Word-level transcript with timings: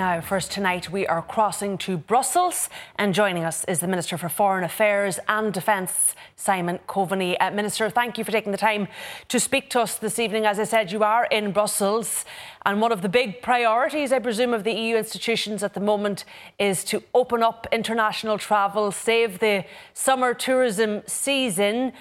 Now, 0.00 0.22
first 0.22 0.50
tonight, 0.50 0.90
we 0.90 1.06
are 1.06 1.20
crossing 1.20 1.76
to 1.76 1.98
Brussels, 1.98 2.70
and 2.96 3.12
joining 3.12 3.44
us 3.44 3.66
is 3.66 3.80
the 3.80 3.86
Minister 3.86 4.16
for 4.16 4.30
Foreign 4.30 4.64
Affairs 4.64 5.18
and 5.28 5.52
Defence, 5.52 6.14
Simon 6.36 6.78
Coveney. 6.88 7.36
Uh, 7.38 7.50
Minister, 7.50 7.90
thank 7.90 8.16
you 8.16 8.24
for 8.24 8.32
taking 8.32 8.50
the 8.50 8.56
time 8.56 8.88
to 9.28 9.38
speak 9.38 9.68
to 9.68 9.80
us 9.82 9.96
this 9.96 10.18
evening. 10.18 10.46
As 10.46 10.58
I 10.58 10.64
said, 10.64 10.90
you 10.90 11.04
are 11.04 11.26
in 11.26 11.52
Brussels, 11.52 12.24
and 12.64 12.80
one 12.80 12.92
of 12.92 13.02
the 13.02 13.10
big 13.10 13.42
priorities, 13.42 14.10
I 14.10 14.20
presume, 14.20 14.54
of 14.54 14.64
the 14.64 14.72
EU 14.72 14.96
institutions 14.96 15.62
at 15.62 15.74
the 15.74 15.80
moment 15.80 16.24
is 16.58 16.82
to 16.84 17.02
open 17.14 17.42
up 17.42 17.66
international 17.70 18.38
travel, 18.38 18.92
save 18.92 19.38
the 19.38 19.66
summer 19.92 20.32
tourism 20.32 21.02
season. 21.06 21.92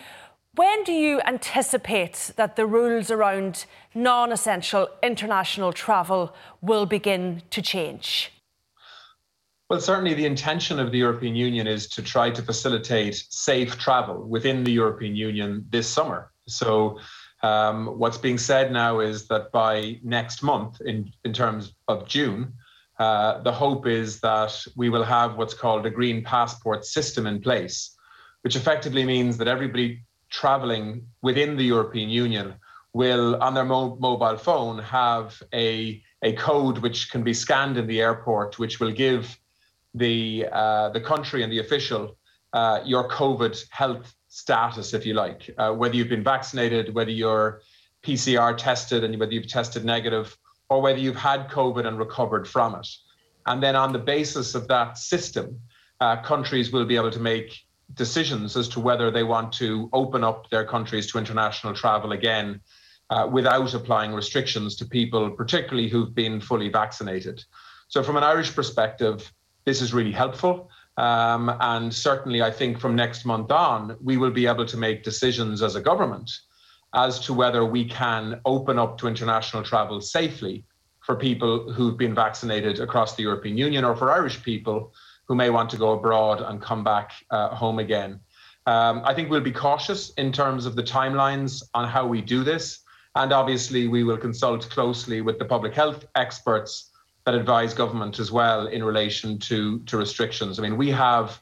When 0.56 0.84
do 0.84 0.92
you 0.92 1.22
anticipate 1.26 2.32
that 2.36 2.56
the 2.56 2.66
rules 2.66 3.12
around 3.12 3.66
non 3.94 4.32
essential 4.32 4.90
international 5.04 5.74
travel 5.74 6.34
will 6.62 6.86
begin 6.86 7.44
to 7.52 7.62
change? 7.62 8.32
Well, 9.70 9.80
certainly 9.80 10.16
the 10.16 10.26
intention 10.26 10.80
of 10.80 10.92
the 10.92 10.98
European 10.98 11.36
Union 11.36 11.68
is 11.68 11.88
to 11.90 12.02
try 12.02 12.32
to 12.32 12.42
facilitate 12.42 13.24
safe 13.30 13.78
travel 13.78 14.28
within 14.28 14.64
the 14.64 14.72
European 14.72 15.16
Union 15.16 15.66
this 15.70 15.88
summer. 15.88 16.32
So, 16.48 17.00
um, 17.44 18.00
what's 18.00 18.18
being 18.18 18.40
said 18.40 18.72
now 18.72 19.00
is 19.00 19.28
that 19.28 19.52
by 19.52 20.00
next 20.04 20.42
month, 20.42 20.82
in, 20.82 21.12
in 21.24 21.32
terms 21.32 21.74
of 21.88 22.08
June, 22.08 22.54
uh, 22.98 23.42
the 23.44 23.52
hope 23.52 23.88
is 23.88 24.20
that 24.22 24.66
we 24.76 24.90
will 24.90 25.04
have 25.04 25.38
what's 25.38 25.54
called 25.54 25.86
a 25.86 25.90
green 25.90 26.24
passport 26.24 26.84
system 26.84 27.28
in 27.28 27.40
place, 27.40 27.96
which 28.42 28.56
effectively 28.56 29.06
means 29.06 29.38
that 29.38 29.48
everybody 29.48 30.02
traveling 30.30 31.08
within 31.22 31.58
the 31.58 31.64
European 31.64 32.10
Union 32.10 32.56
will, 32.94 33.42
on 33.42 33.54
their 33.54 33.66
mo- 33.66 33.98
mobile 34.00 34.38
phone, 34.38 34.80
have 34.80 35.42
a, 35.54 36.02
a 36.24 36.34
code 36.34 36.80
which 36.80 37.12
can 37.12 37.24
be 37.24 37.34
scanned 37.34 37.78
in 37.78 37.88
the 37.88 38.02
airport, 38.02 38.60
which 38.60 38.80
will 38.80 38.92
give 38.92 39.38
the, 39.94 40.48
uh, 40.52 40.90
the 40.90 41.02
country 41.02 41.44
and 41.44 41.52
the 41.52 41.60
official 41.60 42.16
uh, 42.54 42.82
your 42.84 43.08
COVID 43.10 43.64
health 43.70 44.14
status, 44.28 44.94
if 44.94 45.06
you 45.06 45.14
like, 45.14 45.50
uh, 45.58 45.72
whether 45.72 45.96
you've 45.96 46.10
been 46.10 46.24
vaccinated, 46.24 46.94
whether 46.94 47.12
you're 47.12 47.62
PCR 48.04 48.56
tested, 48.58 49.04
and 49.04 49.20
whether 49.20 49.34
you've 49.34 49.48
tested 49.48 49.84
negative, 49.86 50.38
or 50.70 50.82
whether 50.82 51.00
you've 51.00 51.16
had 51.16 51.50
COVID 51.50 51.86
and 51.86 51.98
recovered 51.98 52.48
from 52.48 52.76
it. 52.76 52.88
And 53.46 53.62
then, 53.62 53.76
on 53.76 53.92
the 53.94 54.00
basis 54.00 54.56
of 54.56 54.68
that 54.68 54.98
system, 54.98 55.60
uh, 56.00 56.22
countries 56.22 56.72
will 56.72 56.86
be 56.86 56.96
able 56.96 57.12
to 57.12 57.20
make 57.20 57.60
decisions 57.94 58.56
as 58.56 58.68
to 58.70 58.80
whether 58.80 59.12
they 59.12 59.24
want 59.24 59.52
to 59.54 59.90
open 59.94 60.24
up 60.24 60.50
their 60.50 60.66
countries 60.66 61.12
to 61.12 61.18
international 61.18 61.74
travel 61.74 62.12
again 62.12 62.62
uh, 63.10 63.28
without 63.32 63.74
applying 63.74 64.14
restrictions 64.14 64.76
to 64.76 64.86
people, 64.86 65.32
particularly 65.32 65.90
who've 65.90 66.14
been 66.14 66.40
fully 66.40 66.70
vaccinated. 66.70 67.44
So, 67.88 68.04
from 68.04 68.18
an 68.18 68.24
Irish 68.24 68.54
perspective, 68.54 69.32
this 69.66 69.82
is 69.82 69.94
really 69.94 70.12
helpful. 70.12 70.70
Um, 70.98 71.56
and 71.60 71.94
certainly, 71.94 72.42
I 72.42 72.52
think 72.52 72.80
from 72.80 72.96
next 72.96 73.26
month 73.26 73.52
on, 73.52 73.98
we 74.02 74.18
will 74.18 74.32
be 74.32 74.46
able 74.46 74.66
to 74.66 74.78
make 74.78 75.04
decisions 75.04 75.62
as 75.62 75.76
a 75.76 75.82
government 75.82 76.30
as 76.94 77.20
to 77.22 77.34
whether 77.34 77.66
we 77.66 77.86
can 77.86 78.42
open 78.46 78.78
up 78.78 78.98
to 78.98 79.08
international 79.08 79.64
travel 79.64 80.02
safely 80.02 80.66
for 81.02 81.16
people 81.16 81.72
who've 81.72 81.98
been 81.98 82.14
vaccinated 82.14 82.80
across 82.80 83.16
the 83.16 83.24
European 83.24 83.58
Union 83.58 83.84
or 83.84 83.96
for 83.96 84.12
Irish 84.12 84.44
people 84.44 84.94
who 85.30 85.36
may 85.36 85.50
want 85.52 85.70
to 85.70 85.78
go 85.78 85.92
abroad 85.92 86.42
and 86.42 86.62
come 86.62 86.84
back 86.84 87.12
uh, 87.30 87.50
home 87.56 87.80
again. 87.80 88.20
Um, 88.66 89.02
I 89.06 89.14
think 89.14 89.30
we'll 89.30 89.40
be 89.42 89.52
cautious 89.52 90.10
in 90.16 90.32
terms 90.34 90.66
of 90.66 90.76
the 90.76 90.84
timelines 90.84 91.64
on 91.76 91.88
how 91.88 92.06
we 92.06 92.22
do 92.22 92.44
this. 92.44 92.80
And 93.16 93.32
obviously, 93.32 93.88
we 93.88 94.04
will 94.04 94.18
consult 94.18 94.70
closely 94.70 95.22
with 95.22 95.40
the 95.40 95.46
public 95.46 95.74
health 95.74 96.06
experts 96.16 96.92
that 97.26 97.36
advise 97.36 97.74
government 97.74 98.20
as 98.20 98.32
well 98.32 98.68
in 98.68 98.84
relation 98.84 99.38
to, 99.40 99.80
to 99.82 99.98
restrictions. 99.98 100.58
I 100.58 100.64
mean, 100.64 100.78
we 100.78 100.90
have 100.90 101.40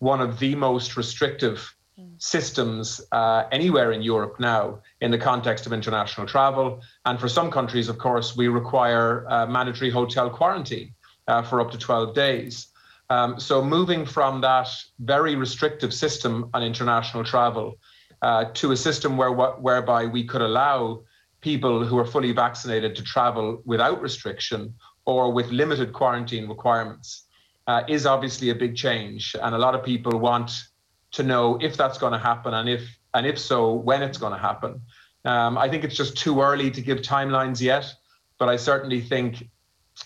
one 0.00 0.20
of 0.20 0.38
the 0.38 0.54
most 0.54 0.96
restrictive 0.96 1.74
systems 2.18 3.00
uh, 3.12 3.44
anywhere 3.52 3.92
in 3.92 4.02
Europe 4.02 4.38
now 4.38 4.80
in 5.00 5.10
the 5.10 5.18
context 5.18 5.66
of 5.66 5.72
international 5.72 6.26
travel. 6.26 6.80
And 7.04 7.18
for 7.18 7.28
some 7.28 7.50
countries, 7.50 7.88
of 7.88 7.98
course, 7.98 8.36
we 8.36 8.48
require 8.48 9.26
uh, 9.28 9.46
mandatory 9.46 9.90
hotel 9.90 10.30
quarantine 10.30 10.94
uh, 11.26 11.42
for 11.42 11.60
up 11.60 11.70
to 11.72 11.78
12 11.78 12.14
days. 12.14 12.68
Um, 13.10 13.40
so 13.40 13.64
moving 13.64 14.04
from 14.04 14.40
that 14.42 14.68
very 15.00 15.34
restrictive 15.34 15.94
system 15.94 16.50
on 16.52 16.62
international 16.62 17.24
travel 17.24 17.78
uh, 18.22 18.46
to 18.54 18.72
a 18.72 18.76
system 18.76 19.16
where 19.16 19.32
whereby 19.32 20.06
we 20.06 20.24
could 20.24 20.42
allow 20.42 21.02
people 21.40 21.84
who 21.84 21.98
are 21.98 22.04
fully 22.04 22.32
vaccinated 22.32 22.94
to 22.96 23.02
travel 23.02 23.62
without 23.64 24.02
restriction 24.02 24.74
or 25.06 25.32
with 25.32 25.48
limited 25.50 25.92
quarantine 25.92 26.48
requirements 26.48 27.24
uh, 27.66 27.82
is 27.88 28.06
obviously 28.06 28.50
a 28.50 28.54
big 28.54 28.76
change, 28.76 29.36
and 29.42 29.54
a 29.54 29.58
lot 29.58 29.74
of 29.74 29.84
people 29.84 30.18
want 30.18 30.64
to 31.12 31.22
know 31.22 31.58
if 31.60 31.76
that's 31.76 31.98
going 31.98 32.12
to 32.12 32.18
happen 32.18 32.54
and 32.54 32.68
if 32.68 32.98
and 33.14 33.26
if 33.26 33.38
so, 33.38 33.72
when 33.72 34.02
it's 34.02 34.18
going 34.18 34.32
to 34.32 34.38
happen. 34.38 34.82
Um, 35.24 35.56
I 35.56 35.68
think 35.68 35.82
it's 35.82 35.96
just 35.96 36.16
too 36.16 36.42
early 36.42 36.70
to 36.70 36.82
give 36.82 36.98
timelines 36.98 37.60
yet, 37.60 37.92
but 38.38 38.48
I 38.48 38.56
certainly 38.56 39.00
think 39.00 39.48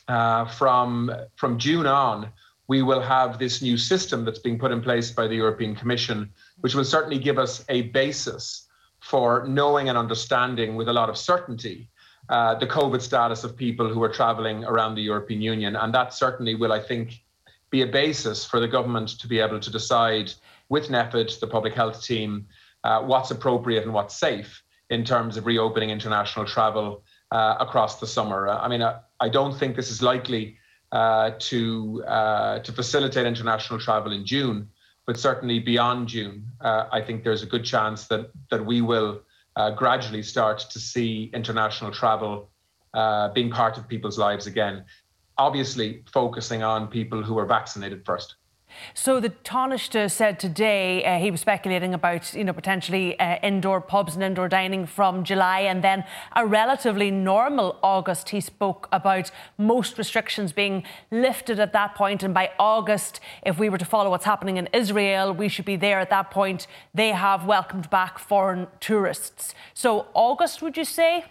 uh, 0.09 0.45
from 0.47 1.11
from 1.37 1.59
June 1.59 1.87
on 1.87 2.31
we 2.69 2.83
will 2.83 3.01
have 3.01 3.39
this 3.39 3.61
new 3.63 3.77
system 3.77 4.25
that's 4.25 4.39
being 4.39 4.59
put 4.59 4.73
in 4.73 4.81
place 4.81 5.11
by 5.11 5.27
the 5.27 5.37
European 5.37 5.75
Commission, 5.75 6.31
which 6.61 6.75
will 6.75 6.85
certainly 6.85 7.19
give 7.19 7.39
us 7.39 7.65
a 7.69 7.83
basis 7.83 8.69
for 9.01 9.47
knowing 9.49 9.89
and 9.89 9.99
understanding 9.99 10.77
with 10.77 10.89
a 10.89 10.93
lot 10.93 11.09
of 11.09 11.17
certainty 11.17 11.91
uh, 12.29 12.55
the 12.55 12.67
COVID 12.67 13.03
status 13.03 13.45
of 13.45 13.57
people 13.57 13.93
who 13.93 14.03
are 14.03 14.09
traveling 14.09 14.65
around 14.65 14.95
the 14.95 15.03
European 15.03 15.43
Union. 15.43 15.77
And 15.77 15.93
that 15.93 16.15
certainly 16.15 16.55
will, 16.55 16.73
I 16.73 16.81
think, 16.81 17.21
be 17.71 17.83
a 17.83 17.87
basis 17.87 18.45
for 18.45 18.61
the 18.61 18.69
government 18.69 19.09
to 19.21 19.27
be 19.27 19.41
able 19.41 19.59
to 19.59 19.71
decide 19.71 20.33
with 20.69 20.89
NPHET, 20.89 21.41
the 21.41 21.47
public 21.47 21.75
health 21.75 22.03
team, 22.05 22.47
uh, 22.85 23.03
what's 23.03 23.31
appropriate 23.31 23.83
and 23.85 23.93
what's 23.93 24.17
safe 24.17 24.63
in 24.91 25.05
terms 25.05 25.37
of 25.37 25.47
reopening 25.47 25.91
international 25.91 26.47
travel 26.47 27.03
uh, 27.33 27.57
across 27.59 27.99
the 27.99 28.07
summer. 28.07 28.49
I 28.49 28.69
mean, 28.69 28.83
I, 28.83 29.01
I 29.21 29.29
don't 29.29 29.59
think 29.59 29.75
this 29.75 29.91
is 29.91 30.03
likely 30.03 30.45
uh, 30.47 30.62
to 30.93 32.05
uh, 32.07 32.59
to 32.61 32.73
facilitate 32.73 33.27
international 33.27 33.79
travel 33.79 34.13
in 34.13 34.27
June, 34.27 34.69
but 35.07 35.19
certainly 35.19 35.59
beyond 35.59 36.09
June, 36.09 36.47
uh, 36.61 36.87
I 36.93 37.01
think 37.01 37.25
there's 37.25 37.43
a 37.43 37.47
good 37.47 37.65
chance 37.65 38.07
that 38.09 38.31
that 38.51 38.65
we 38.65 38.81
will 38.83 39.23
uh, 39.57 39.71
gradually 39.71 40.23
start 40.23 40.59
to 40.71 40.79
see 40.79 41.31
international 41.35 41.93
travel 41.93 42.51
uh, 42.95 43.29
being 43.33 43.51
part 43.51 43.79
of 43.79 43.89
people's 43.89 44.19
lives 44.19 44.47
again. 44.47 44.85
Obviously, 45.39 46.05
focusing 46.13 46.63
on 46.63 46.89
people 46.89 47.23
who 47.23 47.39
are 47.39 47.47
vaccinated 47.47 48.05
first. 48.05 48.37
So 48.95 49.21
the 49.21 49.31
Taoiseach 49.31 50.11
said 50.11 50.39
today 50.39 51.05
uh, 51.05 51.19
he 51.19 51.31
was 51.31 51.41
speculating 51.41 51.95
about 51.95 52.35
you 52.35 52.45
know 52.45 52.53
potentially 52.53 53.19
uh, 53.19 53.39
indoor 53.43 53.81
pubs 53.81 54.15
and 54.15 54.23
indoor 54.23 54.49
dining 54.49 54.87
from 54.87 55.25
July 55.25 55.61
and 55.61 55.83
then 55.83 56.05
a 56.37 56.47
relatively 56.47 57.11
normal 57.11 57.79
August. 57.83 58.31
He 58.31 58.41
spoke 58.41 58.89
about 58.93 59.31
most 59.59 59.99
restrictions 59.99 60.53
being 60.53 60.85
lifted 61.11 61.59
at 61.59 61.73
that 61.73 61.95
point 61.95 62.23
and 62.23 62.35
by 62.35 62.51
August, 62.59 63.21
if 63.43 63.59
we 63.59 63.69
were 63.69 63.79
to 63.79 63.85
follow 63.85 64.11
what's 64.11 64.25
happening 64.25 64.57
in 64.57 64.69
Israel, 64.73 65.33
we 65.33 65.49
should 65.49 65.65
be 65.65 65.77
there 65.77 66.01
at 66.01 66.11
that 66.11 66.31
point. 66.31 66.67
They 66.95 67.11
have 67.11 67.47
welcomed 67.47 67.91
back 67.91 68.19
foreign 68.19 68.67
tourists. 68.81 69.55
So 69.75 70.07
August, 70.15 70.63
would 70.63 70.77
you 70.77 70.85
say 70.85 71.25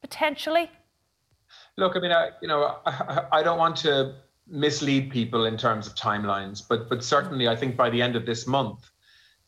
potentially? 0.00 0.70
Look, 1.76 1.96
I 1.96 2.00
mean, 2.00 2.12
I, 2.12 2.30
you 2.40 2.48
know, 2.48 2.76
I, 2.86 3.26
I 3.32 3.42
don't 3.42 3.58
want 3.58 3.76
to 3.78 4.14
mislead 4.48 5.10
people 5.10 5.46
in 5.46 5.56
terms 5.56 5.86
of 5.86 5.94
timelines, 5.94 6.62
but 6.66 6.88
but 6.88 7.02
certainly 7.02 7.48
I 7.48 7.56
think 7.56 7.76
by 7.76 7.90
the 7.90 8.00
end 8.00 8.16
of 8.16 8.26
this 8.26 8.46
month, 8.46 8.90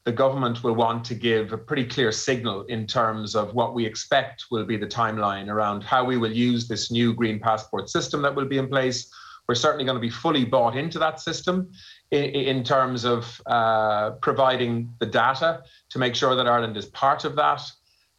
the 0.04 0.12
government 0.12 0.64
will 0.64 0.74
want 0.74 1.04
to 1.04 1.14
give 1.14 1.52
a 1.52 1.58
pretty 1.58 1.84
clear 1.84 2.10
signal 2.10 2.62
in 2.64 2.86
terms 2.86 3.34
of 3.34 3.54
what 3.54 3.74
we 3.74 3.84
expect 3.84 4.46
will 4.50 4.64
be 4.64 4.76
the 4.76 4.86
timeline 4.86 5.48
around 5.48 5.82
how 5.82 6.04
we 6.04 6.16
will 6.16 6.32
use 6.32 6.66
this 6.66 6.90
new 6.90 7.12
green 7.12 7.38
passport 7.38 7.90
system 7.90 8.22
that 8.22 8.34
will 8.34 8.46
be 8.46 8.58
in 8.58 8.68
place. 8.68 9.12
We're 9.46 9.54
certainly 9.54 9.84
going 9.84 9.96
to 9.96 10.00
be 10.00 10.10
fully 10.10 10.44
bought 10.44 10.76
into 10.76 10.98
that 10.98 11.20
system 11.20 11.70
in, 12.10 12.24
in 12.24 12.64
terms 12.64 13.04
of 13.04 13.40
uh, 13.46 14.12
providing 14.22 14.92
the 14.98 15.06
data 15.06 15.62
to 15.90 15.98
make 15.98 16.14
sure 16.14 16.34
that 16.34 16.46
Ireland 16.46 16.76
is 16.76 16.86
part 16.86 17.24
of 17.24 17.36
that. 17.36 17.62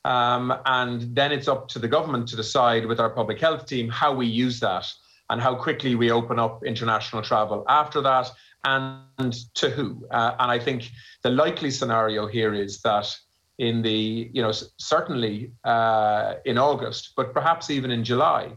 Um, 0.06 0.54
and 0.66 1.16
then 1.16 1.32
it's 1.32 1.48
up 1.48 1.68
to 1.70 1.80
the 1.80 1.88
government 1.88 2.28
to 2.30 2.36
decide 2.36 2.86
with 2.86 3.00
our 3.00 3.10
public 3.10 3.40
health 3.40 3.66
team 3.66 3.90
how 3.90 4.14
we 4.14 4.26
use 4.26 4.60
that 4.60 4.86
and 5.30 5.42
how 5.42 5.56
quickly 5.56 5.96
we 5.96 6.12
open 6.12 6.40
up 6.40 6.64
international 6.64 7.22
travel 7.22 7.64
after 7.68 8.02
that 8.02 8.32
and 8.64 9.34
to 9.54 9.70
who. 9.70 10.06
Uh, 10.12 10.36
and 10.40 10.52
I 10.52 10.60
think 10.60 10.90
the 11.24 11.30
likely 11.30 11.72
scenario 11.72 12.28
here 12.28 12.54
is 12.54 12.82
that 12.82 13.16
in 13.58 13.82
the, 13.82 14.30
you 14.34 14.42
know, 14.42 14.52
certainly 14.78 15.52
uh, 15.64 16.36
in 16.46 16.58
August, 16.58 17.14
but 17.16 17.34
perhaps 17.34 17.70
even 17.70 17.92
in 17.92 18.04
July, 18.04 18.52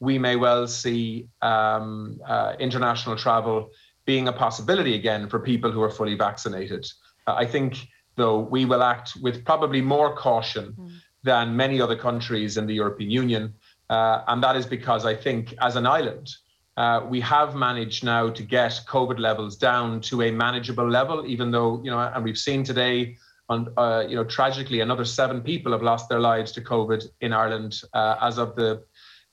we 0.00 0.18
may 0.18 0.36
well 0.36 0.66
see 0.66 1.28
um, 1.42 2.20
uh, 2.26 2.54
international 2.58 3.16
travel 3.16 3.70
being 4.04 4.28
a 4.28 4.32
possibility 4.32 4.94
again 4.94 5.28
for 5.28 5.38
people 5.38 5.70
who 5.70 5.82
are 5.82 5.90
fully 5.90 6.14
vaccinated. 6.14 6.86
Uh, 7.26 7.34
I 7.34 7.46
think, 7.46 7.88
though, 8.16 8.38
we 8.38 8.64
will 8.64 8.82
act 8.82 9.12
with 9.20 9.44
probably 9.44 9.80
more 9.80 10.14
caution 10.14 10.74
mm. 10.78 10.90
than 11.22 11.56
many 11.56 11.80
other 11.80 11.96
countries 11.96 12.56
in 12.56 12.66
the 12.66 12.74
European 12.74 13.10
Union. 13.10 13.54
Uh, 13.90 14.22
and 14.28 14.42
that 14.42 14.56
is 14.56 14.66
because 14.66 15.06
I 15.06 15.14
think, 15.14 15.54
as 15.60 15.76
an 15.76 15.86
island, 15.86 16.28
uh, 16.76 17.04
we 17.08 17.20
have 17.20 17.54
managed 17.54 18.04
now 18.04 18.30
to 18.30 18.42
get 18.42 18.80
COVID 18.86 19.18
levels 19.18 19.56
down 19.56 20.00
to 20.02 20.22
a 20.22 20.30
manageable 20.30 20.88
level, 20.88 21.26
even 21.26 21.50
though, 21.50 21.82
you 21.82 21.90
know, 21.90 21.98
and 21.98 22.22
we've 22.22 22.38
seen 22.38 22.62
today, 22.62 23.16
on, 23.48 23.72
uh, 23.76 24.04
you 24.06 24.14
know, 24.14 24.24
tragically, 24.24 24.80
another 24.80 25.04
seven 25.04 25.40
people 25.40 25.72
have 25.72 25.82
lost 25.82 26.08
their 26.08 26.20
lives 26.20 26.52
to 26.52 26.60
COVID 26.60 27.04
in 27.20 27.32
Ireland 27.32 27.80
uh, 27.94 28.16
as 28.20 28.38
of 28.38 28.54
the, 28.56 28.84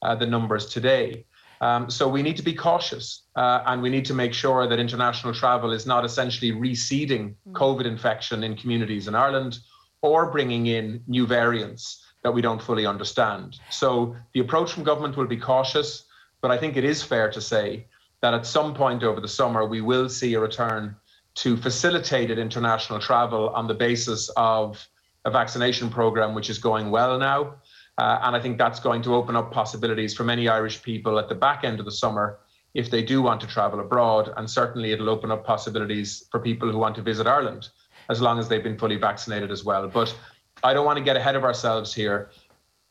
uh, 0.02 0.16
the 0.16 0.26
numbers 0.26 0.68
today. 0.68 1.26
Um, 1.62 1.90
so 1.90 2.08
we 2.08 2.22
need 2.22 2.38
to 2.38 2.44
be 2.44 2.54
cautious 2.54 3.24
uh, 3.36 3.64
and 3.66 3.82
we 3.82 3.90
need 3.90 4.06
to 4.06 4.14
make 4.14 4.34
sure 4.34 4.68
that 4.68 4.80
international 4.80 5.34
travel 5.34 5.72
is 5.72 5.86
not 5.86 6.04
essentially 6.04 6.52
reseeding 6.52 7.36
mm. 7.48 7.54
COVID 7.54 7.86
infection 7.86 8.44
in 8.44 8.56
communities 8.56 9.08
in 9.08 9.16
Ireland 9.16 9.60
or 10.02 10.32
bringing 10.32 10.68
in 10.68 11.02
new 11.08 11.26
variants 11.26 12.05
that 12.26 12.32
we 12.32 12.42
don't 12.42 12.60
fully 12.60 12.88
understand. 12.88 13.60
So 13.70 14.16
the 14.34 14.40
approach 14.40 14.72
from 14.72 14.84
government 14.84 15.16
will 15.16 15.28
be 15.28 15.38
cautious. 15.38 16.06
But 16.42 16.50
I 16.50 16.58
think 16.58 16.76
it 16.76 16.84
is 16.84 17.04
fair 17.04 17.30
to 17.30 17.40
say 17.40 17.86
that 18.22 18.34
at 18.34 18.48
some 18.48 18.74
point 18.74 19.04
over 19.04 19.22
the 19.22 19.28
summer, 19.28 19.64
we 19.68 19.82
will 19.82 20.10
see 20.10 20.34
a 20.34 20.40
return 20.40 20.96
to 21.36 21.56
facilitated 21.56 22.40
international 22.40 23.00
travel 23.00 23.50
on 23.50 23.68
the 23.68 23.76
basis 23.76 24.32
of 24.38 24.88
a 25.26 25.30
vaccination 25.30 25.88
program 25.88 26.34
which 26.34 26.50
is 26.50 26.58
going 26.58 26.90
well 26.90 27.20
now. 27.20 27.58
Uh, 28.00 28.18
and 28.24 28.36
I 28.36 28.40
think 28.40 28.58
that's 28.58 28.80
going 28.80 29.04
to 29.04 29.14
open 29.14 29.36
up 29.36 29.52
possibilities 29.52 30.16
for 30.16 30.24
many 30.24 30.48
Irish 30.48 30.82
people 30.82 31.20
at 31.20 31.30
the 31.30 31.36
back 31.36 31.64
end 31.64 31.80
of 31.80 31.86
the 31.86 31.92
summer 31.92 32.40
if 32.74 32.90
they 32.90 33.04
do 33.04 33.22
want 33.22 33.40
to 33.42 33.48
travel 33.48 33.80
abroad. 33.80 34.34
And 34.36 34.50
certainly 34.50 34.94
it'll 34.94 35.12
open 35.12 35.30
up 35.30 35.46
possibilities 35.46 36.26
for 36.32 36.40
people 36.40 36.72
who 36.72 36.80
want 36.80 36.96
to 36.96 37.04
visit 37.04 37.28
Ireland 37.28 37.70
as 38.10 38.20
long 38.20 38.40
as 38.40 38.48
they've 38.48 38.64
been 38.64 38.78
fully 38.78 38.98
vaccinated 38.98 39.52
as 39.52 39.64
well. 39.64 39.88
But 39.88 40.16
I 40.66 40.74
don't 40.74 40.86
want 40.86 40.98
to 40.98 41.04
get 41.04 41.16
ahead 41.16 41.36
of 41.36 41.44
ourselves 41.44 41.94
here 41.94 42.30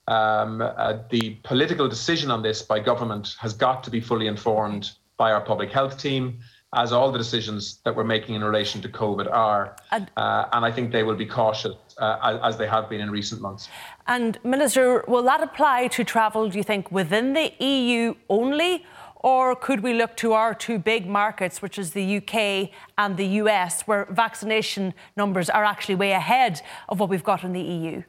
um, 0.06 0.60
uh, 0.60 0.98
the 1.10 1.36
political 1.44 1.88
decision 1.88 2.30
on 2.30 2.42
this 2.42 2.62
by 2.62 2.78
government 2.78 3.36
has 3.38 3.52
got 3.54 3.82
to 3.84 3.90
be 3.90 4.00
fully 4.00 4.26
informed 4.26 4.92
by 5.16 5.32
our 5.32 5.40
public 5.40 5.70
health 5.70 5.98
team, 5.98 6.40
as 6.74 6.92
all 6.92 7.12
the 7.12 7.18
decisions 7.18 7.80
that 7.84 7.94
we're 7.94 8.04
making 8.04 8.34
in 8.34 8.42
relation 8.42 8.82
to 8.82 8.88
COVID 8.88 9.32
are. 9.32 9.76
And, 9.92 10.10
uh, 10.16 10.46
and 10.52 10.64
I 10.64 10.72
think 10.72 10.90
they 10.90 11.04
will 11.04 11.14
be 11.14 11.26
cautious, 11.26 11.74
uh, 11.98 12.40
as 12.42 12.56
they 12.56 12.66
have 12.66 12.90
been 12.90 13.00
in 13.00 13.10
recent 13.10 13.40
months. 13.40 13.68
And, 14.08 14.38
Minister, 14.44 15.04
will 15.06 15.22
that 15.22 15.42
apply 15.42 15.86
to 15.88 16.04
travel, 16.04 16.50
do 16.50 16.58
you 16.58 16.64
think, 16.64 16.90
within 16.90 17.32
the 17.32 17.52
EU 17.64 18.14
only? 18.28 18.84
Or 19.24 19.56
could 19.56 19.80
we 19.80 19.94
look 19.94 20.18
to 20.18 20.34
our 20.34 20.52
two 20.52 20.78
big 20.78 21.06
markets, 21.06 21.62
which 21.62 21.78
is 21.78 21.92
the 21.92 22.18
UK 22.18 22.68
and 22.98 23.16
the 23.16 23.26
US, 23.40 23.80
where 23.86 24.06
vaccination 24.10 24.92
numbers 25.16 25.48
are 25.48 25.64
actually 25.64 25.94
way 25.94 26.12
ahead 26.12 26.60
of 26.90 27.00
what 27.00 27.08
we've 27.08 27.24
got 27.24 27.42
in 27.42 27.54
the 27.54 27.62
EU? 27.62 28.02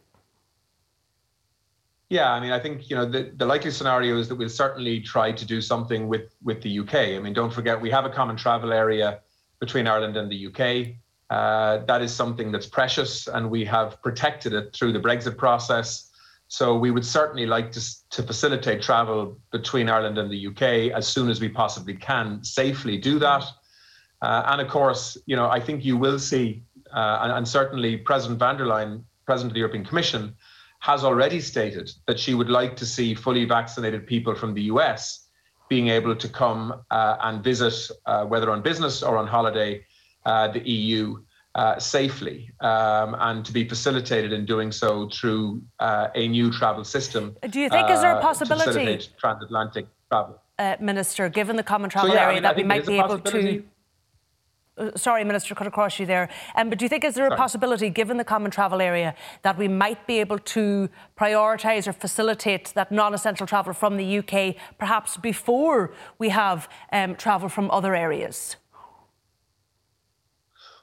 Yeah, 2.09 2.33
I 2.33 2.41
mean, 2.41 2.51
I 2.51 2.59
think 2.59 2.89
you 2.89 2.97
know 2.97 3.05
the, 3.05 3.31
the 3.37 3.45
likely 3.45 3.71
scenario 3.71 4.17
is 4.17 4.27
that 4.27 4.35
we'll 4.35 4.49
certainly 4.49 4.99
try 4.99 5.31
to 5.31 5.45
do 5.45 5.61
something 5.61 6.09
with 6.09 6.35
with 6.43 6.61
the 6.61 6.79
UK. 6.79 6.95
I 7.15 7.19
mean, 7.19 7.31
don't 7.31 7.53
forget 7.53 7.79
we 7.79 7.89
have 7.91 8.03
a 8.03 8.09
common 8.09 8.35
travel 8.35 8.73
area 8.73 9.21
between 9.61 9.87
Ireland 9.87 10.17
and 10.17 10.29
the 10.29 10.47
UK. 10.47 10.97
Uh, 11.29 11.85
that 11.85 12.01
is 12.01 12.13
something 12.13 12.51
that's 12.51 12.67
precious, 12.67 13.27
and 13.27 13.49
we 13.49 13.63
have 13.63 14.01
protected 14.03 14.51
it 14.51 14.73
through 14.73 14.91
the 14.91 14.99
Brexit 14.99 15.37
process. 15.37 16.11
So 16.47 16.77
we 16.77 16.91
would 16.91 17.05
certainly 17.05 17.45
like 17.45 17.71
to 17.71 17.81
to 18.11 18.23
facilitate 18.23 18.81
travel 18.81 19.37
between 19.51 19.89
Ireland 19.89 20.17
and 20.17 20.29
the 20.29 20.47
UK 20.47 20.95
as 20.95 21.07
soon 21.07 21.29
as 21.29 21.41
we 21.41 21.49
possibly 21.49 21.95
can 21.95 22.43
safely 22.43 22.97
do 22.97 23.19
that. 23.19 23.43
Uh, 24.21 24.43
and 24.47 24.61
of 24.61 24.67
course, 24.67 25.17
you 25.25 25.35
know, 25.35 25.49
I 25.49 25.59
think 25.59 25.83
you 25.83 25.97
will 25.97 26.19
see, 26.19 26.63
uh, 26.93 27.19
and, 27.23 27.31
and 27.31 27.47
certainly 27.47 27.97
President 27.97 28.39
von 28.39 28.57
der 28.57 28.65
Leyen, 28.65 29.03
President 29.25 29.51
of 29.51 29.53
the 29.53 29.59
European 29.59 29.83
Commission 29.83 30.35
has 30.79 31.03
already 31.03 31.41
stated 31.41 31.91
that 32.05 32.19
she 32.19 32.33
would 32.35 32.49
like 32.49 32.75
to 32.75 32.85
see 32.85 33.15
fully 33.15 33.45
vaccinated 33.45 34.05
people 34.05 34.35
from 34.35 34.53
the 34.53 34.63
US 34.63 35.25
being 35.67 35.87
able 35.87 36.15
to 36.15 36.29
come 36.29 36.83
uh, 36.91 37.17
and 37.21 37.43
visit, 37.43 37.73
uh, 38.05 38.23
whether 38.25 38.51
on 38.51 38.61
business 38.61 39.01
or 39.01 39.17
on 39.17 39.25
holiday, 39.25 39.83
uh, 40.25 40.47
the 40.47 40.61
EU 40.69 41.23
uh, 41.55 41.79
safely 41.79 42.51
um, 42.59 43.15
and 43.19 43.45
to 43.45 43.53
be 43.53 43.67
facilitated 43.67 44.33
in 44.33 44.45
doing 44.45 44.71
so 44.71 45.09
through 45.09 45.61
uh, 45.79 46.09
a 46.13 46.27
new 46.27 46.51
travel 46.51 46.83
system. 46.83 47.35
Do 47.49 47.59
you 47.59 47.69
think 47.69 47.89
is 47.89 48.01
there 48.01 48.15
a 48.15 48.17
uh, 48.17 48.21
possibility 48.21 49.07
transatlantic 49.17 49.87
travel? 50.09 50.41
Minister, 50.79 51.27
given 51.29 51.55
the 51.55 51.63
common 51.63 51.89
travel 51.89 52.11
so, 52.11 52.15
yeah, 52.15 52.27
area, 52.27 52.31
I 52.31 52.35
mean, 52.35 52.43
that 52.43 52.55
we 52.55 52.63
might 52.63 52.85
be 52.85 52.97
able 52.97 53.19
to 53.19 53.63
uh, 54.77 54.91
sorry, 54.95 55.23
Minister, 55.23 55.55
cut 55.55 55.67
across 55.67 55.99
you 55.99 56.05
there. 56.05 56.27
Um, 56.55 56.69
but 56.69 56.77
do 56.77 56.85
you 56.85 56.89
think 56.89 57.05
is 57.05 57.15
there 57.15 57.27
a 57.27 57.35
possibility, 57.37 57.89
given 57.89 58.17
the 58.17 58.25
common 58.25 58.51
travel 58.51 58.81
area, 58.81 59.15
that 59.41 59.57
we 59.57 59.67
might 59.69 60.05
be 60.05 60.19
able 60.19 60.39
to 60.39 60.89
prioritise 61.17 61.87
or 61.87 61.93
facilitate 61.93 62.73
that 62.75 62.91
non-essential 62.91 63.47
travel 63.47 63.73
from 63.73 63.95
the 63.95 64.17
UK, 64.19 64.55
perhaps 64.77 65.15
before 65.15 65.93
we 66.19 66.29
have 66.29 66.67
um, 66.91 67.15
travel 67.15 67.47
from 67.47 67.71
other 67.71 67.95
areas? 67.95 68.57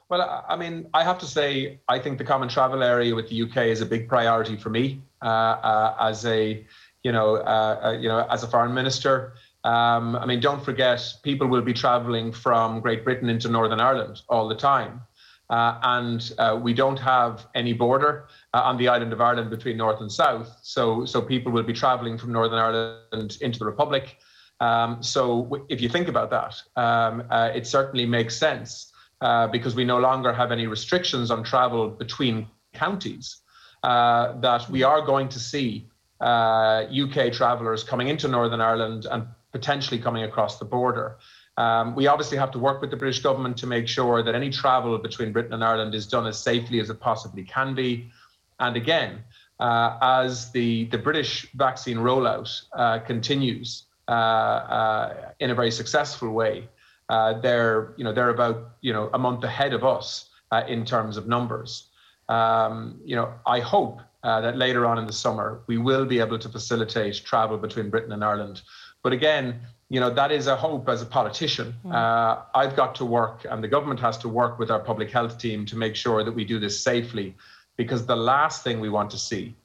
Well, 0.09 0.45
I 0.47 0.55
mean, 0.55 0.87
I 0.93 1.03
have 1.03 1.17
to 1.19 1.25
say, 1.25 1.79
I 1.87 1.99
think 1.99 2.17
the 2.17 2.23
common 2.23 2.49
travel 2.49 2.83
area 2.83 3.15
with 3.15 3.29
the 3.29 3.41
UK 3.43 3.57
is 3.67 3.81
a 3.81 3.85
big 3.85 4.07
priority 4.07 4.57
for 4.57 4.69
me 4.69 5.01
uh, 5.21 5.25
uh, 5.25 5.95
as 5.99 6.25
a, 6.25 6.65
you 7.03 7.11
know, 7.11 7.37
uh, 7.37 7.81
uh 7.83 7.91
you 7.99 8.09
know, 8.09 8.25
as 8.29 8.43
a 8.43 8.47
foreign 8.47 8.73
minister. 8.73 9.33
Um, 9.63 10.15
I 10.17 10.25
mean, 10.25 10.41
don't 10.41 10.63
forget, 10.63 11.01
people 11.23 11.47
will 11.47 11.61
be 11.61 11.73
traveling 11.73 12.31
from 12.33 12.81
Great 12.81 13.03
Britain 13.03 13.29
into 13.29 13.47
Northern 13.47 13.79
Ireland 13.79 14.21
all 14.27 14.47
the 14.47 14.55
time. 14.55 15.01
Uh, 15.49 15.79
and 15.83 16.33
uh, 16.37 16.59
we 16.61 16.73
don't 16.73 16.99
have 16.99 17.47
any 17.53 17.73
border 17.73 18.27
on 18.53 18.77
the 18.77 18.87
island 18.87 19.13
of 19.13 19.21
Ireland 19.21 19.49
between 19.49 19.77
North 19.77 20.01
and 20.01 20.11
South. 20.11 20.57
So, 20.63 21.05
so 21.05 21.21
people 21.21 21.51
will 21.51 21.63
be 21.63 21.73
traveling 21.73 22.17
from 22.17 22.31
Northern 22.31 22.59
Ireland 22.59 23.37
into 23.41 23.59
the 23.59 23.65
Republic. 23.65 24.17
Um, 24.59 25.03
so, 25.03 25.65
if 25.69 25.81
you 25.81 25.89
think 25.89 26.07
about 26.07 26.29
that, 26.29 26.61
um, 26.75 27.23
it 27.55 27.67
certainly 27.67 28.05
makes 28.05 28.37
sense 28.37 28.92
uh, 29.23 29.47
because 29.47 29.73
we 29.73 29.85
no 29.85 29.99
longer 29.99 30.33
have 30.33 30.51
any 30.51 30.67
restrictions 30.67 31.31
on 31.31 31.43
travel 31.43 31.89
between 31.89 32.45
counties. 32.73 33.37
Uh, 33.81 34.39
that 34.39 34.69
we 34.69 34.83
are 34.83 35.01
going 35.01 35.27
to 35.27 35.39
see 35.39 35.87
UK 36.21 37.33
travellers 37.33 37.83
coming 37.83 38.07
into 38.07 38.27
Northern 38.27 38.61
Ireland 38.61 39.07
and 39.09 39.25
potentially 39.51 39.99
coming 39.99 40.23
across 40.23 40.59
the 40.59 40.65
border. 40.65 41.17
Um, 41.57 41.95
we 41.95 42.07
obviously 42.07 42.37
have 42.37 42.51
to 42.51 42.59
work 42.59 42.81
with 42.81 42.91
the 42.91 42.97
British 42.97 43.19
government 43.19 43.57
to 43.57 43.67
make 43.67 43.87
sure 43.87 44.23
that 44.23 44.33
any 44.33 44.49
travel 44.49 44.97
between 44.97 45.31
Britain 45.31 45.53
and 45.53 45.63
Ireland 45.63 45.93
is 45.95 46.07
done 46.07 46.27
as 46.27 46.37
safely 46.39 46.79
as 46.79 46.89
it 46.89 46.99
possibly 46.99 47.43
can 47.43 47.75
be. 47.75 48.11
And 48.59 48.75
again, 48.75 49.23
uh, 49.59 49.97
as 50.01 50.51
the, 50.51 50.85
the 50.85 50.97
British 50.97 51.47
vaccine 51.53 51.97
rollout 51.97 52.49
uh, 52.73 52.99
continues 52.99 53.83
uh, 54.09 54.11
uh 54.11 55.31
in 55.39 55.49
a 55.49 55.55
very 55.55 55.71
successful 55.71 56.29
way, 56.29 56.67
uh, 57.09 57.39
they're 57.39 57.93
you 57.97 58.03
know 58.03 58.13
they're 58.13 58.29
about 58.29 58.75
you 58.81 58.93
know 58.93 59.09
a 59.13 59.19
month 59.19 59.43
ahead 59.43 59.73
of 59.73 59.83
us 59.83 60.29
uh, 60.51 60.63
in 60.67 60.85
terms 60.85 61.17
of 61.17 61.27
numbers. 61.27 61.89
Um, 62.29 62.99
you 63.03 63.15
know, 63.15 63.33
I 63.45 63.59
hope 63.59 63.99
that 64.23 64.57
later 64.57 64.85
on 64.85 64.97
in 64.97 65.05
the 65.05 65.13
summer 65.13 65.61
we 65.67 65.77
will 65.77 66.05
be 66.05 66.19
able 66.19 66.39
to 66.39 66.47
facilitate 66.47 67.15
travel 67.25 67.57
between 67.57 67.89
Britain 67.89 68.13
and 68.13 68.23
Ireland 68.23 68.61
but 69.03 69.11
again, 69.11 69.59
you 69.89 69.99
know, 69.99 70.09
that 70.09 70.31
is 70.31 70.47
a 70.47 70.55
hope 70.55 70.89
as 70.89 71.01
a 71.01 71.05
politician. 71.05 71.75
Mm. 71.85 71.93
Uh, 71.93 72.41
I've 72.55 72.75
got 72.75 72.95
to 72.95 73.05
work, 73.05 73.45
and 73.47 73.63
the 73.63 73.67
government 73.67 73.99
has 73.99 74.17
to 74.19 74.29
work 74.29 74.57
with 74.57 74.71
our 74.71 74.79
public 74.79 75.11
health 75.11 75.37
team 75.37 75.65
to 75.67 75.75
make 75.75 75.95
sure 75.95 76.23
that 76.23 76.31
we 76.31 76.45
do 76.45 76.57
this 76.57 76.81
safely, 76.81 77.35
because 77.75 78.05
the 78.05 78.15
last 78.15 78.63
thing 78.63 78.79
we 78.79 78.89
want 78.89 79.11
to 79.11 79.17
see 79.17 79.55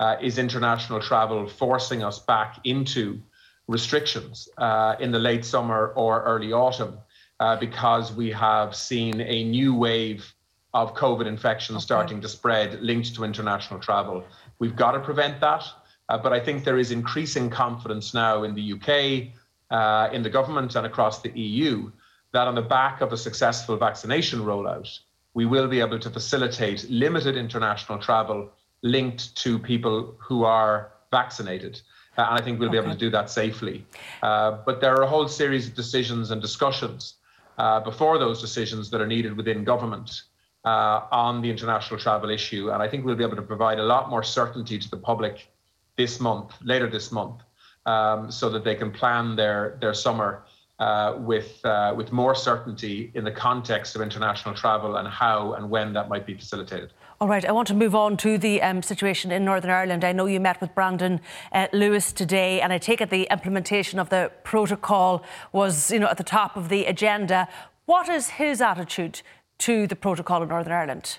uh, 0.00 0.16
is 0.20 0.36
international 0.36 1.00
travel 1.00 1.48
forcing 1.48 2.02
us 2.02 2.18
back 2.18 2.58
into 2.64 3.20
restrictions 3.68 4.48
uh, 4.58 4.96
in 4.98 5.12
the 5.12 5.18
late 5.18 5.44
summer 5.44 5.92
or 5.94 6.22
early 6.24 6.52
autumn 6.52 6.98
uh, 7.38 7.56
because 7.56 8.12
we 8.12 8.30
have 8.30 8.74
seen 8.74 9.20
a 9.20 9.44
new 9.44 9.74
wave 9.74 10.34
of 10.74 10.94
COVID 10.94 11.26
infections 11.26 11.76
okay. 11.78 11.84
starting 11.84 12.20
to 12.20 12.28
spread 12.28 12.82
linked 12.82 13.14
to 13.14 13.24
international 13.24 13.78
travel. 13.78 14.24
We've 14.58 14.76
got 14.76 14.92
to 14.92 15.00
prevent 15.00 15.40
that. 15.40 15.64
Uh, 16.08 16.16
but 16.16 16.32
I 16.32 16.40
think 16.40 16.64
there 16.64 16.78
is 16.78 16.90
increasing 16.90 17.50
confidence 17.50 18.14
now 18.14 18.42
in 18.42 18.54
the 18.54 18.72
UK, 18.72 19.34
uh, 19.70 20.08
in 20.10 20.22
the 20.22 20.30
government, 20.30 20.74
and 20.74 20.86
across 20.86 21.20
the 21.20 21.30
EU 21.38 21.90
that 22.32 22.46
on 22.46 22.54
the 22.54 22.62
back 22.62 23.00
of 23.00 23.12
a 23.12 23.16
successful 23.16 23.76
vaccination 23.76 24.40
rollout, 24.40 24.98
we 25.34 25.46
will 25.46 25.68
be 25.68 25.80
able 25.80 25.98
to 25.98 26.10
facilitate 26.10 26.88
limited 26.90 27.36
international 27.36 27.98
travel 27.98 28.50
linked 28.82 29.36
to 29.36 29.58
people 29.58 30.14
who 30.18 30.44
are 30.44 30.92
vaccinated. 31.10 31.80
Uh, 32.18 32.26
and 32.30 32.38
I 32.38 32.42
think 32.42 32.58
we'll 32.58 32.68
okay. 32.68 32.80
be 32.80 32.84
able 32.84 32.92
to 32.92 32.98
do 32.98 33.10
that 33.10 33.30
safely. 33.30 33.86
Uh, 34.22 34.58
but 34.66 34.80
there 34.80 34.92
are 34.94 35.02
a 35.02 35.06
whole 35.06 35.28
series 35.28 35.68
of 35.68 35.74
decisions 35.74 36.32
and 36.32 36.42
discussions 36.42 37.14
uh, 37.58 37.80
before 37.80 38.18
those 38.18 38.40
decisions 38.40 38.90
that 38.90 39.00
are 39.00 39.06
needed 39.06 39.36
within 39.36 39.62
government 39.62 40.22
uh, 40.64 41.02
on 41.12 41.40
the 41.40 41.48
international 41.48 41.98
travel 41.98 42.28
issue. 42.28 42.70
And 42.72 42.82
I 42.82 42.88
think 42.88 43.04
we'll 43.04 43.14
be 43.14 43.24
able 43.24 43.36
to 43.36 43.42
provide 43.42 43.78
a 43.78 43.84
lot 43.84 44.10
more 44.10 44.24
certainty 44.24 44.78
to 44.78 44.90
the 44.90 44.96
public 44.96 45.48
this 45.96 46.20
month, 46.20 46.52
later 46.62 46.90
this 46.90 47.12
month, 47.12 47.42
um, 47.86 48.30
so 48.30 48.50
that 48.50 48.64
they 48.64 48.74
can 48.74 48.90
plan 48.90 49.36
their, 49.36 49.78
their 49.80 49.94
summer 49.94 50.44
uh, 50.80 51.16
with, 51.18 51.64
uh, 51.64 51.94
with 51.96 52.12
more 52.12 52.34
certainty 52.34 53.10
in 53.14 53.24
the 53.24 53.32
context 53.32 53.96
of 53.96 54.02
international 54.02 54.54
travel 54.54 54.96
and 54.96 55.08
how 55.08 55.54
and 55.54 55.68
when 55.70 55.92
that 55.92 56.08
might 56.08 56.26
be 56.26 56.34
facilitated. 56.34 56.92
All 57.20 57.26
right, 57.26 57.44
I 57.44 57.50
want 57.50 57.66
to 57.66 57.74
move 57.74 57.96
on 57.96 58.16
to 58.18 58.38
the 58.38 58.62
um, 58.62 58.80
situation 58.80 59.32
in 59.32 59.44
Northern 59.44 59.72
Ireland. 59.72 60.04
I 60.04 60.12
know 60.12 60.26
you 60.26 60.38
met 60.38 60.60
with 60.60 60.72
Brandon 60.72 61.20
uh, 61.50 61.66
Lewis 61.72 62.12
today, 62.12 62.60
and 62.60 62.72
I 62.72 62.78
take 62.78 63.00
it 63.00 63.10
the 63.10 63.26
implementation 63.28 63.98
of 63.98 64.08
the 64.08 64.30
protocol 64.44 65.24
was, 65.50 65.90
you 65.90 65.98
know, 65.98 66.06
at 66.06 66.16
the 66.16 66.22
top 66.22 66.56
of 66.56 66.68
the 66.68 66.84
agenda. 66.84 67.48
What 67.86 68.08
is 68.08 68.28
his 68.28 68.60
attitude 68.60 69.22
to 69.58 69.88
the 69.88 69.96
protocol 69.96 70.44
in 70.44 70.48
Northern 70.48 70.72
Ireland? 70.72 71.18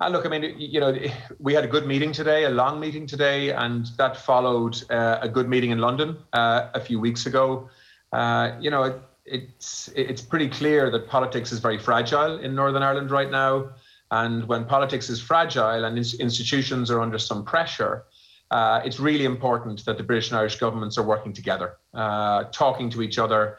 Uh, 0.00 0.08
look, 0.08 0.24
I 0.24 0.30
mean, 0.30 0.54
you 0.58 0.80
know, 0.80 0.96
we 1.38 1.52
had 1.52 1.64
a 1.64 1.68
good 1.68 1.86
meeting 1.86 2.12
today, 2.12 2.44
a 2.44 2.50
long 2.50 2.80
meeting 2.80 3.06
today, 3.06 3.52
and 3.52 3.84
that 3.98 4.16
followed 4.16 4.82
uh, 4.90 5.18
a 5.20 5.28
good 5.28 5.46
meeting 5.46 5.72
in 5.72 5.78
London 5.78 6.16
uh, 6.32 6.68
a 6.72 6.80
few 6.80 6.98
weeks 7.00 7.26
ago. 7.26 7.68
Uh, 8.14 8.52
you 8.58 8.70
know, 8.70 8.98
it's 9.26 9.88
it's 9.94 10.22
pretty 10.22 10.48
clear 10.48 10.90
that 10.90 11.08
politics 11.08 11.52
is 11.52 11.58
very 11.58 11.78
fragile 11.78 12.38
in 12.38 12.54
Northern 12.54 12.82
Ireland 12.82 13.10
right 13.10 13.30
now, 13.30 13.70
and 14.10 14.46
when 14.48 14.64
politics 14.64 15.10
is 15.10 15.20
fragile 15.20 15.84
and 15.84 15.98
institutions 15.98 16.90
are 16.90 17.00
under 17.00 17.18
some 17.18 17.44
pressure, 17.44 18.04
uh, 18.50 18.80
it's 18.84 19.00
really 19.00 19.24
important 19.24 19.84
that 19.84 19.98
the 19.98 20.04
British 20.04 20.30
and 20.30 20.38
Irish 20.38 20.58
governments 20.58 20.96
are 20.96 21.02
working 21.02 21.32
together, 21.32 21.76
uh, 21.94 22.44
talking 22.52 22.88
to 22.90 23.02
each 23.02 23.18
other, 23.18 23.58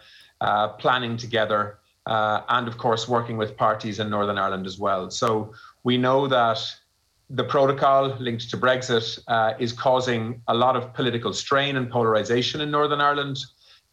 planning 0.80 1.18
together, 1.18 1.80
and 2.06 2.68
of 2.68 2.78
course 2.78 3.08
working 3.08 3.38
with 3.38 3.58
parties 3.58 4.00
in 4.00 4.10
Northern 4.10 4.38
Ireland 4.38 4.66
as 4.66 4.80
well. 4.80 5.10
So 5.12 5.54
we 5.84 5.98
know 5.98 6.28
that 6.28 6.60
the 7.30 7.44
protocol 7.44 8.16
linked 8.20 8.50
to 8.50 8.58
Brexit 8.58 9.20
uh, 9.28 9.54
is 9.60 9.74
causing 9.74 10.42
a 10.48 10.54
lot 10.54 10.76
of 10.78 10.94
political 10.94 11.34
strain 11.34 11.76
and 11.76 11.90
polarization 11.90 12.62
in 12.62 12.72
Northern 12.72 13.02
Ireland. 13.02 13.38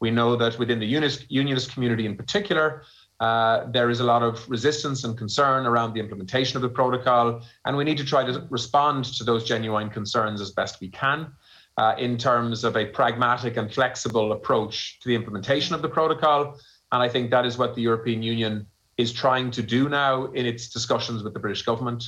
We 0.00 0.10
know 0.10 0.36
that 0.36 0.58
within 0.58 0.78
the 0.78 0.86
unionist, 0.86 1.30
unionist 1.30 1.72
community 1.72 2.06
in 2.06 2.16
particular, 2.16 2.82
uh, 3.20 3.70
there 3.70 3.90
is 3.90 4.00
a 4.00 4.04
lot 4.04 4.22
of 4.22 4.48
resistance 4.50 5.04
and 5.04 5.16
concern 5.16 5.66
around 5.66 5.94
the 5.94 6.00
implementation 6.00 6.56
of 6.56 6.62
the 6.62 6.68
protocol, 6.68 7.42
and 7.64 7.76
we 7.76 7.84
need 7.84 7.98
to 7.98 8.04
try 8.04 8.24
to 8.24 8.46
respond 8.50 9.04
to 9.04 9.24
those 9.24 9.44
genuine 9.44 9.88
concerns 9.88 10.40
as 10.40 10.50
best 10.50 10.80
we 10.80 10.88
can 10.88 11.32
uh, 11.76 11.94
in 11.98 12.18
terms 12.18 12.64
of 12.64 12.76
a 12.76 12.86
pragmatic 12.86 13.56
and 13.56 13.72
flexible 13.72 14.32
approach 14.32 14.98
to 15.00 15.08
the 15.08 15.14
implementation 15.14 15.74
of 15.74 15.82
the 15.82 15.88
protocol. 15.88 16.58
And 16.92 17.02
I 17.02 17.08
think 17.08 17.30
that 17.30 17.46
is 17.46 17.56
what 17.56 17.74
the 17.74 17.82
European 17.82 18.22
Union 18.22 18.66
is 18.96 19.12
trying 19.12 19.50
to 19.52 19.62
do 19.62 19.88
now 19.88 20.26
in 20.26 20.46
its 20.46 20.68
discussions 20.68 21.22
with 21.22 21.34
the 21.34 21.40
British 21.40 21.62
government. 21.62 22.04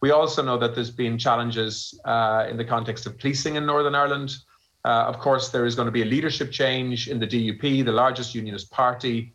We 0.00 0.10
also 0.10 0.42
know 0.42 0.58
that 0.58 0.74
there's 0.74 0.90
been 0.90 1.16
challenges 1.18 1.98
uh, 2.04 2.46
in 2.50 2.56
the 2.56 2.64
context 2.64 3.06
of 3.06 3.18
policing 3.18 3.54
in 3.56 3.64
Northern 3.66 3.94
Ireland. 3.94 4.36
Uh, 4.84 5.04
of 5.06 5.18
course, 5.18 5.48
there 5.48 5.64
is 5.64 5.74
going 5.74 5.86
to 5.86 5.92
be 5.92 6.02
a 6.02 6.06
leadership 6.06 6.50
change 6.50 7.08
in 7.08 7.18
the 7.18 7.26
DUP, 7.26 7.84
the 7.84 7.92
largest 7.92 8.34
unionist 8.34 8.70
party. 8.70 9.32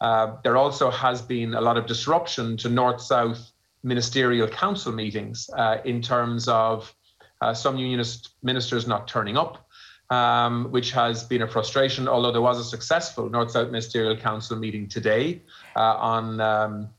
Uh, 0.00 0.36
there 0.44 0.56
also 0.56 0.90
has 0.90 1.22
been 1.22 1.54
a 1.54 1.60
lot 1.60 1.76
of 1.76 1.86
disruption 1.86 2.56
to 2.56 2.68
North 2.68 3.00
South 3.00 3.52
ministerial 3.82 4.48
council 4.48 4.92
meetings 4.92 5.50
uh, 5.56 5.78
in 5.84 6.00
terms 6.00 6.46
of 6.48 6.94
uh, 7.40 7.52
some 7.52 7.76
unionist 7.76 8.30
ministers 8.42 8.86
not 8.86 9.08
turning 9.08 9.36
up 9.36 9.68
um, 10.12 10.70
which 10.70 10.92
has 10.92 11.24
been 11.24 11.42
a 11.42 11.48
frustration, 11.48 12.06
although 12.06 12.32
there 12.32 12.42
was 12.42 12.58
a 12.58 12.64
successful 12.64 13.30
North 13.30 13.52
South 13.52 13.68
Ministerial 13.68 14.14
Council 14.14 14.58
meeting 14.58 14.86
today 14.86 15.40
uh, 15.74 15.96
on 15.96 16.40
um, 16.40 16.90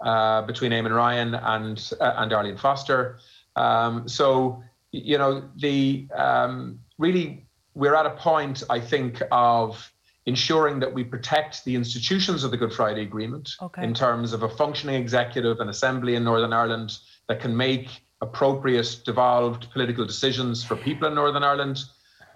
uh, 0.00 0.42
between 0.42 0.70
Eamon 0.70 0.94
Ryan 0.94 1.34
and 1.34 1.92
and 2.00 2.32
Arlene 2.32 2.56
Foster. 2.56 3.18
Um, 3.56 4.08
so 4.08 4.62
you 4.92 5.18
know 5.18 5.42
the 5.56 6.06
um, 6.14 6.78
really 6.96 7.44
we're 7.74 7.94
at 7.94 8.06
a 8.06 8.10
point 8.10 8.62
I 8.68 8.80
think 8.80 9.22
of 9.30 9.92
ensuring 10.26 10.80
that 10.80 10.92
we 10.92 11.02
protect 11.02 11.64
the 11.64 11.74
institutions 11.74 12.44
of 12.44 12.50
the 12.50 12.56
Good 12.56 12.72
Friday 12.72 13.02
Agreement 13.02 13.50
okay. 13.62 13.82
in 13.82 13.94
terms 13.94 14.32
of 14.32 14.42
a 14.42 14.48
functioning 14.48 14.96
executive 14.96 15.60
and 15.60 15.70
assembly 15.70 16.14
in 16.14 16.24
Northern 16.24 16.52
Ireland 16.52 16.98
that 17.28 17.40
can 17.40 17.56
make 17.56 18.02
appropriate 18.20 19.00
devolved 19.04 19.70
political 19.72 20.04
decisions 20.04 20.62
for 20.62 20.76
people 20.76 21.08
in 21.08 21.14
Northern 21.14 21.42
Ireland 21.42 21.82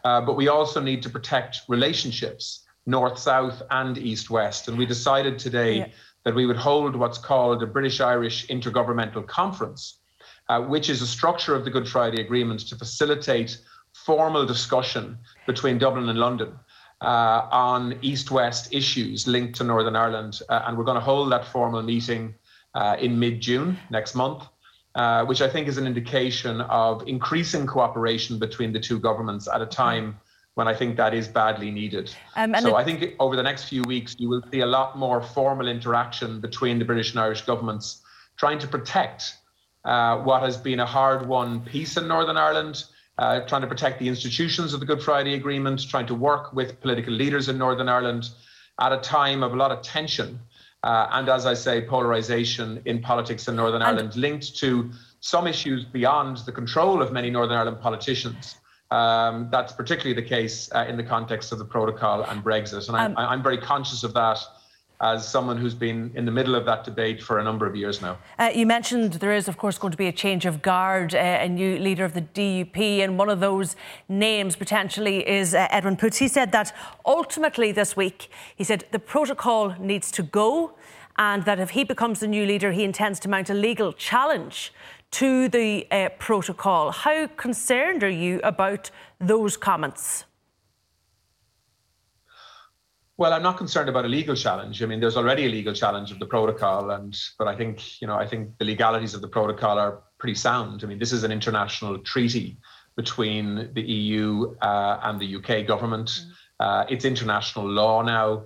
uh, 0.04 0.20
but 0.20 0.36
we 0.36 0.48
also 0.48 0.80
need 0.80 1.02
to 1.02 1.10
protect 1.10 1.62
relationships, 1.68 2.64
north 2.86 3.18
south 3.18 3.62
and 3.70 3.96
east 3.96 4.30
west. 4.30 4.68
And 4.68 4.76
we 4.76 4.86
decided 4.86 5.38
today 5.38 5.78
yeah. 5.78 5.86
that 6.24 6.34
we 6.34 6.46
would 6.46 6.56
hold 6.56 6.94
what's 6.94 7.18
called 7.18 7.62
a 7.62 7.66
British 7.66 8.00
Irish 8.00 8.46
Intergovernmental 8.48 9.26
Conference, 9.26 10.00
uh, 10.50 10.60
which 10.60 10.90
is 10.90 11.00
a 11.00 11.06
structure 11.06 11.54
of 11.54 11.64
the 11.64 11.70
Good 11.70 11.88
Friday 11.88 12.20
Agreement 12.20 12.60
to 12.68 12.76
facilitate 12.76 13.58
formal 14.04 14.46
discussion 14.46 15.18
between 15.46 15.78
Dublin 15.78 16.08
and 16.08 16.18
London. 16.18 16.52
Uh, 17.00 17.46
on 17.50 17.99
east 18.00 18.30
west 18.30 18.73
issues 18.73 19.26
linked 19.26 19.56
to 19.56 19.64
Northern 19.64 19.94
Ireland. 19.94 20.40
Uh, 20.49 20.62
and 20.66 20.78
we're 20.78 20.84
going 20.84 20.94
to 20.94 21.04
hold 21.04 21.30
that 21.32 21.44
formal 21.44 21.82
meeting 21.82 22.34
uh, 22.75 22.96
in 22.99 23.18
mid 23.18 23.42
June 23.42 23.76
next 23.90 24.14
month. 24.14 24.44
Uh, 24.94 25.25
which 25.25 25.42
I 25.42 25.49
think 25.49 25.66
is 25.66 25.76
an 25.76 25.88
indication 25.88 26.61
of 26.61 27.02
increasing 27.08 27.66
cooperation 27.66 28.38
between 28.38 28.73
the 28.73 28.78
two 28.78 29.00
governments 29.00 29.49
at 29.52 29.61
a 29.61 29.66
time 29.66 30.20
when 30.54 30.68
I 30.68 30.75
think 30.75 30.96
that 30.99 31.12
is 31.12 31.26
badly 31.26 31.73
needed. 31.73 32.14
Um, 32.37 32.54
so 32.61 32.76
I 32.76 32.84
think 32.84 33.16
over 33.18 33.34
the 33.34 33.42
next 33.42 33.64
few 33.64 33.82
weeks, 33.82 34.14
you 34.18 34.28
will 34.28 34.42
see 34.52 34.61
a 34.61 34.66
lot 34.66 34.96
more 34.96 35.20
formal 35.20 35.66
interaction 35.66 36.40
between 36.40 36.78
the 36.78 36.84
British 36.84 37.11
and 37.11 37.18
Irish 37.18 37.42
governments 37.42 38.02
trying 38.37 38.61
to 38.61 38.68
protect 38.68 39.37
uh, 39.84 40.18
what 40.18 40.42
has 40.42 40.56
been 40.56 40.78
a 40.78 40.87
hard 40.87 41.26
won 41.26 41.61
peace 41.62 41.96
in 41.96 42.06
Northern 42.06 42.37
Ireland. 42.37 42.84
Uh, 43.16 43.40
trying 43.47 43.61
to 43.61 43.68
protect 43.68 44.00
the 44.00 44.09
institutions 44.09 44.75
of 44.75 44.80
the 44.80 44.87
Good 44.87 45.00
Friday 45.00 45.35
Agreement, 45.35 45.88
trying 45.88 46.06
to 46.06 46.16
work 46.16 46.52
with 46.52 46.80
political 46.80 47.12
leaders 47.12 47.49
in 47.49 47.56
Northern 47.56 47.88
Ireland 47.88 48.28
at 48.80 48.92
a 48.92 48.99
time 48.99 49.44
of 49.44 49.52
a 49.52 49.56
lot 49.56 49.71
of 49.71 49.83
tension 49.83 50.40
uh, 50.85 51.09
and 51.12 51.30
as 51.30 51.47
I 51.47 51.54
say, 51.54 51.80
polarization 51.80 52.83
in 52.85 53.00
politics 53.00 53.49
in 53.49 53.56
Northern 53.56 53.80
and 53.80 53.85
Ireland 53.85 54.16
linked 54.16 54.54
to 54.59 54.90
some 55.21 55.47
issues 55.47 55.83
beyond 55.87 56.38
the 56.38 56.52
control 56.52 57.00
of 57.00 57.11
many 57.11 57.30
Northern 57.30 57.56
Ireland 57.56 57.80
politicians. 57.80 58.56
Um, 58.90 59.49
that's 59.50 59.73
particularly 59.73 60.12
the 60.12 60.28
case 60.28 60.71
uh, 60.75 60.85
in 60.87 60.99
the 60.99 61.02
context 61.02 61.52
of 61.52 61.59
the 61.59 61.64
protocol 61.64 62.23
and 62.25 62.44
Brexit. 62.44 62.87
And 62.88 62.99
I'm, 62.99 63.16
um, 63.16 63.16
I'm 63.16 63.42
very 63.42 63.56
conscious 63.56 64.04
of 64.04 64.12
that 64.12 64.38
as 65.04 65.28
someone 65.28 65.58
who's 65.58 65.75
been 65.75 66.11
in 66.14 66.25
the 66.25 66.30
middle 66.30 66.54
of 66.54 66.64
that 66.64 66.82
debate 66.82 67.23
for 67.23 67.38
a 67.38 67.44
number 67.44 67.66
of 67.66 67.76
years 67.76 68.00
now. 68.00 68.16
Uh, 68.38 68.50
you 68.54 68.64
mentioned 68.64 69.12
there 69.14 69.34
is, 69.34 69.49
of 69.49 69.58
course, 69.58 69.76
going 69.76 69.90
to 69.90 69.99
be 69.99 70.06
a 70.06 70.12
change 70.12 70.46
of 70.46 70.62
guard, 70.62 71.14
uh, 71.14 71.18
a 71.18 71.49
new 71.49 71.78
leader 71.78 72.06
of 72.06 72.14
the 72.14 72.23
DUP, 72.23 72.78
and 73.04 73.18
one 73.18 73.28
of 73.28 73.38
those 73.38 73.76
names 74.08 74.56
potentially 74.56 75.28
is 75.28 75.54
uh, 75.54 75.68
Edwin 75.70 75.99
Poots. 75.99 76.16
He 76.16 76.28
said 76.28 76.52
that 76.52 76.75
ultimately 77.04 77.70
this 77.70 77.94
week, 77.94 78.30
he 78.56 78.64
said 78.64 78.87
the 78.92 78.99
protocol 78.99 79.75
needs 79.78 80.11
to 80.12 80.23
go, 80.23 80.73
and 81.18 81.44
that 81.44 81.61
if 81.61 81.70
he 81.70 81.84
becomes 81.84 82.20
the 82.20 82.26
new 82.26 82.46
leader, 82.46 82.73
he 82.73 82.82
intends 82.82 83.20
to 83.20 83.28
mount 83.28 83.50
a 83.50 83.54
legal 83.54 83.92
challenge 83.92 84.73
to 85.11 85.50
the 85.50 85.87
uh, 85.90 86.08
protocol. 86.18 86.92
How 86.92 87.26
concerned 87.26 88.02
are 88.02 88.08
you 88.08 88.40
about 88.42 88.90
those 89.20 89.58
comments? 89.58 90.25
Well, 93.16 93.33
I'm 93.33 93.42
not 93.42 93.56
concerned 93.56 93.88
about 93.88 94.04
a 94.04 94.09
legal 94.09 94.35
challenge. 94.35 94.83
I 94.83 94.87
mean, 94.87 94.99
there's 94.99 95.16
already 95.16 95.47
a 95.47 95.49
legal 95.49 95.73
challenge 95.73 96.11
of 96.11 96.18
the 96.18 96.26
protocol, 96.26 96.90
and 96.90 97.16
but 97.38 97.47
I 97.47 97.54
think 97.54 98.00
you 98.00 98.09
know 98.09 98.16
I 98.16 98.26
think 98.26 98.59
the 98.59 98.64
legalities 98.64 99.14
of 99.14 99.21
the 99.21 99.28
protocol 99.28 99.78
are 99.78 100.02
pretty 100.18 100.35
sound. 100.35 100.83
I 100.83 100.87
mean, 100.88 100.99
this 100.99 101.12
is 101.12 101.23
an 101.23 101.30
international 101.30 101.99
treaty 101.99 102.59
between 102.97 103.73
the 103.75 103.83
EU 103.83 104.56
uh, 104.61 104.99
and 105.04 105.21
the 105.21 105.37
UK 105.37 105.66
government. 105.66 106.09
Mm. 106.09 106.30
Uh, 106.59 106.85
it's 106.88 107.04
international 107.04 107.68
law 107.68 108.02
now, 108.02 108.44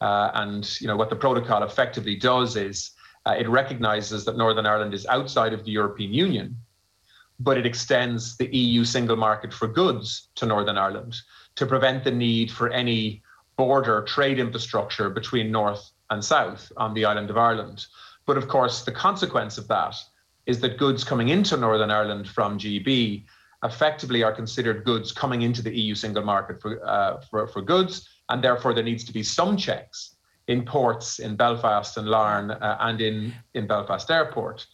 uh, 0.00 0.30
and 0.34 0.80
you 0.80 0.86
know 0.86 0.96
what 0.96 1.10
the 1.10 1.16
protocol 1.16 1.64
effectively 1.64 2.14
does 2.14 2.54
is 2.54 2.92
uh, 3.26 3.34
it 3.36 3.48
recognises 3.48 4.24
that 4.26 4.36
Northern 4.36 4.66
Ireland 4.66 4.94
is 4.94 5.06
outside 5.06 5.52
of 5.52 5.64
the 5.64 5.72
European 5.72 6.12
Union, 6.12 6.56
but 7.40 7.58
it 7.58 7.66
extends 7.66 8.36
the 8.36 8.46
EU 8.54 8.84
single 8.84 9.16
market 9.16 9.52
for 9.52 9.66
goods 9.66 10.28
to 10.36 10.46
Northern 10.46 10.78
Ireland 10.78 11.16
to 11.56 11.66
prevent 11.66 12.04
the 12.04 12.12
need 12.12 12.52
for 12.52 12.70
any 12.70 13.24
border 13.58 14.02
trade 14.02 14.38
infrastructure 14.38 15.10
between 15.10 15.50
North 15.50 15.90
and 16.08 16.24
South 16.24 16.72
on 16.78 16.94
the 16.94 17.04
island 17.04 17.28
of 17.28 17.36
Ireland. 17.36 17.84
But 18.24 18.38
of 18.38 18.48
course, 18.48 18.84
the 18.84 18.92
consequence 18.92 19.58
of 19.58 19.68
that 19.68 19.96
is 20.46 20.60
that 20.60 20.78
goods 20.78 21.04
coming 21.04 21.28
into 21.28 21.56
Northern 21.56 21.90
Ireland 21.90 22.28
from 22.28 22.58
GB 22.58 23.24
effectively 23.64 24.22
are 24.22 24.32
considered 24.32 24.84
goods 24.84 25.12
coming 25.12 25.42
into 25.42 25.60
the 25.60 25.76
EU 25.76 25.94
single 25.94 26.24
market 26.24 26.62
for, 26.62 26.82
uh, 26.86 27.20
for, 27.28 27.48
for 27.48 27.60
goods, 27.60 28.08
and 28.28 28.42
therefore 28.42 28.72
there 28.72 28.84
needs 28.84 29.04
to 29.04 29.12
be 29.12 29.22
some 29.22 29.56
checks 29.56 30.14
in 30.46 30.64
ports 30.64 31.18
in 31.18 31.36
Belfast 31.36 31.96
and 31.96 32.08
Larne 32.08 32.52
uh, 32.52 32.76
and 32.80 33.00
in, 33.00 33.34
in 33.54 33.66
Belfast 33.66 34.08
Airport. 34.10 34.64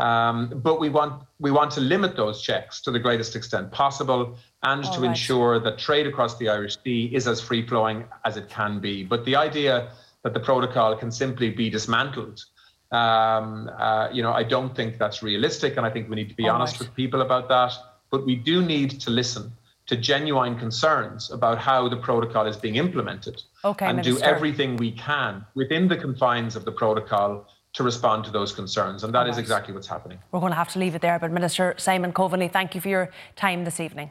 Um, 0.00 0.60
but 0.64 0.80
we 0.80 0.88
want 0.88 1.24
we 1.38 1.50
want 1.50 1.70
to 1.72 1.80
limit 1.82 2.16
those 2.16 2.40
checks 2.40 2.80
to 2.82 2.90
the 2.90 2.98
greatest 2.98 3.36
extent 3.36 3.70
possible, 3.70 4.38
and 4.62 4.84
All 4.84 4.94
to 4.94 5.00
right. 5.00 5.10
ensure 5.10 5.58
that 5.58 5.78
trade 5.78 6.06
across 6.06 6.36
the 6.38 6.48
Irish 6.48 6.76
Sea 6.82 7.10
is 7.12 7.26
as 7.26 7.40
free 7.40 7.66
flowing 7.66 8.04
as 8.24 8.36
it 8.36 8.48
can 8.48 8.78
be. 8.78 9.04
But 9.04 9.24
the 9.24 9.36
idea 9.36 9.90
that 10.22 10.34
the 10.34 10.40
protocol 10.40 10.94
can 10.96 11.10
simply 11.10 11.50
be 11.50 11.70
dismantled, 11.70 12.44
um, 12.92 13.70
uh, 13.78 14.08
you 14.12 14.22
know, 14.22 14.32
I 14.32 14.42
don't 14.42 14.74
think 14.76 14.98
that's 14.98 15.22
realistic, 15.22 15.76
and 15.76 15.86
I 15.86 15.90
think 15.90 16.10
we 16.10 16.16
need 16.16 16.28
to 16.28 16.34
be 16.34 16.48
All 16.48 16.56
honest 16.56 16.74
right. 16.74 16.80
with 16.80 16.94
people 16.94 17.22
about 17.22 17.48
that. 17.48 17.72
But 18.10 18.26
we 18.26 18.34
do 18.34 18.60
need 18.60 19.00
to 19.00 19.10
listen 19.10 19.52
to 19.86 19.96
genuine 19.96 20.58
concerns 20.58 21.30
about 21.30 21.58
how 21.58 21.88
the 21.88 21.96
protocol 21.96 22.46
is 22.46 22.56
being 22.56 22.76
implemented, 22.76 23.42
okay, 23.64 23.86
and 23.86 23.96
Minister. 23.96 24.20
do 24.20 24.24
everything 24.24 24.76
we 24.76 24.92
can 24.92 25.44
within 25.54 25.88
the 25.88 25.96
confines 25.96 26.54
of 26.54 26.64
the 26.64 26.72
protocol 26.72 27.48
to 27.72 27.82
respond 27.82 28.24
to 28.24 28.30
those 28.30 28.52
concerns. 28.52 29.04
And 29.04 29.14
that 29.14 29.28
is 29.28 29.38
exactly 29.38 29.72
what's 29.72 29.86
happening. 29.86 30.18
We're 30.32 30.40
going 30.40 30.52
to 30.52 30.56
have 30.56 30.72
to 30.72 30.78
leave 30.78 30.94
it 30.94 31.02
there. 31.02 31.18
But 31.18 31.30
Minister 31.30 31.74
Simon 31.78 32.12
Coveney, 32.12 32.52
thank 32.52 32.74
you 32.74 32.80
for 32.80 32.88
your 32.88 33.10
time 33.36 33.64
this 33.64 33.80
evening. 33.80 34.10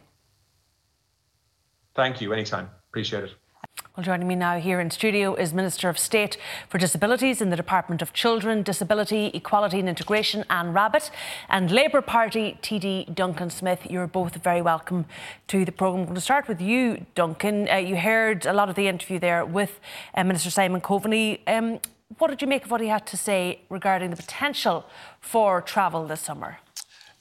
Thank 1.96 2.22
you. 2.22 2.34
Anytime. 2.34 2.70
Appreciate 2.90 3.24
it. 3.26 3.32
Well, 3.96 4.04
joining 4.04 4.28
me 4.28 4.36
now 4.36 4.60
here 4.60 4.80
in 4.80 4.92
studio 4.92 5.36
is 5.36 5.54
Minister 5.54 5.90
of 5.90 5.98
State 5.98 6.38
for 6.70 6.78
Disabilities 6.78 7.42
in 7.42 7.50
the 7.50 7.56
Department 7.56 8.02
of 8.02 8.14
Children, 8.14 8.64
Disability, 8.64 9.32
Equality 9.34 9.80
and 9.80 9.90
Integration, 9.90 10.46
Anne 10.50 10.74
Rabbitte, 10.74 11.12
and 11.50 11.70
Labour 11.70 12.02
Party 12.02 12.58
TD 12.62 13.14
Duncan 13.14 13.50
Smith. 13.50 13.88
You're 13.90 14.08
both 14.08 14.36
very 14.36 14.62
welcome 14.62 15.06
to 15.48 15.66
the 15.66 15.72
programme. 15.72 16.02
I'm 16.02 16.06
going 16.06 16.16
to 16.16 16.22
start 16.22 16.48
with 16.48 16.62
you, 16.62 17.06
Duncan. 17.16 17.68
Uh, 17.70 17.76
you 17.76 17.98
heard 17.98 18.46
a 18.46 18.54
lot 18.54 18.70
of 18.70 18.76
the 18.76 18.88
interview 18.88 19.20
there 19.20 19.46
with 19.46 19.80
uh, 20.16 20.24
Minister 20.24 20.50
Simon 20.50 20.82
Coveney. 20.82 21.42
Um, 21.48 21.80
what 22.18 22.30
did 22.30 22.42
you 22.42 22.48
make 22.48 22.66
of 22.66 22.72
what 22.72 22.82
he 22.82 22.88
had 22.88 23.06
to 23.08 23.18
say 23.18 23.62
regarding 23.70 24.12
the 24.12 24.18
potential 24.18 24.86
for 25.20 25.62
travel 25.62 26.08
this 26.08 26.22
summer? 26.22 26.60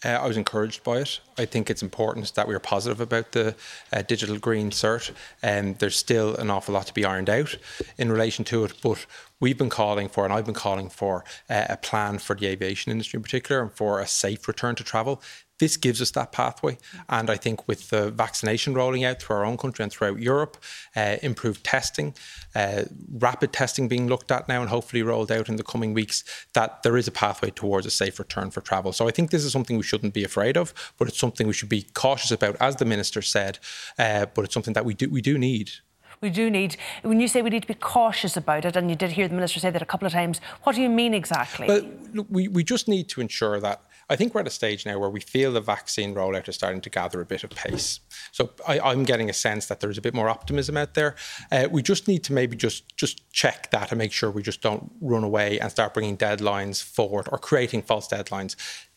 Uh, 0.04 0.10
I 0.10 0.26
was 0.26 0.36
encouraged 0.36 0.84
by 0.84 0.98
it. 0.98 1.20
I 1.36 1.44
think 1.44 1.70
it's 1.70 1.82
important 1.82 2.34
that 2.34 2.46
we're 2.46 2.60
positive 2.60 3.00
about 3.00 3.32
the 3.32 3.54
uh, 3.92 4.02
digital 4.02 4.38
green 4.38 4.70
cert. 4.70 5.12
And 5.42 5.68
um, 5.68 5.76
there's 5.78 5.96
still 5.96 6.36
an 6.36 6.50
awful 6.50 6.74
lot 6.74 6.86
to 6.86 6.94
be 6.94 7.04
ironed 7.04 7.30
out 7.30 7.56
in 7.96 8.10
relation 8.12 8.44
to 8.46 8.64
it, 8.64 8.74
but 8.82 9.06
we've 9.40 9.58
been 9.58 9.70
calling 9.70 10.08
for, 10.08 10.24
and 10.24 10.32
I've 10.32 10.44
been 10.44 10.54
calling 10.54 10.88
for, 10.88 11.24
uh, 11.50 11.66
a 11.68 11.76
plan 11.76 12.18
for 12.18 12.36
the 12.36 12.46
aviation 12.46 12.92
industry 12.92 13.18
in 13.18 13.22
particular 13.22 13.60
and 13.60 13.72
for 13.72 14.00
a 14.00 14.06
safe 14.06 14.46
return 14.46 14.76
to 14.76 14.84
travel 14.84 15.20
this 15.58 15.76
gives 15.76 16.00
us 16.00 16.10
that 16.12 16.32
pathway. 16.32 16.78
And 17.08 17.30
I 17.30 17.36
think 17.36 17.66
with 17.68 17.90
the 17.90 18.10
vaccination 18.10 18.74
rolling 18.74 19.04
out 19.04 19.20
through 19.20 19.36
our 19.36 19.44
own 19.44 19.56
country 19.56 19.82
and 19.82 19.92
throughout 19.92 20.18
Europe, 20.18 20.56
uh, 20.96 21.16
improved 21.22 21.64
testing, 21.64 22.14
uh, 22.54 22.84
rapid 23.12 23.52
testing 23.52 23.88
being 23.88 24.08
looked 24.08 24.30
at 24.30 24.48
now 24.48 24.60
and 24.60 24.70
hopefully 24.70 25.02
rolled 25.02 25.32
out 25.32 25.48
in 25.48 25.56
the 25.56 25.64
coming 25.64 25.94
weeks, 25.94 26.24
that 26.54 26.82
there 26.82 26.96
is 26.96 27.08
a 27.08 27.12
pathway 27.12 27.50
towards 27.50 27.86
a 27.86 27.90
safe 27.90 28.18
return 28.18 28.50
for 28.50 28.60
travel. 28.60 28.92
So 28.92 29.08
I 29.08 29.10
think 29.10 29.30
this 29.30 29.44
is 29.44 29.52
something 29.52 29.76
we 29.76 29.82
shouldn't 29.82 30.14
be 30.14 30.24
afraid 30.24 30.56
of, 30.56 30.72
but 30.98 31.08
it's 31.08 31.18
something 31.18 31.46
we 31.46 31.52
should 31.52 31.68
be 31.68 31.86
cautious 31.94 32.30
about, 32.30 32.56
as 32.60 32.76
the 32.76 32.84
minister 32.84 33.22
said. 33.22 33.58
Uh, 33.98 34.26
but 34.26 34.44
it's 34.44 34.54
something 34.54 34.74
that 34.74 34.84
we 34.84 34.94
do 34.94 35.08
we 35.10 35.20
do 35.20 35.38
need 35.38 35.72
we 36.20 36.30
do 36.30 36.50
need, 36.50 36.76
when 37.02 37.20
you 37.20 37.28
say 37.28 37.42
we 37.42 37.50
need 37.50 37.62
to 37.62 37.68
be 37.68 37.74
cautious 37.74 38.36
about 38.36 38.64
it, 38.64 38.76
and 38.76 38.90
you 38.90 38.96
did 38.96 39.12
hear 39.12 39.28
the 39.28 39.34
Minister 39.34 39.60
say 39.60 39.70
that 39.70 39.82
a 39.82 39.86
couple 39.86 40.06
of 40.06 40.12
times, 40.12 40.40
what 40.64 40.74
do 40.74 40.82
you 40.82 40.88
mean 40.88 41.14
exactly? 41.14 41.68
Well, 41.68 41.82
look, 42.12 42.26
we, 42.28 42.48
we 42.48 42.64
just 42.64 42.88
need 42.88 43.08
to 43.10 43.20
ensure 43.20 43.60
that 43.60 43.82
I 44.10 44.16
think 44.16 44.34
we're 44.34 44.40
at 44.40 44.46
a 44.46 44.50
stage 44.50 44.86
now 44.86 44.98
where 44.98 45.10
we 45.10 45.20
feel 45.20 45.52
the 45.52 45.60
vaccine 45.60 46.14
rollout 46.14 46.48
is 46.48 46.54
starting 46.54 46.80
to 46.80 46.90
gather 46.90 47.20
a 47.20 47.26
bit 47.26 47.44
of 47.44 47.50
pace. 47.50 48.00
So 48.32 48.50
I, 48.66 48.90
am 48.92 49.04
getting 49.04 49.28
a 49.28 49.34
sense 49.34 49.66
that 49.66 49.80
there's 49.80 49.98
a 49.98 50.00
bit 50.00 50.14
more 50.14 50.28
optimism 50.30 50.76
out 50.76 50.94
there. 50.94 51.14
Uh, 51.52 51.68
we 51.70 51.82
just 51.82 52.08
need 52.08 52.24
to 52.24 52.32
maybe 52.32 52.56
just 52.56 52.96
just 52.96 53.30
check 53.32 53.70
that 53.70 53.92
and 53.92 53.98
make 53.98 54.12
sure 54.12 54.30
we 54.30 54.42
just 54.42 54.62
don't 54.62 54.90
run 55.00 55.24
away 55.24 55.58
and 55.58 55.70
start 55.70 55.92
bringing 55.92 56.16
deadlines 56.16 56.82
forward 56.82 57.28
or 57.30 57.38
creating 57.38 57.82
false 57.82 58.08
deadlines 58.08 58.56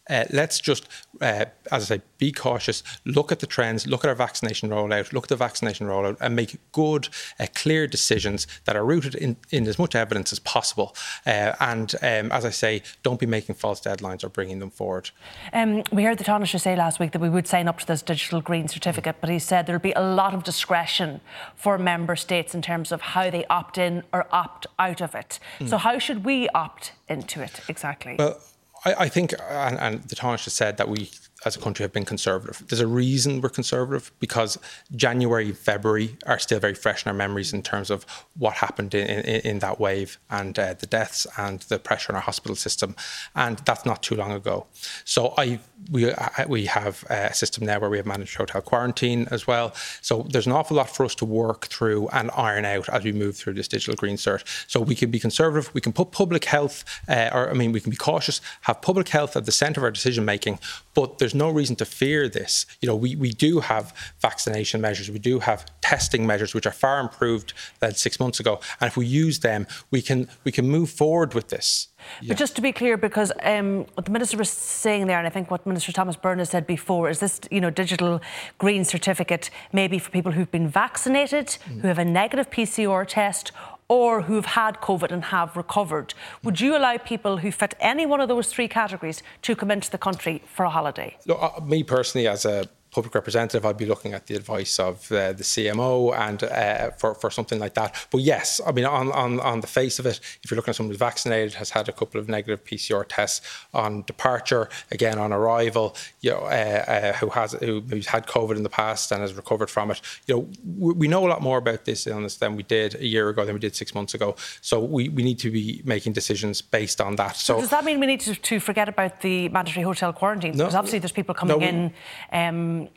uh, 0.09 0.25
let's 0.31 0.59
just, 0.59 0.87
uh, 1.21 1.45
as 1.71 1.91
I 1.91 1.97
say, 1.97 2.01
be 2.17 2.31
cautious, 2.31 2.83
look 3.05 3.31
at 3.31 3.39
the 3.39 3.47
trends, 3.47 3.87
look 3.87 4.03
at 4.03 4.09
our 4.09 4.15
vaccination 4.15 4.69
rollout, 4.69 5.13
look 5.13 5.25
at 5.25 5.29
the 5.29 5.35
vaccination 5.35 5.87
rollout, 5.87 6.17
and 6.19 6.35
make 6.35 6.57
good, 6.71 7.09
uh, 7.39 7.47
clear 7.53 7.87
decisions 7.87 8.47
that 8.65 8.75
are 8.75 8.83
rooted 8.83 9.15
in, 9.15 9.37
in 9.51 9.67
as 9.67 9.77
much 9.77 9.95
evidence 9.95 10.31
as 10.31 10.39
possible. 10.39 10.95
Uh, 11.25 11.53
and 11.59 11.95
um, 12.01 12.31
as 12.31 12.45
I 12.45 12.49
say, 12.49 12.81
don't 13.03 13.19
be 13.19 13.25
making 13.25 13.55
false 13.55 13.79
deadlines 13.79 14.23
or 14.23 14.29
bringing 14.29 14.59
them 14.59 14.71
forward. 14.71 15.11
Um, 15.53 15.83
we 15.91 16.03
heard 16.03 16.17
the 16.17 16.23
Taoiseach 16.23 16.59
say 16.59 16.75
last 16.75 16.99
week 16.99 17.11
that 17.11 17.21
we 17.21 17.29
would 17.29 17.47
sign 17.47 17.67
up 17.67 17.79
to 17.79 17.87
this 17.87 18.01
digital 18.01 18.41
green 18.41 18.67
certificate, 18.67 19.17
but 19.21 19.29
he 19.29 19.39
said 19.39 19.65
there'll 19.67 19.79
be 19.79 19.93
a 19.93 20.01
lot 20.01 20.33
of 20.33 20.43
discretion 20.43 21.21
for 21.55 21.77
member 21.77 22.15
states 22.15 22.55
in 22.55 22.61
terms 22.61 22.91
of 22.91 23.01
how 23.01 23.29
they 23.29 23.45
opt 23.45 23.77
in 23.77 24.03
or 24.11 24.27
opt 24.31 24.67
out 24.79 25.01
of 25.01 25.15
it. 25.15 25.39
Mm. 25.59 25.69
So, 25.69 25.77
how 25.77 25.99
should 25.99 26.25
we 26.25 26.49
opt 26.49 26.93
into 27.07 27.41
it 27.41 27.61
exactly? 27.67 28.15
Well, 28.17 28.39
I, 28.85 28.93
I 29.05 29.09
think, 29.09 29.33
and, 29.49 29.79
and 29.79 30.03
the 30.03 30.15
Taoiseach 30.15 30.49
said 30.49 30.77
that 30.77 30.89
we 30.89 31.11
as 31.45 31.55
a 31.55 31.59
country 31.59 31.83
have 31.83 31.93
been 31.93 32.05
conservative. 32.05 32.63
There's 32.67 32.81
a 32.81 32.87
reason 32.87 33.41
we're 33.41 33.49
conservative 33.49 34.11
because 34.19 34.57
January, 34.95 35.51
February 35.51 36.17
are 36.25 36.39
still 36.39 36.59
very 36.59 36.75
fresh 36.75 37.05
in 37.05 37.09
our 37.09 37.15
memories 37.15 37.51
in 37.53 37.63
terms 37.63 37.89
of 37.89 38.05
what 38.37 38.53
happened 38.55 38.93
in, 38.93 39.07
in, 39.07 39.41
in 39.41 39.59
that 39.59 39.79
wave 39.79 40.19
and 40.29 40.57
uh, 40.57 40.73
the 40.75 40.85
deaths 40.85 41.25
and 41.37 41.61
the 41.61 41.79
pressure 41.79 42.11
on 42.11 42.15
our 42.15 42.21
hospital 42.21 42.55
system. 42.55 42.95
And 43.35 43.57
that's 43.59 43.85
not 43.85 44.03
too 44.03 44.15
long 44.15 44.31
ago. 44.31 44.67
So 45.03 45.33
I 45.37 45.59
we 45.89 46.11
uh, 46.11 46.29
we 46.47 46.65
have 46.65 47.03
a 47.09 47.33
system 47.33 47.65
now 47.65 47.79
where 47.79 47.89
we 47.89 47.97
have 47.97 48.05
managed 48.05 48.35
hotel 48.35 48.61
quarantine 48.61 49.27
as 49.31 49.47
well. 49.47 49.73
So 50.01 50.27
there's 50.29 50.45
an 50.45 50.51
awful 50.51 50.77
lot 50.77 50.89
for 50.89 51.05
us 51.05 51.15
to 51.15 51.25
work 51.25 51.67
through 51.67 52.07
and 52.09 52.29
iron 52.35 52.65
out 52.65 52.87
as 52.89 53.03
we 53.03 53.11
move 53.11 53.35
through 53.35 53.53
this 53.53 53.67
digital 53.67 53.95
green 53.95 54.17
cert. 54.17 54.43
So 54.67 54.79
we 54.79 54.95
can 54.95 55.09
be 55.09 55.19
conservative, 55.19 55.73
we 55.73 55.81
can 55.81 55.93
put 55.93 56.11
public 56.11 56.45
health, 56.45 56.83
uh, 57.07 57.29
or 57.33 57.49
I 57.49 57.53
mean, 57.53 57.71
we 57.71 57.79
can 57.79 57.89
be 57.89 57.97
cautious, 57.97 58.41
have 58.61 58.81
public 58.81 59.09
health 59.09 59.35
at 59.35 59.45
the 59.45 59.51
centre 59.51 59.79
of 59.79 59.85
our 59.85 59.91
decision 59.91 60.25
making, 60.25 60.59
but 60.93 61.17
there's 61.17 61.30
no 61.33 61.49
reason 61.49 61.75
to 61.77 61.85
fear 61.85 62.29
this. 62.29 62.65
You 62.81 62.87
know, 62.87 62.95
we, 62.95 63.15
we 63.15 63.31
do 63.31 63.59
have 63.59 63.93
vaccination 64.19 64.81
measures, 64.81 65.09
we 65.09 65.19
do 65.19 65.39
have 65.39 65.65
testing 65.81 66.25
measures 66.25 66.53
which 66.53 66.65
are 66.65 66.71
far 66.71 66.99
improved 66.99 67.53
than 67.79 67.93
six 67.93 68.19
months 68.19 68.39
ago. 68.39 68.59
And 68.79 68.87
if 68.87 68.97
we 68.97 69.05
use 69.05 69.39
them, 69.39 69.67
we 69.89 70.01
can 70.01 70.27
we 70.43 70.51
can 70.51 70.67
move 70.67 70.89
forward 70.89 71.33
with 71.33 71.49
this. 71.49 71.87
Yeah. 72.21 72.29
But 72.29 72.37
just 72.37 72.55
to 72.55 72.61
be 72.61 72.71
clear, 72.71 72.97
because 72.97 73.31
um, 73.43 73.85
what 73.93 74.05
the 74.05 74.11
minister 74.11 74.37
was 74.37 74.49
saying 74.49 75.07
there, 75.07 75.17
and 75.17 75.27
I 75.27 75.29
think 75.29 75.51
what 75.51 75.65
Minister 75.65 75.91
Thomas 75.91 76.15
Byrne 76.15 76.43
said 76.45 76.65
before, 76.65 77.09
is 77.09 77.19
this, 77.19 77.39
you 77.51 77.61
know, 77.61 77.69
digital 77.69 78.21
green 78.57 78.83
certificate 78.85 79.49
maybe 79.71 79.99
for 79.99 80.09
people 80.09 80.31
who've 80.31 80.51
been 80.51 80.67
vaccinated, 80.67 81.47
mm. 81.47 81.81
who 81.81 81.87
have 81.87 81.99
a 81.99 82.05
negative 82.05 82.49
PCR 82.49 83.05
test, 83.07 83.51
or 83.91 84.21
who've 84.21 84.45
had 84.45 84.79
COVID 84.79 85.11
and 85.11 85.25
have 85.25 85.57
recovered. 85.57 86.13
Would 86.43 86.61
you 86.61 86.77
allow 86.77 86.95
people 86.97 87.35
who 87.39 87.51
fit 87.51 87.73
any 87.81 88.05
one 88.05 88.21
of 88.21 88.29
those 88.29 88.47
three 88.47 88.69
categories 88.69 89.21
to 89.41 89.53
come 89.53 89.69
into 89.69 89.91
the 89.91 89.97
country 89.97 90.41
for 90.45 90.63
a 90.63 90.69
holiday? 90.69 91.17
Me 91.61 91.83
personally, 91.83 92.25
as 92.25 92.45
a 92.45 92.69
public 92.91 93.15
representative, 93.15 93.65
I'd 93.65 93.77
be 93.77 93.85
looking 93.85 94.13
at 94.13 94.27
the 94.27 94.35
advice 94.35 94.79
of 94.79 95.11
uh, 95.11 95.31
the 95.33 95.43
CMO 95.43 96.15
and 96.17 96.43
uh, 96.43 96.91
for, 96.91 97.15
for 97.15 97.31
something 97.31 97.59
like 97.59 97.73
that. 97.75 97.95
But 98.11 98.21
yes, 98.21 98.59
I 98.65 98.71
mean, 98.73 98.85
on, 98.85 99.11
on, 99.13 99.39
on 99.39 99.61
the 99.61 99.67
face 99.67 99.97
of 99.97 100.05
it, 100.05 100.19
if 100.43 100.51
you're 100.51 100.57
looking 100.57 100.71
at 100.71 100.75
someone 100.75 100.91
who's 100.91 100.99
vaccinated, 100.99 101.53
has 101.55 101.69
had 101.69 101.87
a 101.87 101.93
couple 101.93 102.19
of 102.19 102.27
negative 102.27 102.63
PCR 102.65 103.05
tests 103.07 103.41
on 103.73 104.03
departure, 104.03 104.69
again 104.91 105.17
on 105.17 105.31
arrival, 105.31 105.95
you 106.19 106.31
know, 106.31 106.39
uh, 106.39 106.83
uh 106.87 107.13
who 107.13 107.29
has 107.29 107.53
who's 107.53 108.07
had 108.07 108.27
COVID 108.27 108.57
in 108.57 108.63
the 108.63 108.69
past 108.69 109.11
and 109.11 109.21
has 109.21 109.33
recovered 109.33 109.69
from 109.69 109.91
it, 109.91 110.01
you 110.27 110.35
know, 110.35 110.49
we, 110.77 110.93
we, 110.93 111.07
know 111.07 111.25
a 111.25 111.29
lot 111.29 111.41
more 111.41 111.57
about 111.57 111.85
this 111.85 112.07
illness 112.07 112.37
than 112.37 112.55
we 112.55 112.63
did 112.63 112.95
a 112.95 113.05
year 113.05 113.29
ago, 113.29 113.45
than 113.45 113.53
we 113.53 113.59
did 113.59 113.75
six 113.75 113.93
months 113.93 114.13
ago. 114.13 114.35
So 114.61 114.79
we, 114.79 115.09
we 115.09 115.23
need 115.23 115.39
to 115.39 115.51
be 115.51 115.81
making 115.85 116.13
decisions 116.13 116.61
based 116.61 117.01
on 117.01 117.15
that. 117.17 117.35
So, 117.35 117.55
so 117.55 117.61
does 117.61 117.69
that 117.69 117.85
mean 117.85 117.99
we 117.99 118.07
need 118.07 118.21
to, 118.21 118.35
to, 118.35 118.59
forget 118.59 118.89
about 118.89 119.21
the 119.21 119.49
mandatory 119.49 119.83
hotel 119.83 120.13
quarantine? 120.13 120.51
No, 120.51 120.65
because 120.65 120.75
obviously 120.75 120.99
there's 120.99 121.11
people 121.11 121.35
coming 121.35 121.59
no, 121.59 121.65
in. 121.65 121.93
Um, 122.31 122.80
um, 122.81 122.89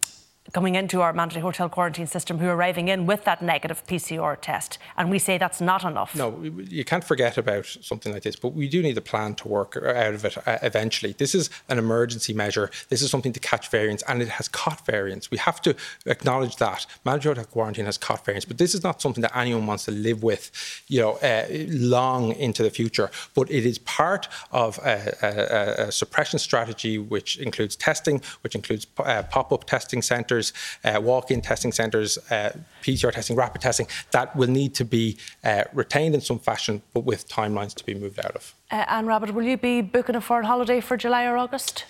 coming 0.52 0.74
into 0.74 1.00
our 1.00 1.12
mandatory 1.12 1.40
hotel 1.40 1.68
quarantine 1.68 2.06
system 2.06 2.38
who 2.38 2.46
are 2.46 2.54
arriving 2.54 2.88
in 2.88 3.06
with 3.06 3.24
that 3.24 3.40
negative 3.40 3.84
PCR 3.86 4.36
test. 4.40 4.78
And 4.96 5.10
we 5.10 5.18
say 5.18 5.38
that's 5.38 5.60
not 5.60 5.84
enough. 5.84 6.14
No, 6.14 6.42
you 6.42 6.84
can't 6.84 7.02
forget 7.02 7.38
about 7.38 7.64
something 7.64 8.12
like 8.12 8.24
this, 8.24 8.36
but 8.36 8.48
we 8.48 8.68
do 8.68 8.82
need 8.82 8.98
a 8.98 9.00
plan 9.00 9.34
to 9.36 9.48
work 9.48 9.76
out 9.76 10.14
of 10.14 10.24
it 10.24 10.36
uh, 10.46 10.58
eventually. 10.62 11.12
This 11.12 11.34
is 11.34 11.48
an 11.70 11.78
emergency 11.78 12.34
measure. 12.34 12.70
This 12.90 13.00
is 13.00 13.10
something 13.10 13.32
to 13.32 13.40
catch 13.40 13.68
variants, 13.68 14.02
and 14.06 14.20
it 14.20 14.28
has 14.28 14.48
caught 14.48 14.84
variants. 14.84 15.30
We 15.30 15.38
have 15.38 15.62
to 15.62 15.74
acknowledge 16.04 16.56
that. 16.56 16.86
Mandatory 17.04 17.36
hotel 17.36 17.50
quarantine 17.50 17.86
has 17.86 17.96
caught 17.96 18.24
variants, 18.24 18.44
but 18.44 18.58
this 18.58 18.74
is 18.74 18.82
not 18.82 19.00
something 19.00 19.22
that 19.22 19.34
anyone 19.34 19.66
wants 19.66 19.86
to 19.86 19.92
live 19.92 20.22
with, 20.22 20.50
you 20.88 21.00
know, 21.00 21.12
uh, 21.14 21.46
long 21.68 22.32
into 22.32 22.62
the 22.62 22.70
future. 22.70 23.10
But 23.34 23.50
it 23.50 23.64
is 23.64 23.78
part 23.78 24.28
of 24.52 24.78
a, 24.84 25.16
a, 25.22 25.86
a 25.88 25.92
suppression 25.92 26.38
strategy 26.38 26.98
which 26.98 27.38
includes 27.38 27.76
testing, 27.76 28.20
which 28.42 28.54
includes 28.54 28.86
uh, 28.98 29.22
pop-up 29.22 29.64
testing 29.64 30.02
centres 30.02 30.33
centres, 30.42 30.52
uh, 30.84 31.00
walk-in 31.00 31.40
testing 31.40 31.72
centres, 31.72 32.18
uh, 32.30 32.52
PCR 32.82 33.12
testing, 33.12 33.36
rapid 33.36 33.60
testing, 33.60 33.86
that 34.10 34.34
will 34.36 34.48
need 34.48 34.74
to 34.74 34.84
be 34.84 35.16
uh, 35.44 35.64
retained 35.72 36.14
in 36.14 36.20
some 36.20 36.38
fashion, 36.38 36.82
but 36.92 37.04
with 37.04 37.28
timelines 37.28 37.74
to 37.74 37.84
be 37.84 37.94
moved 37.94 38.18
out 38.18 38.34
of. 38.34 38.54
Uh, 38.70 38.84
Anne 38.88 39.06
Rabbitte, 39.06 39.32
will 39.32 39.44
you 39.44 39.56
be 39.56 39.80
booking 39.80 40.16
a 40.16 40.20
foreign 40.20 40.46
holiday 40.46 40.80
for 40.80 40.96
July 40.96 41.24
or 41.24 41.36
August? 41.36 41.84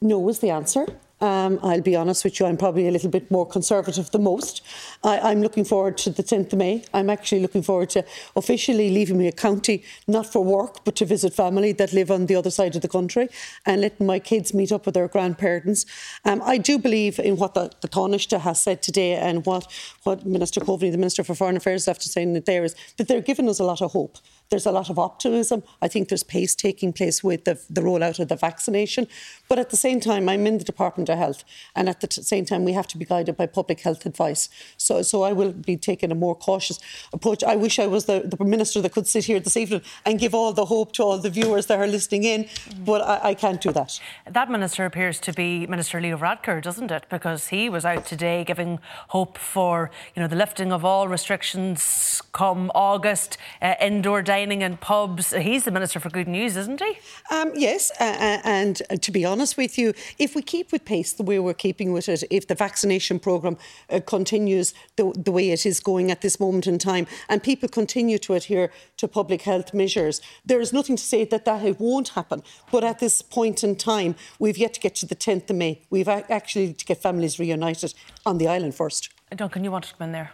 No 0.00 0.28
is 0.28 0.38
the 0.38 0.50
answer. 0.50 0.86
Um, 1.20 1.58
I'll 1.62 1.82
be 1.82 1.96
honest 1.96 2.24
with 2.24 2.40
you, 2.40 2.46
I'm 2.46 2.56
probably 2.56 2.88
a 2.88 2.90
little 2.90 3.10
bit 3.10 3.30
more 3.30 3.46
conservative 3.46 4.10
than 4.10 4.22
most. 4.22 4.62
I, 5.04 5.30
am 5.32 5.42
looking 5.42 5.64
forward 5.64 5.98
to 5.98 6.10
the 6.10 6.22
10th 6.22 6.54
of 6.54 6.58
May. 6.58 6.82
I'm 6.94 7.10
actually 7.10 7.42
looking 7.42 7.62
forward 7.62 7.90
to 7.90 8.04
officially 8.36 8.90
leaving 8.90 9.18
my 9.18 9.30
county, 9.30 9.84
not 10.08 10.26
for 10.32 10.42
work, 10.42 10.82
but 10.84 10.96
to 10.96 11.04
visit 11.04 11.34
family 11.34 11.72
that 11.72 11.92
live 11.92 12.10
on 12.10 12.26
the 12.26 12.36
other 12.36 12.50
side 12.50 12.74
of 12.74 12.80
the 12.80 12.88
country 12.88 13.28
and 13.66 13.82
letting 13.82 14.06
my 14.06 14.18
kids 14.18 14.54
meet 14.54 14.72
up 14.72 14.86
with 14.86 14.94
their 14.94 15.08
grandparents. 15.08 15.84
Um, 16.24 16.40
I 16.42 16.56
do 16.56 16.78
believe 16.78 17.18
in 17.18 17.36
what 17.36 17.52
the, 17.52 17.70
the 17.82 17.88
Taoiseach 17.88 18.38
has 18.40 18.62
said 18.62 18.80
today 18.80 19.14
and 19.14 19.44
what, 19.44 19.70
what 20.04 20.24
Minister 20.24 20.60
Coveney, 20.60 20.90
the 20.90 20.98
Minister 20.98 21.22
for 21.22 21.34
Foreign 21.34 21.56
Affairs, 21.56 21.84
have 21.84 21.98
to 21.98 22.08
say 22.08 22.24
there 22.24 22.64
is 22.64 22.74
that 22.96 23.08
they're 23.08 23.20
giving 23.20 23.48
us 23.48 23.58
a 23.58 23.64
lot 23.64 23.82
of 23.82 23.92
hope. 23.92 24.16
There's 24.50 24.66
a 24.66 24.72
lot 24.72 24.90
of 24.90 24.98
optimism. 24.98 25.62
I 25.80 25.86
think 25.86 26.08
there's 26.08 26.24
pace 26.24 26.56
taking 26.56 26.92
place 26.92 27.22
with 27.22 27.44
the, 27.44 27.60
the 27.70 27.80
rollout 27.80 28.18
of 28.18 28.26
the 28.26 28.34
vaccination. 28.34 29.06
But 29.48 29.60
at 29.60 29.70
the 29.70 29.76
same 29.76 30.00
time, 30.00 30.28
I'm 30.28 30.44
in 30.44 30.58
the 30.58 30.64
Department 30.64 31.08
of 31.08 31.18
Health, 31.18 31.44
and 31.76 31.88
at 31.88 32.00
the 32.00 32.08
t- 32.08 32.20
same 32.22 32.44
time, 32.44 32.64
we 32.64 32.72
have 32.72 32.88
to 32.88 32.98
be 32.98 33.04
guided 33.04 33.36
by 33.36 33.46
public 33.46 33.78
health 33.82 34.04
advice. 34.06 34.48
So, 34.76 35.02
so 35.02 35.22
I 35.22 35.32
will 35.32 35.52
be 35.52 35.76
taking 35.76 36.10
a 36.10 36.16
more 36.16 36.34
cautious 36.34 36.80
approach. 37.12 37.44
I 37.44 37.54
wish 37.54 37.78
I 37.78 37.86
was 37.86 38.06
the, 38.06 38.22
the 38.24 38.44
minister 38.44 38.80
that 38.82 38.90
could 38.90 39.06
sit 39.06 39.26
here 39.26 39.38
this 39.38 39.56
evening 39.56 39.82
and 40.04 40.18
give 40.18 40.34
all 40.34 40.52
the 40.52 40.64
hope 40.64 40.90
to 40.94 41.04
all 41.04 41.18
the 41.18 41.30
viewers 41.30 41.66
that 41.66 41.78
are 41.78 41.86
listening 41.86 42.24
in, 42.24 42.48
but 42.84 43.02
I, 43.02 43.30
I 43.30 43.34
can't 43.34 43.60
do 43.60 43.70
that. 43.70 44.00
That 44.28 44.50
minister 44.50 44.84
appears 44.84 45.20
to 45.20 45.32
be 45.32 45.64
Minister 45.68 46.00
Leo 46.00 46.18
Varadkar, 46.18 46.60
doesn't 46.60 46.90
it? 46.90 47.04
Because 47.08 47.48
he 47.48 47.68
was 47.68 47.84
out 47.84 48.04
today 48.04 48.42
giving 48.42 48.80
hope 49.10 49.38
for 49.38 49.92
you 50.16 50.22
know 50.22 50.26
the 50.26 50.34
lifting 50.34 50.72
of 50.72 50.84
all 50.84 51.06
restrictions 51.06 52.20
come 52.32 52.72
August, 52.74 53.38
uh, 53.62 53.74
indoor 53.80 54.22
dining 54.22 54.39
dining 54.40 54.62
and 54.62 54.80
pubs. 54.80 55.34
He's 55.34 55.64
the 55.64 55.70
Minister 55.70 56.00
for 56.00 56.08
Good 56.08 56.26
News, 56.26 56.56
isn't 56.56 56.80
he? 56.80 56.98
Um, 57.30 57.52
yes, 57.54 57.90
uh, 58.00 58.40
and 58.42 58.80
uh, 58.88 58.96
to 58.96 59.12
be 59.12 59.22
honest 59.22 59.58
with 59.58 59.76
you, 59.76 59.92
if 60.18 60.34
we 60.34 60.40
keep 60.40 60.72
with 60.72 60.86
pace 60.86 61.12
the 61.12 61.22
way 61.22 61.38
we're 61.38 61.52
keeping 61.52 61.92
with 61.92 62.08
it, 62.08 62.24
if 62.30 62.46
the 62.46 62.54
vaccination 62.54 63.18
programme 63.18 63.58
uh, 63.90 64.00
continues 64.06 64.72
the, 64.96 65.12
the 65.14 65.30
way 65.30 65.50
it 65.50 65.66
is 65.66 65.78
going 65.78 66.10
at 66.10 66.22
this 66.22 66.40
moment 66.40 66.66
in 66.66 66.78
time, 66.78 67.06
and 67.28 67.42
people 67.42 67.68
continue 67.68 68.16
to 68.16 68.32
adhere 68.32 68.70
to 68.96 69.06
public 69.06 69.42
health 69.42 69.74
measures, 69.74 70.22
there 70.46 70.60
is 70.60 70.72
nothing 70.72 70.96
to 70.96 71.04
say 71.04 71.26
that 71.26 71.44
that 71.44 71.78
won't 71.78 72.08
happen. 72.08 72.42
But 72.72 72.82
at 72.82 72.98
this 72.98 73.20
point 73.20 73.62
in 73.62 73.76
time, 73.76 74.14
we've 74.38 74.56
yet 74.56 74.72
to 74.72 74.80
get 74.80 74.94
to 74.96 75.06
the 75.06 75.16
10th 75.16 75.50
of 75.50 75.56
May. 75.56 75.82
We've 75.90 76.08
actually 76.08 76.72
to 76.72 76.84
get 76.86 77.02
families 77.02 77.38
reunited 77.38 77.92
on 78.24 78.38
the 78.38 78.48
island 78.48 78.74
first. 78.74 79.10
Duncan, 79.36 79.64
you 79.64 79.70
wanted 79.70 79.88
to 79.88 79.96
come 79.96 80.06
in 80.06 80.12
there. 80.12 80.30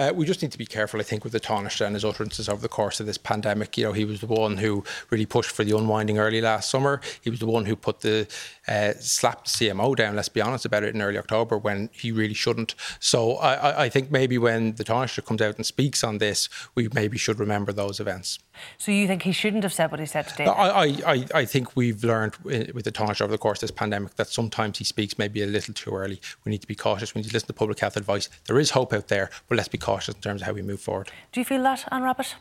Uh, 0.00 0.14
we 0.14 0.24
just 0.24 0.40
need 0.40 0.50
to 0.50 0.56
be 0.56 0.64
careful, 0.64 0.98
I 0.98 1.02
think, 1.02 1.24
with 1.24 1.34
the 1.34 1.40
Taoiseach 1.40 1.84
and 1.84 1.94
his 1.94 2.06
utterances 2.06 2.48
over 2.48 2.62
the 2.62 2.70
course 2.70 3.00
of 3.00 3.06
this 3.06 3.18
pandemic. 3.18 3.76
You 3.76 3.84
know, 3.84 3.92
he 3.92 4.06
was 4.06 4.20
the 4.20 4.26
one 4.26 4.56
who 4.56 4.82
really 5.10 5.26
pushed 5.26 5.50
for 5.50 5.62
the 5.62 5.76
unwinding 5.76 6.18
early 6.18 6.40
last 6.40 6.70
summer. 6.70 7.02
He 7.20 7.28
was 7.28 7.38
the 7.38 7.46
one 7.46 7.66
who 7.66 7.76
put 7.76 8.00
the 8.00 8.26
uh, 8.66 8.94
slapped 8.98 9.48
CMO 9.48 9.94
down. 9.94 10.16
Let's 10.16 10.30
be 10.30 10.40
honest 10.40 10.64
about 10.64 10.84
it 10.84 10.94
in 10.94 11.02
early 11.02 11.18
October 11.18 11.58
when 11.58 11.90
he 11.92 12.12
really 12.12 12.32
shouldn't. 12.32 12.74
So 12.98 13.36
I, 13.36 13.84
I 13.84 13.88
think 13.90 14.10
maybe 14.10 14.38
when 14.38 14.72
the 14.76 14.84
Taoiseach 14.84 15.26
comes 15.26 15.42
out 15.42 15.56
and 15.56 15.66
speaks 15.66 16.02
on 16.02 16.16
this, 16.16 16.48
we 16.74 16.88
maybe 16.94 17.18
should 17.18 17.38
remember 17.38 17.70
those 17.70 18.00
events. 18.00 18.38
So 18.78 18.92
you 18.92 19.06
think 19.06 19.22
he 19.22 19.32
shouldn't 19.32 19.64
have 19.64 19.72
said 19.72 19.90
what 19.90 20.00
he 20.00 20.06
said 20.06 20.28
today? 20.28 20.46
I, 20.46 20.84
I, 21.06 21.26
I 21.34 21.44
think 21.44 21.76
we've 21.76 22.02
learned 22.02 22.36
with 22.38 22.84
the 22.84 22.92
Taoiseach 22.92 23.20
over 23.20 23.32
the 23.32 23.38
course 23.38 23.58
of 23.58 23.68
this 23.68 23.70
pandemic 23.70 24.14
that 24.16 24.28
sometimes 24.28 24.78
he 24.78 24.84
speaks 24.84 25.18
maybe 25.18 25.42
a 25.42 25.46
little 25.46 25.74
too 25.74 25.90
early. 25.90 26.22
We 26.44 26.50
need 26.50 26.62
to 26.62 26.66
be 26.66 26.74
cautious. 26.74 27.14
We 27.14 27.20
need 27.20 27.28
to 27.28 27.34
listen 27.34 27.48
to 27.48 27.52
public 27.52 27.80
health 27.80 27.98
advice. 27.98 28.30
There 28.46 28.58
is 28.58 28.70
hope 28.70 28.94
out 28.94 29.08
there, 29.08 29.28
but 29.46 29.56
let's 29.56 29.68
be 29.68 29.78
cautious 29.78 29.89
in 29.90 30.14
terms 30.14 30.42
of 30.42 30.46
how 30.46 30.52
we 30.52 30.62
move 30.62 30.80
forward. 30.80 31.10
Do 31.32 31.40
you 31.40 31.44
feel 31.44 31.62
that, 31.62 31.84
Anne 31.90 32.02
Rabbitte? 32.02 32.34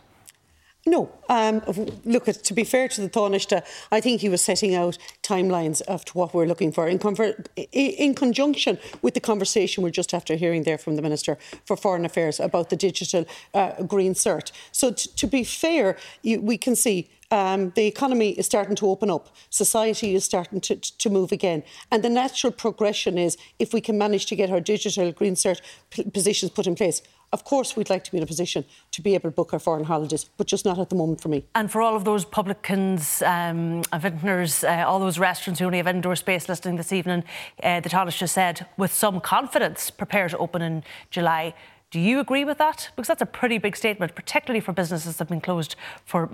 No. 0.86 1.12
Um, 1.28 1.62
look, 2.06 2.26
to 2.26 2.54
be 2.54 2.64
fair 2.64 2.88
to 2.88 3.02
the 3.02 3.10
Taoiseach, 3.10 3.62
I 3.92 4.00
think 4.00 4.22
he 4.22 4.30
was 4.30 4.42
setting 4.42 4.76
out 4.76 4.98
timelines 5.22 5.82
of 5.82 6.04
what 6.14 6.34
we're 6.34 6.46
looking 6.46 6.72
for 6.72 6.88
in, 6.88 7.00
conver- 7.00 7.46
in 7.74 8.16
conjunction 8.16 8.80
with 9.02 9.14
the 9.14 9.20
conversation 9.20 9.84
we're 9.84 9.90
just 9.90 10.14
after 10.14 10.36
hearing 10.36 10.64
there 10.64 10.78
from 10.78 10.96
the 10.96 11.02
Minister 11.02 11.38
for 11.66 11.76
Foreign 11.76 12.06
Affairs 12.06 12.40
about 12.40 12.70
the 12.70 12.78
digital 12.78 13.26
uh, 13.54 13.84
green 13.84 14.14
cert. 14.14 14.52
So, 14.72 14.92
t- 14.92 15.10
to 15.18 15.28
be 15.28 15.44
fair, 15.44 15.98
you, 16.24 16.40
we 16.40 16.58
can 16.58 16.76
see 16.76 17.10
um, 17.30 17.72
the 17.76 17.86
economy 17.86 18.32
is 18.32 18.46
starting 18.46 18.76
to 18.78 18.88
open 18.88 19.12
up, 19.12 19.36
society 19.50 20.16
is 20.16 20.24
starting 20.24 20.62
to, 20.62 20.76
to 20.78 21.10
move 21.10 21.32
again. 21.32 21.64
And 21.92 22.04
the 22.04 22.10
natural 22.10 22.52
progression 22.52 23.18
is 23.18 23.38
if 23.60 23.74
we 23.74 23.82
can 23.82 23.98
manage 23.98 24.26
to 24.28 24.36
get 24.36 24.50
our 24.50 24.62
digital 24.62 25.12
green 25.12 25.36
cert 25.36 25.62
p- 25.90 26.10
positions 26.10 26.52
put 26.52 26.66
in 26.66 26.76
place. 26.76 27.02
Of 27.32 27.44
course, 27.44 27.76
we'd 27.76 27.90
like 27.90 28.04
to 28.06 28.12
be 28.12 28.18
in 28.18 28.24
a 28.24 28.28
position 28.28 28.66
to 28.92 29.02
be 29.02 29.14
able 29.14 29.30
to 29.30 29.36
book 29.36 29.54
our 29.54 29.60
foreign 29.60 29.84
holidays, 29.84 30.26
but 30.38 30.48
just 30.48 30.66
not 30.66 30.80
at 30.80 30.90
the 30.90 30.96
moment 30.96 31.22
for 31.22 31.30
me. 31.30 31.46
And 31.54 31.72
for 31.72 31.82
all 31.82 31.96
of 31.96 32.04
those 32.04 32.26
publicans, 32.26 33.22
um, 33.22 33.84
vintners, 34.00 34.64
uh, 34.64 34.84
all 34.88 35.00
those 35.00 35.20
restaurants 35.20 35.60
who 35.60 35.68
only 35.68 35.78
have 35.78 35.88
indoor 35.88 36.16
space 36.16 36.50
listening 36.50 36.78
this 36.78 36.92
evening, 36.92 37.24
uh, 37.62 37.82
the 37.82 37.90
Taoiseach 37.90 38.18
just 38.18 38.34
said, 38.34 38.66
with 38.78 38.92
some 38.92 39.22
confidence, 39.22 39.92
prepare 39.92 40.28
to 40.28 40.38
open 40.38 40.62
in 40.62 40.84
July. 41.12 41.54
Do 41.92 42.00
you 42.00 42.20
agree 42.20 42.46
with 42.46 42.58
that? 42.58 42.90
Because 42.96 43.08
that's 43.08 43.22
a 43.22 43.28
pretty 43.28 43.58
big 43.58 43.76
statement, 43.76 44.16
particularly 44.16 44.60
for 44.60 44.74
businesses 44.74 45.18
that 45.18 45.20
have 45.20 45.30
been 45.30 45.42
closed 45.42 45.76
for 46.06 46.30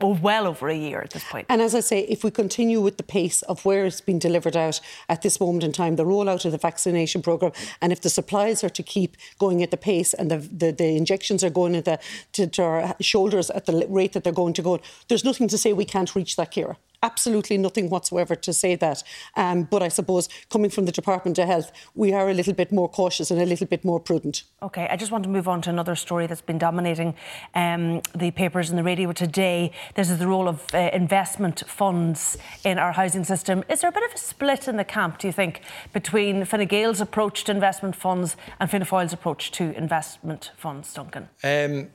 well 0.00 0.46
over 0.46 0.68
a 0.68 0.76
year 0.76 1.00
at 1.00 1.10
this 1.10 1.24
point. 1.24 1.46
And 1.48 1.62
as 1.62 1.74
I 1.74 1.80
say, 1.80 2.00
if 2.00 2.22
we 2.22 2.30
continue 2.30 2.80
with 2.80 2.98
the 2.98 3.02
pace 3.02 3.40
of 3.42 3.64
where 3.64 3.86
it's 3.86 4.00
been 4.00 4.18
delivered 4.18 4.56
out 4.56 4.80
at 5.08 5.22
this 5.22 5.40
moment 5.40 5.64
in 5.64 5.72
time, 5.72 5.96
the 5.96 6.04
rollout 6.04 6.44
of 6.44 6.52
the 6.52 6.58
vaccination 6.58 7.22
programme, 7.22 7.52
and 7.80 7.92
if 7.92 8.02
the 8.02 8.10
supplies 8.10 8.62
are 8.62 8.68
to 8.68 8.82
keep 8.82 9.16
going 9.38 9.62
at 9.62 9.70
the 9.70 9.76
pace 9.76 10.12
and 10.12 10.30
the, 10.30 10.38
the, 10.38 10.70
the 10.70 10.96
injections 10.96 11.42
are 11.42 11.50
going 11.50 11.74
at 11.74 11.86
the, 11.86 11.98
to, 12.32 12.46
to, 12.46 12.62
our 12.62 12.96
shoulders 13.00 13.48
at 13.50 13.66
the 13.66 13.86
rate 13.88 14.12
that 14.12 14.22
they're 14.22 14.32
going 14.32 14.52
to 14.54 14.62
go, 14.62 14.80
there's 15.08 15.24
nothing 15.24 15.48
to 15.48 15.56
say 15.56 15.72
we 15.72 15.84
can't 15.84 16.14
reach 16.14 16.36
that, 16.36 16.52
Ciara 16.52 16.76
absolutely 17.06 17.56
nothing 17.56 17.88
whatsoever 17.88 18.34
to 18.46 18.52
say 18.52 18.74
that. 18.76 18.98
Um, 19.36 19.58
but 19.72 19.80
I 19.82 19.90
suppose 19.98 20.28
coming 20.50 20.70
from 20.70 20.84
the 20.86 20.92
Department 20.92 21.38
of 21.38 21.46
Health, 21.46 21.70
we 21.94 22.12
are 22.12 22.28
a 22.28 22.34
little 22.34 22.56
bit 22.62 22.70
more 22.72 22.88
cautious 22.88 23.30
and 23.30 23.40
a 23.40 23.46
little 23.46 23.66
bit 23.74 23.84
more 23.84 24.00
prudent. 24.00 24.42
OK, 24.60 24.88
I 24.90 24.96
just 24.96 25.12
want 25.12 25.24
to 25.24 25.30
move 25.30 25.48
on 25.48 25.62
to 25.62 25.70
another 25.70 25.94
story 25.94 26.26
that's 26.26 26.46
been 26.50 26.58
dominating 26.58 27.14
um, 27.54 28.02
the 28.14 28.30
papers 28.32 28.70
and 28.70 28.78
the 28.78 28.82
radio 28.82 29.12
today. 29.12 29.70
This 29.94 30.10
is 30.10 30.18
the 30.18 30.26
role 30.26 30.48
of 30.48 30.56
uh, 30.74 30.90
investment 30.92 31.62
funds 31.66 32.36
in 32.64 32.78
our 32.78 32.92
housing 32.92 33.24
system. 33.24 33.64
Is 33.68 33.80
there 33.80 33.90
a 33.90 33.92
bit 33.92 34.04
of 34.04 34.12
a 34.14 34.18
split 34.18 34.68
in 34.68 34.76
the 34.76 34.84
camp, 34.84 35.18
do 35.18 35.28
you 35.28 35.32
think, 35.32 35.62
between 35.92 36.44
Fine 36.44 36.66
Gael's 36.66 37.00
approach 37.00 37.44
to 37.44 37.52
investment 37.52 37.94
funds 37.94 38.36
and 38.58 38.70
Fianna 38.70 38.84
Fáil's 38.84 39.12
approach 39.12 39.52
to 39.52 39.64
investment 39.76 40.50
funds, 40.56 40.92
Duncan? 40.92 41.28
Um, 41.44 41.88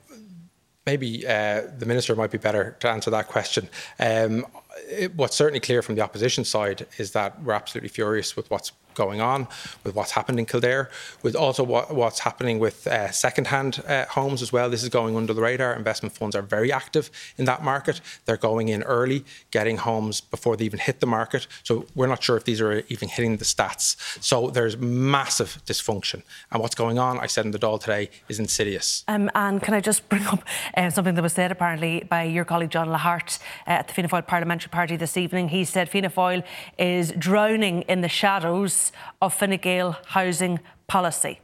maybe 0.86 1.26
uh, 1.26 1.62
the 1.78 1.86
minister 1.86 2.14
might 2.16 2.30
be 2.30 2.38
better 2.38 2.76
to 2.80 2.88
answer 2.88 3.10
that 3.10 3.28
question. 3.28 3.68
Um, 3.98 4.46
it, 4.88 5.14
what's 5.14 5.36
certainly 5.36 5.60
clear 5.60 5.82
from 5.82 5.94
the 5.94 6.00
opposition 6.00 6.44
side 6.44 6.86
is 6.98 7.12
that 7.12 7.42
we're 7.42 7.52
absolutely 7.52 7.88
furious 7.88 8.36
with 8.36 8.50
what's 8.50 8.72
going 8.94 9.20
on, 9.20 9.48
with 9.84 9.94
what's 9.94 10.12
happened 10.12 10.38
in 10.38 10.46
Kildare, 10.46 10.90
with 11.22 11.34
also 11.34 11.62
what, 11.62 11.94
what's 11.94 12.20
happening 12.20 12.58
with 12.58 12.86
uh, 12.86 13.10
second-hand 13.10 13.82
uh, 13.86 14.06
homes 14.06 14.42
as 14.42 14.52
well. 14.52 14.70
This 14.70 14.82
is 14.82 14.88
going 14.88 15.16
under 15.16 15.34
the 15.34 15.42
radar. 15.42 15.74
Investment 15.74 16.14
funds 16.14 16.34
are 16.36 16.42
very 16.42 16.72
active 16.72 17.10
in 17.38 17.44
that 17.44 17.62
market. 17.62 18.00
They're 18.24 18.36
going 18.36 18.68
in 18.68 18.82
early, 18.82 19.24
getting 19.50 19.76
homes 19.78 20.20
before 20.20 20.56
they 20.56 20.64
even 20.64 20.80
hit 20.80 21.00
the 21.00 21.06
market. 21.06 21.46
So 21.62 21.86
we're 21.94 22.06
not 22.06 22.22
sure 22.22 22.36
if 22.36 22.44
these 22.44 22.60
are 22.60 22.82
even 22.88 23.08
hitting 23.08 23.36
the 23.36 23.44
stats. 23.44 23.96
So 24.22 24.50
there's 24.50 24.76
massive 24.76 25.62
dysfunction. 25.66 26.22
And 26.50 26.60
what's 26.60 26.74
going 26.74 26.98
on, 26.98 27.18
I 27.20 27.26
said 27.26 27.44
in 27.44 27.50
the 27.50 27.58
Dáil 27.58 27.80
today, 27.80 28.10
is 28.28 28.38
insidious. 28.38 29.04
Um, 29.08 29.30
and 29.34 29.62
can 29.62 29.74
I 29.74 29.80
just 29.80 30.08
bring 30.08 30.26
up 30.26 30.44
uh, 30.76 30.90
something 30.90 31.14
that 31.14 31.22
was 31.22 31.32
said 31.32 31.52
apparently 31.52 32.04
by 32.08 32.24
your 32.24 32.44
colleague 32.44 32.70
John 32.70 32.88
Lahart 32.88 33.38
uh, 33.66 33.70
at 33.70 33.88
the 33.88 33.94
Fianna 33.94 34.08
Fáil 34.08 34.26
Parliamentary 34.26 34.70
Party 34.70 34.96
this 34.96 35.16
evening? 35.16 35.48
He 35.48 35.64
said 35.64 35.88
Fianna 35.88 36.10
Fáil 36.10 36.42
is 36.78 37.12
drowning 37.12 37.82
in 37.82 38.00
the 38.00 38.08
shadows 38.08 38.81
of 39.20 39.34
Fine 39.34 39.58
Gael 39.58 39.98
housing 40.06 40.58
policy. 40.88 41.40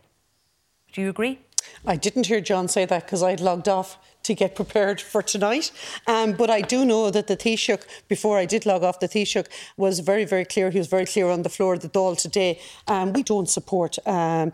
Do 0.92 1.02
you 1.02 1.10
agree? 1.10 1.38
I 1.86 1.96
didn't 1.96 2.26
hear 2.26 2.40
John 2.40 2.66
say 2.66 2.86
that 2.86 3.04
because 3.04 3.22
I'd 3.22 3.40
logged 3.40 3.68
off 3.68 3.98
to 4.28 4.34
get 4.34 4.54
prepared 4.54 5.00
for 5.00 5.22
tonight. 5.22 5.72
Um, 6.06 6.28
but 6.32 6.50
I 6.50 6.60
do 6.60 6.84
know 6.84 7.10
that 7.10 7.26
the 7.26 7.36
Taoiseach, 7.36 7.82
before 8.08 8.36
I 8.38 8.44
did 8.44 8.66
log 8.66 8.82
off, 8.84 9.00
the 9.00 9.08
Taoiseach 9.08 9.48
was 9.78 10.00
very, 10.00 10.26
very 10.34 10.44
clear. 10.44 10.70
He 10.70 10.78
was 10.78 10.90
very 10.96 11.06
clear 11.06 11.28
on 11.30 11.42
the 11.42 11.48
floor 11.48 11.72
of 11.74 11.80
the 11.80 11.88
Dáil 11.88 12.14
today. 12.16 12.60
Um, 12.86 13.12
we 13.14 13.22
don't 13.22 13.48
support 13.48 13.92
um, 14.06 14.52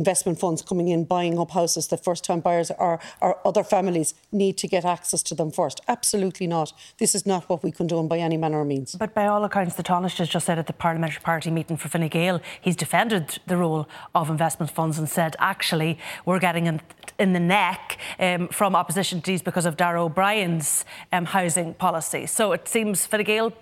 investment 0.00 0.38
funds 0.38 0.60
coming 0.60 0.88
in, 0.88 1.04
buying 1.04 1.38
up 1.38 1.52
houses 1.52 1.88
that 1.88 2.04
first 2.04 2.22
time 2.22 2.40
buyers 2.40 2.70
or, 2.78 3.00
or 3.22 3.30
other 3.48 3.64
families 3.64 4.14
need 4.30 4.58
to 4.58 4.68
get 4.68 4.84
access 4.84 5.22
to 5.22 5.34
them 5.34 5.50
first. 5.50 5.80
Absolutely 5.88 6.46
not. 6.46 6.72
This 6.98 7.14
is 7.14 7.24
not 7.24 7.48
what 7.48 7.62
we 7.64 7.70
condone 7.72 8.08
by 8.08 8.18
any 8.18 8.36
manner 8.36 8.58
or 8.58 8.66
means. 8.66 8.94
But 8.94 9.14
by 9.14 9.26
all 9.26 9.42
accounts, 9.44 9.74
the 9.76 9.82
Taoiseach 9.82 10.18
has 10.18 10.28
just 10.28 10.44
said 10.44 10.58
at 10.58 10.66
the 10.66 10.74
Parliamentary 10.74 11.22
Party 11.22 11.50
meeting 11.50 11.78
for 11.78 11.88
Fine 11.88 12.08
Gael, 12.08 12.42
he's 12.60 12.76
defended 12.76 13.38
the 13.46 13.56
role 13.56 13.88
of 14.14 14.28
investment 14.28 14.70
funds 14.70 14.98
and 14.98 15.08
said, 15.08 15.34
actually, 15.38 15.98
we're 16.26 16.40
getting 16.40 16.66
in, 16.66 16.82
in 17.18 17.32
the 17.32 17.40
neck 17.40 17.96
um, 18.18 18.48
from 18.48 18.76
opposition 18.76 19.13
these 19.22 19.42
because 19.42 19.66
of 19.66 19.76
Darragh 19.76 20.00
O'Brien's 20.00 20.84
um, 21.12 21.26
housing 21.26 21.74
policy. 21.74 22.26
So 22.26 22.52
it 22.52 22.68
seems 22.68 23.06
Fine 23.06 23.24
Gael 23.24 23.52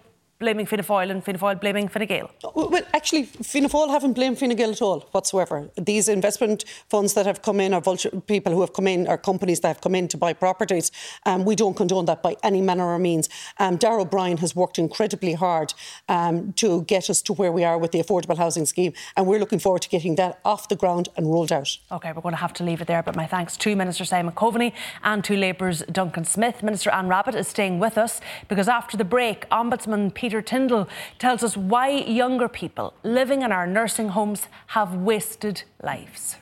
blaming 0.43 0.67
Fianna 0.67 0.83
Fáil 0.83 1.11
and 1.11 1.25
Fianna 1.25 1.39
Fáil 1.39 1.61
blaming 1.61 1.89
Fine 1.89 2.07
Gael? 2.07 2.31
Well, 2.55 2.83
actually, 2.93 3.25
Fianna 3.25 3.69
Fáil 3.69 3.91
haven't 3.91 4.15
blamed 4.15 4.39
Fine 4.39 4.57
Gael 4.57 4.73
at 4.73 4.83
all 4.83 5.01
whatsoever. 5.13 5.71
These 5.77 6.09
investment 6.09 6.65
funds 6.89 7.15
that 7.15 7.27
have 7.27 7.43
come 7.43 7.61
in, 7.61 7.73
or 7.73 7.81
vulture, 7.81 8.11
people 8.27 8.53
who 8.53 8.61
have 8.61 8.73
come 8.73 8.89
in, 8.89 9.07
or 9.07 9.17
companies 9.17 9.61
that 9.61 9.69
have 9.69 9.81
come 9.81 9.95
in 9.95 10.09
to 10.09 10.17
buy 10.17 10.33
properties, 10.33 10.91
um, 11.27 11.45
we 11.45 11.55
don't 11.55 11.77
condone 11.77 12.07
that 12.07 12.23
by 12.23 12.37
any 12.43 12.61
manner 12.61 12.87
or 12.87 12.99
means. 12.99 13.29
Um, 13.59 13.77
Darragh 13.77 14.03
O'Brien 14.03 14.39
has 14.39 14.57
worked 14.57 14.79
incredibly 14.79 15.35
hard 15.35 15.75
um, 16.09 16.53
to 16.55 16.83
get 16.83 17.09
us 17.09 17.23
to 17.23 17.33
where 17.33 17.53
we 17.53 17.63
are 17.65 17.79
with 17.79 17.93
the 17.93 18.01
affordable 18.01 18.37
housing 18.37 18.67
scheme, 18.67 18.93
and 19.17 19.27
we're 19.27 19.39
looking 19.39 19.61
forward 19.61 19.83
to 19.83 19.89
getting 19.89 20.17
that 20.17 20.41
off 20.45 20.69
the 20.69 20.77
ground 20.77 21.09
and 21.17 21.27
rolled 21.31 21.53
out. 21.53 21.79
OK, 21.91 22.13
we're 22.13 22.21
going 22.21 22.35
to 22.35 22.41
have 22.41 22.53
to 22.55 22.65
leave 22.65 22.81
it 22.81 22.89
there, 22.89 23.03
but 23.03 23.15
my 23.15 23.27
thanks 23.27 23.57
to 23.59 23.77
Minister 23.77 24.05
Simon 24.05 24.35
Coveney 24.35 24.73
and 25.05 25.23
to 25.25 25.37
Labour's 25.37 25.83
Duncan 25.93 26.25
Smith. 26.25 26.63
Minister 26.63 26.91
Anne 26.91 27.09
Rabbitte 27.09 27.37
is 27.37 27.49
staying 27.49 27.79
with 27.79 27.97
us 27.97 28.21
because 28.49 28.69
after 28.69 28.97
the 28.97 29.05
break, 29.05 29.49
Ombudsman 29.51 30.13
Peter 30.15 30.32
Peter 30.33 30.41
Tyndall 30.41 30.89
tells 31.19 31.43
us 31.43 31.59
why 31.59 31.91
younger 31.91 32.49
people 32.49 32.95
living 33.03 33.43
in 33.43 33.53
our 33.53 33.67
nursing 33.67 34.09
homes 34.09 34.49
have 34.69 34.95
wasted 34.95 35.65
lives. 35.83 36.37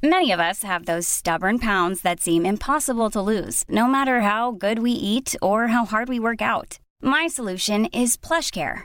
Many 0.00 0.30
of 0.30 0.38
us 0.38 0.62
have 0.62 0.86
those 0.86 1.08
stubborn 1.08 1.58
pounds 1.58 2.02
that 2.02 2.20
seem 2.20 2.46
impossible 2.46 3.10
to 3.10 3.20
lose, 3.20 3.64
no 3.68 3.88
matter 3.88 4.20
how 4.20 4.52
good 4.52 4.78
we 4.78 4.92
eat 4.92 5.34
or 5.42 5.66
how 5.66 5.84
hard 5.84 6.08
we 6.08 6.20
work 6.20 6.40
out. 6.40 6.78
My 7.02 7.26
solution 7.26 7.86
is 7.86 8.16
PlushCare 8.16 8.84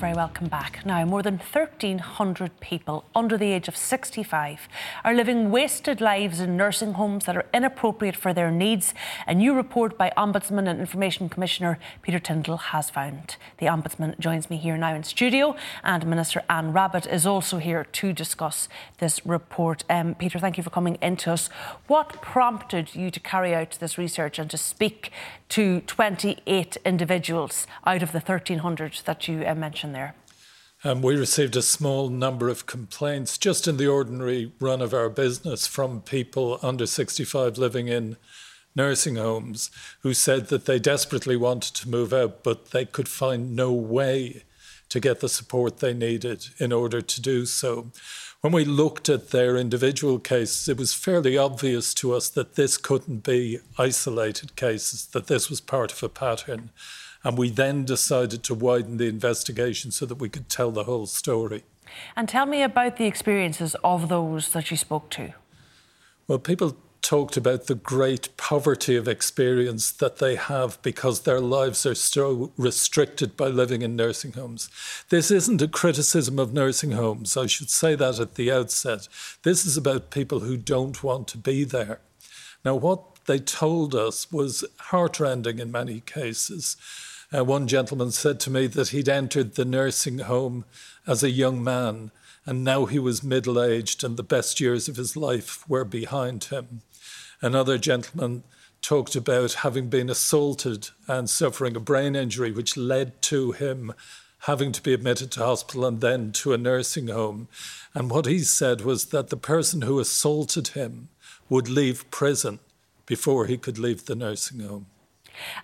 Very 0.00 0.14
welcome 0.14 0.48
back. 0.48 0.86
Now, 0.86 1.04
more 1.04 1.22
than 1.22 1.34
1,300 1.36 2.58
people 2.60 3.04
under 3.14 3.36
the 3.36 3.52
age 3.52 3.68
of 3.68 3.76
65 3.76 4.66
are 5.04 5.12
living 5.12 5.50
wasted 5.50 6.00
lives 6.00 6.40
in 6.40 6.56
nursing 6.56 6.94
homes 6.94 7.26
that 7.26 7.36
are 7.36 7.44
inappropriate 7.52 8.16
for 8.16 8.32
their 8.32 8.50
needs. 8.50 8.94
A 9.26 9.34
new 9.34 9.52
report 9.52 9.98
by 9.98 10.10
Ombudsman 10.16 10.66
and 10.66 10.80
Information 10.80 11.28
Commissioner 11.28 11.78
Peter 12.00 12.18
Tyndall 12.18 12.56
has 12.56 12.88
found. 12.88 13.36
The 13.58 13.66
Ombudsman 13.66 14.18
joins 14.18 14.48
me 14.48 14.56
here 14.56 14.78
now 14.78 14.94
in 14.94 15.04
studio, 15.04 15.54
and 15.84 16.06
Minister 16.06 16.42
Anne 16.48 16.72
Rabbitte 16.72 17.12
is 17.12 17.26
also 17.26 17.58
here 17.58 17.84
to 17.84 18.14
discuss 18.14 18.70
this 19.00 19.26
report. 19.26 19.84
Um, 19.90 20.14
Peter, 20.14 20.38
thank 20.38 20.56
you 20.56 20.62
for 20.62 20.70
coming 20.70 20.96
into 21.02 21.30
us. 21.30 21.50
What 21.88 22.22
prompted 22.22 22.94
you 22.94 23.10
to 23.10 23.20
carry 23.20 23.54
out 23.54 23.72
this 23.72 23.98
research 23.98 24.38
and 24.38 24.48
to 24.50 24.56
speak 24.56 25.12
to 25.50 25.82
28 25.82 26.78
individuals 26.86 27.66
out 27.84 28.02
of 28.02 28.12
the 28.12 28.20
1,300 28.20 29.00
that 29.04 29.28
you 29.28 29.44
uh, 29.46 29.54
mentioned? 29.54 29.89
There? 29.92 30.14
Um, 30.82 31.02
we 31.02 31.14
received 31.14 31.56
a 31.56 31.62
small 31.62 32.08
number 32.08 32.48
of 32.48 32.66
complaints 32.66 33.36
just 33.36 33.68
in 33.68 33.76
the 33.76 33.86
ordinary 33.86 34.52
run 34.60 34.80
of 34.80 34.94
our 34.94 35.10
business 35.10 35.66
from 35.66 36.00
people 36.00 36.58
under 36.62 36.86
65 36.86 37.58
living 37.58 37.88
in 37.88 38.16
nursing 38.74 39.16
homes 39.16 39.70
who 40.00 40.14
said 40.14 40.48
that 40.48 40.64
they 40.64 40.78
desperately 40.78 41.36
wanted 41.36 41.74
to 41.74 41.88
move 41.88 42.12
out, 42.12 42.42
but 42.42 42.70
they 42.70 42.86
could 42.86 43.08
find 43.08 43.54
no 43.54 43.72
way 43.72 44.44
to 44.88 45.00
get 45.00 45.20
the 45.20 45.28
support 45.28 45.78
they 45.78 45.94
needed 45.94 46.46
in 46.58 46.72
order 46.72 47.00
to 47.00 47.20
do 47.20 47.44
so. 47.44 47.90
When 48.40 48.52
we 48.52 48.64
looked 48.64 49.10
at 49.10 49.30
their 49.30 49.56
individual 49.56 50.18
cases, 50.18 50.66
it 50.68 50.78
was 50.78 50.94
fairly 50.94 51.36
obvious 51.36 51.92
to 51.94 52.14
us 52.14 52.30
that 52.30 52.54
this 52.54 52.78
couldn't 52.78 53.22
be 53.22 53.60
isolated 53.78 54.56
cases, 54.56 55.06
that 55.06 55.26
this 55.26 55.50
was 55.50 55.60
part 55.60 55.92
of 55.92 56.02
a 56.02 56.08
pattern. 56.08 56.70
And 57.22 57.36
we 57.36 57.50
then 57.50 57.84
decided 57.84 58.42
to 58.44 58.54
widen 58.54 58.96
the 58.96 59.08
investigation 59.08 59.90
so 59.90 60.06
that 60.06 60.16
we 60.16 60.28
could 60.28 60.48
tell 60.48 60.70
the 60.70 60.84
whole 60.84 61.06
story. 61.06 61.64
And 62.16 62.28
tell 62.28 62.46
me 62.46 62.62
about 62.62 62.96
the 62.96 63.06
experiences 63.06 63.76
of 63.84 64.08
those 64.08 64.50
that 64.50 64.70
you 64.70 64.76
spoke 64.76 65.10
to. 65.10 65.34
Well, 66.26 66.38
people 66.38 66.76
talked 67.02 67.36
about 67.36 67.66
the 67.66 67.74
great 67.74 68.36
poverty 68.36 68.94
of 68.94 69.08
experience 69.08 69.90
that 69.90 70.18
they 70.18 70.36
have 70.36 70.80
because 70.82 71.22
their 71.22 71.40
lives 71.40 71.84
are 71.84 71.94
so 71.94 72.52
restricted 72.56 73.36
by 73.36 73.46
living 73.46 73.82
in 73.82 73.96
nursing 73.96 74.32
homes. 74.32 74.70
This 75.08 75.30
isn't 75.30 75.62
a 75.62 75.68
criticism 75.68 76.38
of 76.38 76.52
nursing 76.52 76.92
homes. 76.92 77.36
I 77.36 77.46
should 77.46 77.70
say 77.70 77.94
that 77.96 78.20
at 78.20 78.34
the 78.34 78.52
outset. 78.52 79.08
This 79.42 79.64
is 79.66 79.76
about 79.76 80.10
people 80.10 80.40
who 80.40 80.56
don't 80.56 81.02
want 81.02 81.26
to 81.28 81.38
be 81.38 81.64
there. 81.64 82.00
Now, 82.64 82.76
what 82.76 83.24
they 83.24 83.38
told 83.38 83.94
us 83.94 84.30
was 84.30 84.64
heartrending 84.78 85.58
in 85.58 85.72
many 85.72 86.00
cases. 86.00 86.76
Uh, 87.32 87.44
one 87.44 87.68
gentleman 87.68 88.10
said 88.10 88.40
to 88.40 88.50
me 88.50 88.66
that 88.66 88.88
he'd 88.88 89.08
entered 89.08 89.54
the 89.54 89.64
nursing 89.64 90.18
home 90.18 90.64
as 91.06 91.22
a 91.22 91.30
young 91.30 91.62
man 91.62 92.10
and 92.46 92.64
now 92.64 92.86
he 92.86 92.98
was 92.98 93.22
middle 93.22 93.62
aged 93.62 94.02
and 94.02 94.16
the 94.16 94.22
best 94.22 94.60
years 94.60 94.88
of 94.88 94.96
his 94.96 95.16
life 95.16 95.68
were 95.68 95.84
behind 95.84 96.44
him. 96.44 96.82
Another 97.40 97.78
gentleman 97.78 98.42
talked 98.82 99.14
about 99.14 99.54
having 99.54 99.88
been 99.88 100.10
assaulted 100.10 100.88
and 101.06 101.28
suffering 101.28 101.76
a 101.76 101.80
brain 101.80 102.16
injury, 102.16 102.50
which 102.50 102.76
led 102.76 103.20
to 103.22 103.52
him 103.52 103.92
having 104.44 104.72
to 104.72 104.82
be 104.82 104.94
admitted 104.94 105.30
to 105.30 105.40
hospital 105.40 105.84
and 105.84 106.00
then 106.00 106.32
to 106.32 106.52
a 106.52 106.58
nursing 106.58 107.08
home. 107.08 107.46
And 107.94 108.10
what 108.10 108.26
he 108.26 108.40
said 108.40 108.80
was 108.80 109.06
that 109.06 109.28
the 109.28 109.36
person 109.36 109.82
who 109.82 110.00
assaulted 110.00 110.68
him 110.68 111.08
would 111.50 111.68
leave 111.68 112.10
prison 112.10 112.58
before 113.04 113.46
he 113.46 113.58
could 113.58 113.78
leave 113.78 114.06
the 114.06 114.14
nursing 114.14 114.60
home. 114.60 114.86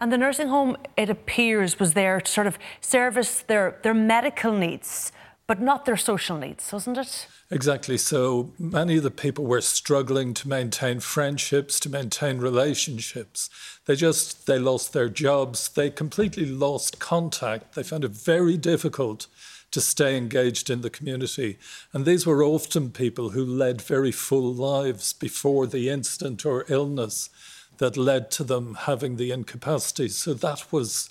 And 0.00 0.12
the 0.12 0.18
nursing 0.18 0.48
home, 0.48 0.76
it 0.96 1.10
appears, 1.10 1.78
was 1.78 1.94
there 1.94 2.20
to 2.20 2.30
sort 2.30 2.46
of 2.46 2.58
service 2.80 3.42
their, 3.42 3.78
their 3.82 3.94
medical 3.94 4.52
needs, 4.52 5.12
but 5.46 5.60
not 5.60 5.84
their 5.84 5.96
social 5.96 6.36
needs, 6.36 6.72
wasn't 6.72 6.98
it? 6.98 7.28
Exactly. 7.50 7.96
So 7.96 8.52
many 8.58 8.96
of 8.96 9.04
the 9.04 9.10
people 9.10 9.44
were 9.44 9.60
struggling 9.60 10.34
to 10.34 10.48
maintain 10.48 10.98
friendships, 10.98 11.78
to 11.80 11.88
maintain 11.88 12.38
relationships. 12.38 13.48
They 13.84 13.94
just 13.94 14.46
they 14.46 14.58
lost 14.58 14.92
their 14.92 15.08
jobs. 15.08 15.68
They 15.68 15.90
completely 15.90 16.46
lost 16.46 16.98
contact. 16.98 17.74
They 17.74 17.84
found 17.84 18.04
it 18.04 18.10
very 18.10 18.56
difficult 18.56 19.28
to 19.70 19.80
stay 19.80 20.16
engaged 20.16 20.70
in 20.70 20.80
the 20.80 20.90
community. 20.90 21.58
And 21.92 22.04
these 22.04 22.26
were 22.26 22.42
often 22.42 22.90
people 22.90 23.30
who 23.30 23.44
led 23.44 23.80
very 23.80 24.12
full 24.12 24.52
lives 24.52 25.12
before 25.12 25.66
the 25.66 25.88
incident 25.88 26.44
or 26.44 26.64
illness 26.68 27.30
that 27.78 27.96
led 27.96 28.30
to 28.32 28.44
them 28.44 28.74
having 28.80 29.16
the 29.16 29.30
incapacity. 29.30 30.08
So 30.08 30.34
that 30.34 30.72
was, 30.72 31.10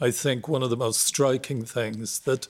I 0.00 0.10
think, 0.10 0.48
one 0.48 0.62
of 0.62 0.70
the 0.70 0.76
most 0.76 1.00
striking 1.02 1.64
things 1.64 2.20
that 2.20 2.48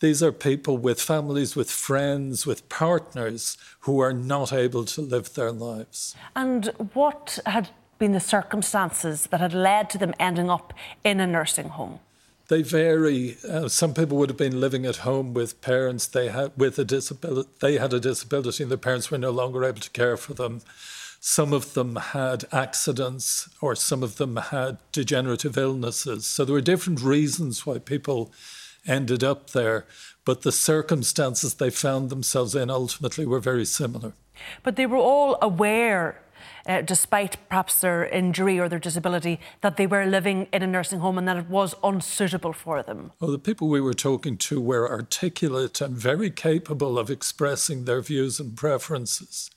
these 0.00 0.20
are 0.20 0.32
people 0.32 0.78
with 0.78 1.00
families, 1.00 1.54
with 1.54 1.70
friends, 1.70 2.44
with 2.44 2.68
partners 2.68 3.56
who 3.80 4.00
are 4.00 4.12
not 4.12 4.52
able 4.52 4.84
to 4.86 5.00
live 5.00 5.34
their 5.34 5.52
lives. 5.52 6.16
And 6.34 6.66
what 6.92 7.38
had 7.46 7.68
been 8.00 8.10
the 8.10 8.18
circumstances 8.18 9.26
that 9.26 9.40
had 9.40 9.54
led 9.54 9.88
to 9.90 9.98
them 9.98 10.12
ending 10.18 10.50
up 10.50 10.74
in 11.04 11.20
a 11.20 11.26
nursing 11.26 11.68
home? 11.68 12.00
They 12.48 12.62
vary. 12.62 13.36
Uh, 13.48 13.68
some 13.68 13.94
people 13.94 14.18
would 14.18 14.28
have 14.28 14.36
been 14.36 14.60
living 14.60 14.84
at 14.84 14.96
home 14.96 15.34
with 15.34 15.60
parents 15.60 16.08
they 16.08 16.28
had 16.28 16.50
with 16.56 16.80
a 16.80 16.84
disability. 16.84 17.48
They 17.60 17.78
had 17.78 17.92
a 17.92 18.00
disability, 18.00 18.64
and 18.64 18.70
their 18.72 18.78
parents 18.78 19.08
were 19.10 19.18
no 19.18 19.30
longer 19.30 19.64
able 19.64 19.80
to 19.80 19.90
care 19.90 20.16
for 20.16 20.34
them. 20.34 20.62
Some 21.24 21.52
of 21.52 21.74
them 21.74 21.94
had 21.94 22.46
accidents, 22.50 23.48
or 23.60 23.76
some 23.76 24.02
of 24.02 24.16
them 24.16 24.36
had 24.36 24.78
degenerative 24.90 25.56
illnesses. 25.56 26.26
So 26.26 26.44
there 26.44 26.54
were 26.54 26.60
different 26.60 27.00
reasons 27.00 27.64
why 27.64 27.78
people 27.78 28.32
ended 28.88 29.22
up 29.22 29.50
there, 29.50 29.86
but 30.24 30.42
the 30.42 30.50
circumstances 30.50 31.54
they 31.54 31.70
found 31.70 32.10
themselves 32.10 32.56
in 32.56 32.70
ultimately 32.70 33.24
were 33.24 33.38
very 33.38 33.64
similar. 33.64 34.14
But 34.64 34.74
they 34.74 34.84
were 34.84 34.96
all 34.96 35.38
aware 35.40 36.22
uh, 36.66 36.82
despite 36.82 37.36
perhaps 37.48 37.80
their 37.80 38.06
injury 38.06 38.58
or 38.58 38.68
their 38.68 38.78
disability, 38.78 39.40
that 39.60 39.76
they 39.76 39.86
were 39.86 40.06
living 40.06 40.46
in 40.52 40.62
a 40.62 40.66
nursing 40.66 41.00
home 41.00 41.18
and 41.18 41.26
that 41.28 41.36
it 41.36 41.48
was 41.48 41.74
unsuitable 41.82 42.52
for 42.52 42.82
them? 42.82 43.12
Well, 43.20 43.30
the 43.30 43.38
people 43.38 43.68
we 43.68 43.80
were 43.80 43.94
talking 43.94 44.36
to 44.38 44.60
were 44.60 44.90
articulate 44.90 45.80
and 45.80 45.96
very 45.96 46.30
capable 46.30 46.98
of 46.98 47.10
expressing 47.10 47.84
their 47.84 48.00
views 48.00 48.38
and 48.38 48.56
preferences. 48.56 49.50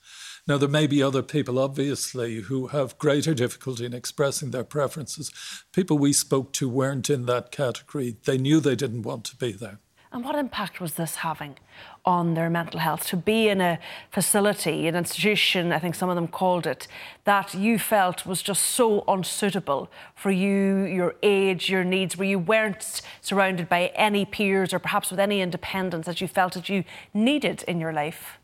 Now, 0.48 0.58
there 0.58 0.68
may 0.68 0.86
be 0.86 1.02
other 1.02 1.22
people, 1.22 1.58
obviously, 1.58 2.42
who 2.42 2.68
have 2.68 2.98
greater 2.98 3.34
difficulty 3.34 3.84
in 3.84 3.92
expressing 3.92 4.52
their 4.52 4.62
preferences. 4.62 5.32
People 5.72 5.98
we 5.98 6.12
spoke 6.12 6.52
to 6.52 6.68
weren't 6.68 7.10
in 7.10 7.26
that 7.26 7.50
category. 7.50 8.16
They 8.24 8.38
knew 8.38 8.60
they 8.60 8.76
didn't 8.76 9.02
want 9.02 9.24
to 9.24 9.36
be 9.36 9.50
there. 9.50 9.80
And 10.12 10.24
what 10.24 10.36
impact 10.36 10.80
was 10.80 10.94
this 10.94 11.16
having 11.16 11.56
on 12.04 12.34
their 12.34 12.48
mental 12.48 12.78
health? 12.78 13.08
To 13.08 13.16
be 13.16 13.48
in 13.48 13.60
a 13.60 13.80
facility, 14.12 14.86
an 14.86 14.94
institution, 14.94 15.72
I 15.72 15.80
think 15.80 15.96
some 15.96 16.08
of 16.08 16.14
them 16.14 16.28
called 16.28 16.64
it, 16.64 16.86
that 17.24 17.52
you 17.52 17.76
felt 17.76 18.24
was 18.24 18.40
just 18.40 18.62
so 18.62 19.02
unsuitable 19.08 19.90
for 20.14 20.30
you, 20.30 20.84
your 20.84 21.16
age, 21.24 21.68
your 21.68 21.82
needs, 21.82 22.16
where 22.16 22.28
you 22.28 22.38
weren't 22.38 23.02
surrounded 23.20 23.68
by 23.68 23.90
any 23.96 24.24
peers 24.24 24.72
or 24.72 24.78
perhaps 24.78 25.10
with 25.10 25.18
any 25.18 25.40
independence 25.40 26.06
that 26.06 26.20
you 26.20 26.28
felt 26.28 26.52
that 26.52 26.68
you 26.68 26.84
needed 27.12 27.64
in 27.64 27.80
your 27.80 27.92
life? 27.92 28.38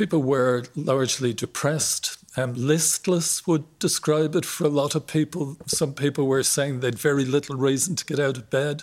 People 0.00 0.22
were 0.22 0.64
largely 0.74 1.34
depressed. 1.34 2.16
Um, 2.34 2.54
listless 2.54 3.46
would 3.46 3.78
describe 3.78 4.34
it 4.34 4.46
for 4.46 4.64
a 4.64 4.70
lot 4.70 4.94
of 4.94 5.06
people. 5.06 5.58
Some 5.66 5.92
people 5.92 6.26
were 6.26 6.42
saying 6.42 6.80
they'd 6.80 6.98
very 6.98 7.26
little 7.26 7.56
reason 7.56 7.96
to 7.96 8.06
get 8.06 8.18
out 8.18 8.38
of 8.38 8.48
bed. 8.48 8.82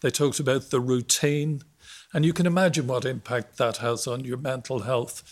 They 0.00 0.10
talked 0.10 0.38
about 0.38 0.70
the 0.70 0.78
routine. 0.78 1.62
And 2.12 2.24
you 2.24 2.32
can 2.32 2.46
imagine 2.46 2.86
what 2.86 3.04
impact 3.04 3.56
that 3.56 3.78
has 3.78 4.06
on 4.06 4.22
your 4.22 4.36
mental 4.36 4.82
health. 4.82 5.24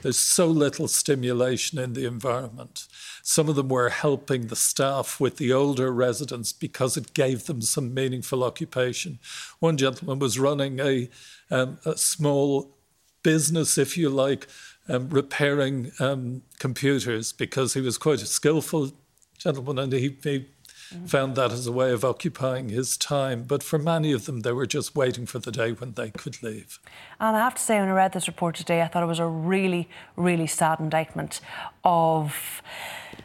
There's 0.00 0.16
so 0.16 0.46
little 0.46 0.86
stimulation 0.86 1.80
in 1.80 1.94
the 1.94 2.06
environment. 2.06 2.86
Some 3.24 3.48
of 3.48 3.56
them 3.56 3.70
were 3.70 3.88
helping 3.88 4.46
the 4.46 4.54
staff 4.54 5.18
with 5.18 5.38
the 5.38 5.52
older 5.52 5.92
residents 5.92 6.52
because 6.52 6.96
it 6.96 7.14
gave 7.14 7.46
them 7.46 7.62
some 7.62 7.92
meaningful 7.92 8.44
occupation. 8.44 9.18
One 9.58 9.76
gentleman 9.76 10.20
was 10.20 10.38
running 10.38 10.78
a, 10.78 11.10
um, 11.50 11.78
a 11.84 11.96
small 11.96 12.78
business, 13.22 13.76
if 13.78 13.96
you 13.96 14.08
like, 14.08 14.46
um, 14.88 15.08
repairing 15.10 15.92
um, 16.00 16.42
computers 16.58 17.32
because 17.32 17.74
he 17.74 17.80
was 17.80 17.98
quite 17.98 18.22
a 18.22 18.26
skillful 18.26 18.92
gentleman 19.36 19.78
and 19.78 19.92
he, 19.92 20.16
he 20.22 20.38
mm-hmm. 20.38 21.06
found 21.06 21.36
that 21.36 21.52
as 21.52 21.66
a 21.66 21.72
way 21.72 21.92
of 21.92 22.04
occupying 22.04 22.68
his 22.68 22.96
time. 22.96 23.44
But 23.44 23.62
for 23.62 23.78
many 23.78 24.12
of 24.12 24.26
them, 24.26 24.40
they 24.40 24.52
were 24.52 24.66
just 24.66 24.96
waiting 24.96 25.26
for 25.26 25.38
the 25.38 25.52
day 25.52 25.72
when 25.72 25.92
they 25.92 26.10
could 26.10 26.42
leave. 26.42 26.78
And 27.20 27.36
I 27.36 27.40
have 27.40 27.54
to 27.54 27.62
say, 27.62 27.78
when 27.78 27.88
I 27.88 27.92
read 27.92 28.12
this 28.12 28.26
report 28.26 28.56
today, 28.56 28.82
I 28.82 28.88
thought 28.88 29.02
it 29.02 29.06
was 29.06 29.18
a 29.18 29.26
really, 29.26 29.88
really 30.16 30.46
sad 30.46 30.80
indictment 30.80 31.40
of 31.84 32.62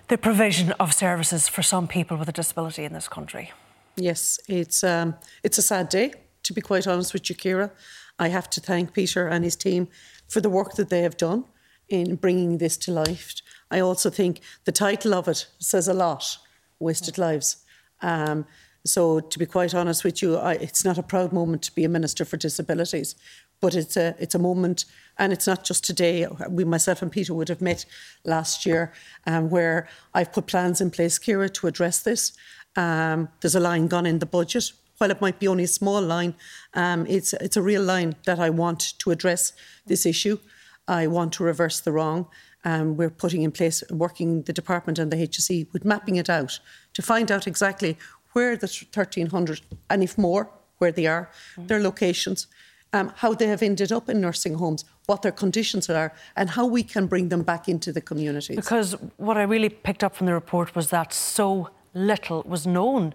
the 0.07 0.17
provision 0.17 0.71
of 0.73 0.93
services 0.93 1.47
for 1.47 1.63
some 1.63 1.87
people 1.87 2.17
with 2.17 2.29
a 2.29 2.33
disability 2.33 2.83
in 2.83 2.93
this 2.93 3.07
country. 3.07 3.51
Yes, 3.95 4.39
it's 4.47 4.83
um, 4.83 5.15
it's 5.43 5.59
a 5.59 5.61
sad 5.61 5.89
day, 5.89 6.13
to 6.43 6.53
be 6.53 6.61
quite 6.61 6.87
honest 6.87 7.13
with 7.13 7.29
you, 7.29 7.35
Ciara. 7.35 7.71
I 8.17 8.29
have 8.29 8.49
to 8.51 8.61
thank 8.61 8.93
Peter 8.93 9.27
and 9.27 9.43
his 9.43 9.55
team 9.55 9.87
for 10.27 10.41
the 10.41 10.49
work 10.49 10.73
that 10.75 10.89
they 10.89 11.01
have 11.01 11.15
done 11.15 11.45
in 11.93 12.15
bringing 12.15 12.57
this 12.57 12.75
to 12.77 12.91
life. 12.91 13.35
I 13.69 13.79
also 13.79 14.09
think 14.09 14.41
the 14.65 14.71
title 14.71 15.13
of 15.13 15.27
it 15.27 15.47
says 15.59 15.87
a 15.87 15.93
lot 15.93 16.37
wasted 16.79 17.17
lives. 17.17 17.63
Um, 18.01 18.45
so, 18.85 19.21
to 19.21 19.39
be 19.39 19.45
quite 19.45 19.73
honest 19.73 20.03
with 20.03 20.21
you, 20.21 20.35
I, 20.35 20.53
it's 20.53 20.83
not 20.83 20.97
a 20.97 21.03
proud 21.03 21.31
moment 21.31 21.61
to 21.63 21.75
be 21.75 21.85
a 21.85 21.89
minister 21.89 22.25
for 22.25 22.35
disabilities, 22.35 23.15
but 23.61 23.75
it's 23.75 23.95
a 23.95 24.13
it's 24.19 24.35
a 24.35 24.39
moment, 24.39 24.85
and 25.17 25.31
it's 25.31 25.47
not 25.47 25.63
just 25.63 25.85
today. 25.85 26.27
We, 26.49 26.65
myself 26.65 27.01
and 27.01 27.11
Peter, 27.11 27.33
would 27.33 27.47
have 27.47 27.61
met 27.61 27.85
last 28.25 28.65
year, 28.65 28.91
um, 29.25 29.49
where 29.49 29.87
I've 30.13 30.33
put 30.33 30.47
plans 30.47 30.81
in 30.81 30.91
place, 30.91 31.17
Ciara, 31.17 31.47
to 31.49 31.67
address 31.67 31.99
this. 31.99 32.33
Um, 32.75 33.29
there's 33.39 33.55
a 33.55 33.61
line 33.61 33.87
gone 33.87 34.05
in 34.05 34.19
the 34.19 34.25
budget. 34.25 34.73
While 34.97 35.11
it 35.11 35.21
might 35.21 35.39
be 35.39 35.47
only 35.47 35.63
a 35.63 35.67
small 35.67 36.01
line, 36.01 36.35
um, 36.73 37.05
it's 37.07 37.33
it's 37.33 37.55
a 37.55 37.61
real 37.61 37.83
line 37.83 38.15
that 38.25 38.39
I 38.39 38.49
want 38.49 38.99
to 38.99 39.11
address 39.11 39.53
this 39.85 40.05
issue. 40.05 40.39
I 40.87 41.07
want 41.07 41.33
to 41.33 41.43
reverse 41.43 41.79
the 41.79 41.91
wrong. 41.91 42.27
Um, 42.65 42.97
we're 42.97 43.09
putting 43.09 43.41
in 43.43 43.51
place, 43.51 43.83
working 43.89 44.43
the 44.43 44.53
department 44.53 44.99
and 44.99 45.11
the 45.11 45.17
HSE 45.17 45.71
with 45.73 45.85
mapping 45.85 46.15
it 46.15 46.29
out 46.29 46.59
to 46.93 47.01
find 47.01 47.31
out 47.31 47.47
exactly 47.47 47.97
where 48.33 48.55
the 48.55 48.67
1,300 48.67 49.61
and 49.89 50.03
if 50.03 50.17
more, 50.17 50.49
where 50.77 50.91
they 50.91 51.05
are, 51.05 51.29
mm. 51.55 51.67
their 51.67 51.79
locations, 51.79 52.47
um, 52.93 53.11
how 53.17 53.33
they 53.33 53.47
have 53.47 53.61
ended 53.61 53.91
up 53.91 54.09
in 54.09 54.21
nursing 54.21 54.55
homes, 54.55 54.85
what 55.05 55.21
their 55.21 55.31
conditions 55.31 55.89
are, 55.89 56.13
and 56.35 56.51
how 56.51 56.65
we 56.65 56.83
can 56.83 57.07
bring 57.07 57.29
them 57.29 57.43
back 57.43 57.67
into 57.67 57.91
the 57.91 58.01
community. 58.01 58.55
Because 58.55 58.95
what 59.17 59.37
I 59.37 59.43
really 59.43 59.69
picked 59.69 60.03
up 60.03 60.15
from 60.15 60.27
the 60.27 60.33
report 60.33 60.75
was 60.75 60.89
that 60.89 61.13
so 61.13 61.69
little 61.93 62.43
was 62.45 62.65
known 62.65 63.13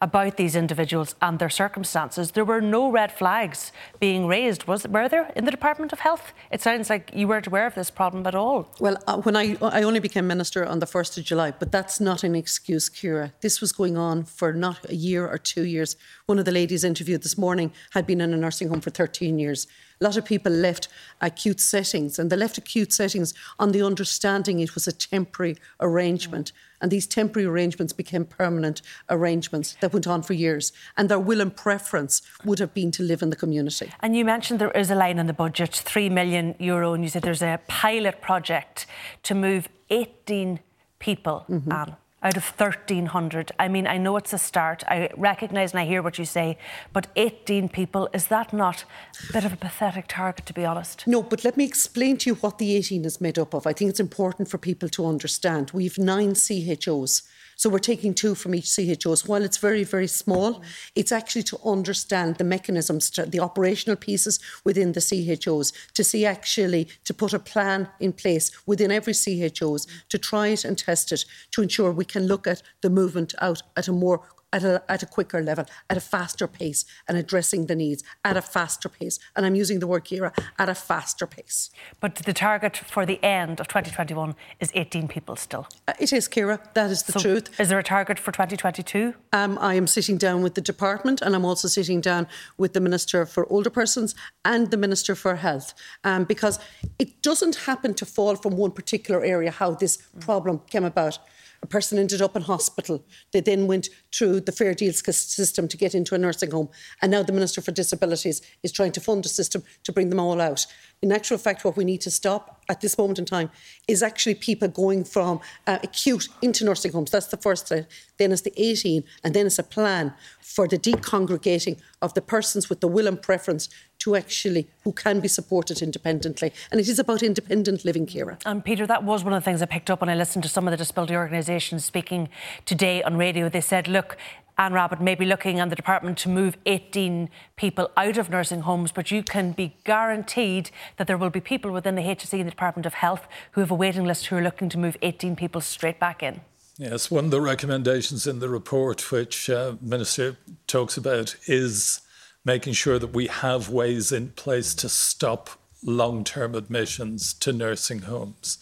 about 0.00 0.36
these 0.36 0.54
individuals 0.56 1.14
and 1.20 1.38
their 1.38 1.50
circumstances. 1.50 2.32
There 2.32 2.44
were 2.44 2.60
no 2.60 2.90
red 2.90 3.12
flags 3.12 3.72
being 4.00 4.26
raised, 4.26 4.64
was 4.64 4.86
were 4.86 5.08
there 5.08 5.32
in 5.34 5.44
the 5.44 5.50
Department 5.50 5.92
of 5.92 6.00
Health? 6.00 6.32
It 6.50 6.60
sounds 6.62 6.88
like 6.90 7.10
you 7.14 7.26
weren't 7.28 7.46
aware 7.46 7.66
of 7.66 7.74
this 7.74 7.90
problem 7.90 8.26
at 8.26 8.34
all. 8.34 8.68
Well, 8.80 8.96
uh, 9.06 9.18
when 9.18 9.36
I 9.36 9.56
I 9.60 9.82
only 9.82 10.00
became 10.00 10.26
minister 10.26 10.64
on 10.64 10.78
the 10.78 10.86
first 10.86 11.18
of 11.18 11.24
July, 11.24 11.50
but 11.50 11.72
that's 11.72 12.00
not 12.00 12.24
an 12.24 12.34
excuse, 12.34 12.88
Ciara. 12.88 13.32
This 13.40 13.60
was 13.60 13.72
going 13.72 13.96
on 13.96 14.24
for 14.24 14.52
not 14.52 14.90
a 14.90 14.94
year 14.94 15.26
or 15.26 15.38
two 15.38 15.64
years. 15.64 15.96
One 16.26 16.38
of 16.38 16.44
the 16.44 16.52
ladies 16.52 16.84
interviewed 16.84 17.22
this 17.22 17.38
morning 17.38 17.72
had 17.90 18.06
been 18.06 18.20
in 18.20 18.32
a 18.32 18.36
nursing 18.36 18.68
home 18.68 18.80
for 18.80 18.90
13 18.90 19.38
years. 19.38 19.66
A 20.00 20.04
lot 20.04 20.16
of 20.16 20.24
people 20.24 20.52
left 20.52 20.88
acute 21.20 21.60
settings, 21.60 22.18
and 22.18 22.30
they 22.30 22.36
left 22.36 22.58
acute 22.58 22.92
settings 22.92 23.34
on 23.58 23.72
the 23.72 23.82
understanding 23.82 24.60
it 24.60 24.74
was 24.74 24.86
a 24.86 24.92
temporary 24.92 25.56
arrangement. 25.80 26.52
And 26.80 26.90
these 26.90 27.06
temporary 27.06 27.46
arrangements 27.46 27.92
became 27.92 28.24
permanent 28.24 28.82
arrangements 29.10 29.76
that 29.80 29.92
went 29.92 30.06
on 30.06 30.22
for 30.22 30.34
years. 30.34 30.72
And 30.96 31.08
their 31.08 31.18
will 31.18 31.40
and 31.40 31.54
preference 31.54 32.22
would 32.44 32.60
have 32.60 32.72
been 32.72 32.92
to 32.92 33.02
live 33.02 33.22
in 33.22 33.30
the 33.30 33.36
community. 33.36 33.92
And 34.00 34.16
you 34.16 34.24
mentioned 34.24 34.60
there 34.60 34.70
is 34.70 34.90
a 34.90 34.94
line 34.94 35.18
in 35.18 35.26
the 35.26 35.32
budget, 35.32 35.74
three 35.74 36.08
million 36.08 36.54
euro, 36.58 36.94
and 36.94 37.02
you 37.02 37.10
said 37.10 37.22
there's 37.22 37.42
a 37.42 37.60
pilot 37.66 38.20
project 38.20 38.86
to 39.24 39.34
move 39.34 39.68
18 39.90 40.60
people 41.00 41.44
mm-hmm. 41.48 41.72
on 41.72 41.96
out 42.22 42.36
of 42.36 42.44
1,300. 42.44 43.52
I 43.58 43.68
mean, 43.68 43.86
I 43.86 43.96
know 43.96 44.16
it's 44.16 44.32
a 44.32 44.38
start. 44.38 44.82
I 44.88 45.10
recognise 45.16 45.72
and 45.72 45.80
I 45.80 45.84
hear 45.84 46.02
what 46.02 46.18
you 46.18 46.24
say, 46.24 46.58
but 46.92 47.06
18 47.14 47.68
people, 47.68 48.08
is 48.12 48.26
that 48.26 48.52
not 48.52 48.84
a 49.28 49.32
bit 49.32 49.44
of 49.44 49.52
a 49.52 49.56
pathetic 49.56 50.06
target, 50.08 50.46
to 50.46 50.52
be 50.52 50.64
honest? 50.64 51.06
No, 51.06 51.22
but 51.22 51.44
let 51.44 51.56
me 51.56 51.64
explain 51.64 52.16
to 52.18 52.30
you 52.30 52.34
what 52.36 52.58
the 52.58 52.74
18 52.76 53.04
is 53.04 53.20
made 53.20 53.38
up 53.38 53.54
of. 53.54 53.66
I 53.66 53.72
think 53.72 53.90
it's 53.90 54.00
important 54.00 54.48
for 54.48 54.58
people 54.58 54.88
to 54.90 55.06
understand. 55.06 55.70
We've 55.72 55.98
nine 55.98 56.34
CHOs. 56.34 57.22
So 57.58 57.68
we're 57.68 57.80
taking 57.80 58.14
two 58.14 58.36
from 58.36 58.54
each 58.54 58.70
CHOs. 58.76 59.26
While 59.26 59.42
it's 59.42 59.56
very, 59.56 59.82
very 59.82 60.06
small, 60.06 60.62
it's 60.94 61.10
actually 61.10 61.42
to 61.42 61.58
understand 61.64 62.36
the 62.36 62.44
mechanisms, 62.44 63.10
the 63.10 63.40
operational 63.40 63.96
pieces 63.96 64.38
within 64.64 64.92
the 64.92 65.00
CHOs, 65.00 65.72
to 65.94 66.04
see 66.04 66.24
actually 66.24 66.86
to 67.02 67.12
put 67.12 67.32
a 67.32 67.40
plan 67.40 67.88
in 67.98 68.12
place 68.12 68.52
within 68.64 68.92
every 68.92 69.12
CHOs 69.12 69.88
to 70.08 70.18
try 70.18 70.46
it 70.48 70.64
and 70.64 70.78
test 70.78 71.10
it 71.10 71.24
to 71.50 71.62
ensure 71.62 71.90
we 71.90 72.04
can 72.04 72.28
look 72.28 72.46
at 72.46 72.62
the 72.80 72.90
movement 72.90 73.34
out 73.40 73.60
at 73.76 73.88
a 73.88 73.92
more 73.92 74.22
at 74.52 74.64
a, 74.64 74.82
at 74.88 75.02
a 75.02 75.06
quicker 75.06 75.42
level, 75.42 75.66
at 75.90 75.96
a 75.96 76.00
faster 76.00 76.46
pace, 76.46 76.84
and 77.06 77.16
addressing 77.16 77.66
the 77.66 77.74
needs 77.74 78.02
at 78.24 78.36
a 78.36 78.42
faster 78.42 78.88
pace. 78.88 79.18
And 79.36 79.44
I'm 79.44 79.54
using 79.54 79.80
the 79.80 79.86
word, 79.86 80.04
Ciara, 80.04 80.32
at 80.58 80.68
a 80.68 80.74
faster 80.74 81.26
pace. 81.26 81.70
But 82.00 82.16
the 82.16 82.32
target 82.32 82.76
for 82.76 83.04
the 83.04 83.22
end 83.22 83.60
of 83.60 83.68
2021 83.68 84.34
is 84.60 84.70
18 84.74 85.08
people 85.08 85.36
still. 85.36 85.66
Uh, 85.86 85.92
it 85.98 86.12
is, 86.12 86.28
Ciara. 86.28 86.60
That 86.74 86.90
is 86.90 87.02
the 87.04 87.12
so 87.12 87.20
truth. 87.20 87.60
Is 87.60 87.68
there 87.68 87.78
a 87.78 87.82
target 87.82 88.18
for 88.18 88.32
2022? 88.32 89.14
Um, 89.32 89.58
I 89.60 89.74
am 89.74 89.86
sitting 89.86 90.18
down 90.18 90.42
with 90.42 90.54
the 90.54 90.60
department 90.60 91.20
and 91.22 91.34
I'm 91.34 91.44
also 91.44 91.68
sitting 91.68 92.00
down 92.00 92.26
with 92.56 92.72
the 92.72 92.80
Minister 92.80 93.26
for 93.26 93.50
Older 93.50 93.70
Persons 93.70 94.14
and 94.44 94.70
the 94.70 94.76
Minister 94.76 95.14
for 95.14 95.36
Health 95.36 95.74
um, 96.04 96.24
because 96.24 96.58
it 96.98 97.22
doesn't 97.22 97.56
happen 97.56 97.94
to 97.94 98.06
fall 98.06 98.36
from 98.36 98.56
one 98.56 98.72
particular 98.72 99.24
area 99.24 99.50
how 99.50 99.72
this 99.72 99.98
problem 100.20 100.60
came 100.70 100.84
about. 100.84 101.18
A 101.62 101.66
person 101.66 101.98
ended 101.98 102.22
up 102.22 102.36
in 102.36 102.42
hospital. 102.42 103.04
They 103.32 103.40
then 103.40 103.66
went 103.66 103.88
through 104.14 104.40
the 104.40 104.52
fair 104.52 104.74
deals 104.74 105.02
system 105.16 105.68
to 105.68 105.76
get 105.76 105.94
into 105.94 106.14
a 106.14 106.18
nursing 106.18 106.50
home. 106.50 106.68
And 107.02 107.10
now 107.10 107.22
the 107.22 107.32
Minister 107.32 107.60
for 107.60 107.72
Disabilities 107.72 108.40
is 108.62 108.72
trying 108.72 108.92
to 108.92 109.00
fund 109.00 109.26
a 109.26 109.28
system 109.28 109.62
to 109.84 109.92
bring 109.92 110.10
them 110.10 110.20
all 110.20 110.40
out. 110.40 110.66
In 111.00 111.12
actual 111.12 111.38
fact, 111.38 111.64
what 111.64 111.76
we 111.76 111.84
need 111.84 112.00
to 112.02 112.10
stop 112.10 112.60
at 112.68 112.80
this 112.80 112.98
moment 112.98 113.18
in 113.18 113.24
time 113.24 113.50
is 113.86 114.02
actually 114.02 114.34
people 114.34 114.68
going 114.68 115.04
from 115.04 115.40
uh, 115.66 115.78
acute 115.82 116.28
into 116.42 116.64
nursing 116.64 116.92
homes. 116.92 117.10
That's 117.10 117.28
the 117.28 117.36
first 117.36 117.68
thing. 117.68 117.86
Then 118.18 118.32
it's 118.32 118.42
the 118.42 118.52
18, 118.56 119.04
and 119.22 119.32
then 119.32 119.46
it's 119.46 119.60
a 119.60 119.62
plan 119.62 120.12
for 120.40 120.66
the 120.66 120.76
decongregating 120.76 121.78
of 122.02 122.14
the 122.14 122.20
persons 122.20 122.68
with 122.68 122.80
the 122.80 122.88
will 122.88 123.06
and 123.06 123.20
preference 123.20 123.68
to 124.00 124.16
actually 124.16 124.68
who 124.82 124.92
can 124.92 125.20
be 125.20 125.28
supported 125.28 125.82
independently. 125.82 126.52
And 126.70 126.80
it 126.80 126.88
is 126.88 126.98
about 126.98 127.22
independent 127.22 127.84
living, 127.84 128.06
Ciara. 128.06 128.38
And 128.44 128.64
Peter, 128.64 128.86
that 128.86 129.04
was 129.04 129.22
one 129.22 129.32
of 129.32 129.42
the 129.42 129.44
things 129.44 129.62
I 129.62 129.66
picked 129.66 129.90
up 129.90 130.00
when 130.00 130.10
I 130.10 130.16
listened 130.16 130.42
to 130.42 130.48
some 130.48 130.66
of 130.66 130.72
the 130.72 130.76
disability 130.76 131.14
organisations 131.14 131.84
speaking 131.84 132.28
today 132.64 133.02
on 133.04 133.16
radio. 133.16 133.48
They 133.48 133.60
said, 133.60 133.86
look, 133.86 134.16
Anne 134.58 134.72
Rabbitte 134.72 135.00
may 135.00 135.14
be 135.14 135.24
looking 135.24 135.60
on 135.60 135.68
the 135.68 135.76
department 135.76 136.18
to 136.18 136.28
move 136.28 136.56
18 136.66 137.30
people 137.54 137.92
out 137.96 138.18
of 138.18 138.28
nursing 138.28 138.62
homes, 138.62 138.90
but 138.90 139.12
you 139.12 139.22
can 139.22 139.52
be 139.52 139.76
guaranteed 139.84 140.72
that 140.96 141.06
there 141.06 141.16
will 141.16 141.30
be 141.30 141.40
people 141.40 141.70
within 141.70 141.94
the 141.94 142.02
HSE 142.02 142.32
and 142.32 142.46
the 142.46 142.50
Department 142.50 142.84
of 142.84 142.94
Health 142.94 143.28
who 143.52 143.60
have 143.60 143.70
a 143.70 143.76
waiting 143.76 144.04
list 144.04 144.26
who 144.26 144.36
are 144.36 144.42
looking 144.42 144.68
to 144.70 144.78
move 144.78 144.96
18 145.00 145.36
people 145.36 145.60
straight 145.60 146.00
back 146.00 146.24
in. 146.24 146.40
Yes, 146.76 147.08
one 147.08 147.26
of 147.26 147.30
the 147.30 147.40
recommendations 147.40 148.26
in 148.26 148.40
the 148.40 148.48
report, 148.48 149.12
which 149.12 149.48
uh, 149.48 149.76
Minister 149.80 150.36
talks 150.66 150.96
about, 150.96 151.36
is 151.46 152.00
making 152.44 152.72
sure 152.72 152.98
that 152.98 153.14
we 153.14 153.28
have 153.28 153.68
ways 153.68 154.10
in 154.10 154.30
place 154.30 154.74
to 154.74 154.88
stop 154.88 155.50
long 155.84 156.24
term 156.24 156.56
admissions 156.56 157.32
to 157.34 157.52
nursing 157.52 158.00
homes. 158.00 158.58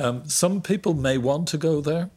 Um, 0.00 0.28
some 0.28 0.60
people 0.60 0.94
may 0.94 1.18
want 1.18 1.46
to 1.48 1.58
go 1.58 1.80
there, 1.80 2.10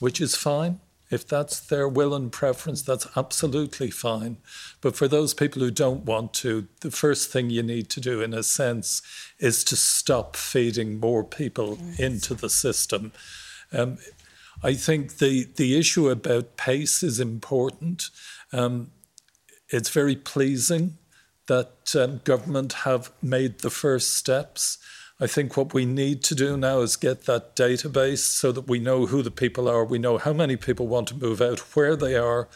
which 0.00 0.22
is 0.22 0.36
fine. 0.36 0.80
If 1.12 1.28
that's 1.28 1.60
their 1.60 1.86
will 1.86 2.14
and 2.14 2.32
preference, 2.32 2.80
that's 2.80 3.06
absolutely 3.16 3.90
fine. 3.90 4.38
But 4.80 4.96
for 4.96 5.06
those 5.06 5.34
people 5.34 5.60
who 5.60 5.70
don't 5.70 6.06
want 6.06 6.32
to, 6.34 6.68
the 6.80 6.90
first 6.90 7.30
thing 7.30 7.50
you 7.50 7.62
need 7.62 7.90
to 7.90 8.00
do, 8.00 8.22
in 8.22 8.32
a 8.32 8.42
sense, 8.42 9.02
is 9.38 9.62
to 9.64 9.76
stop 9.76 10.36
feeding 10.36 10.98
more 10.98 11.22
people 11.22 11.78
yes. 11.78 12.00
into 12.00 12.34
the 12.34 12.48
system. 12.48 13.12
Um, 13.72 13.98
I 14.62 14.74
think 14.74 15.18
the, 15.18 15.44
the 15.56 15.78
issue 15.78 16.08
about 16.08 16.56
pace 16.56 17.02
is 17.02 17.20
important. 17.20 18.08
Um, 18.52 18.90
it's 19.68 19.90
very 19.90 20.16
pleasing 20.16 20.96
that 21.46 21.94
um, 21.94 22.20
government 22.24 22.72
have 22.72 23.10
made 23.20 23.58
the 23.58 23.70
first 23.70 24.16
steps. 24.16 24.78
I 25.22 25.28
think 25.28 25.56
what 25.56 25.72
we 25.72 25.84
need 25.86 26.24
to 26.24 26.34
do 26.34 26.56
now 26.56 26.80
is 26.80 26.96
get 26.96 27.26
that 27.26 27.54
database 27.54 28.24
so 28.24 28.50
that 28.50 28.66
we 28.66 28.80
know 28.80 29.06
who 29.06 29.22
the 29.22 29.30
people 29.30 29.68
are, 29.68 29.84
we 29.84 30.00
know 30.00 30.18
how 30.18 30.32
many 30.32 30.56
people 30.56 30.88
want 30.88 31.06
to 31.08 31.14
move 31.14 31.40
out, 31.40 31.60
where 31.76 31.94
they 31.94 32.16
are, 32.16 32.48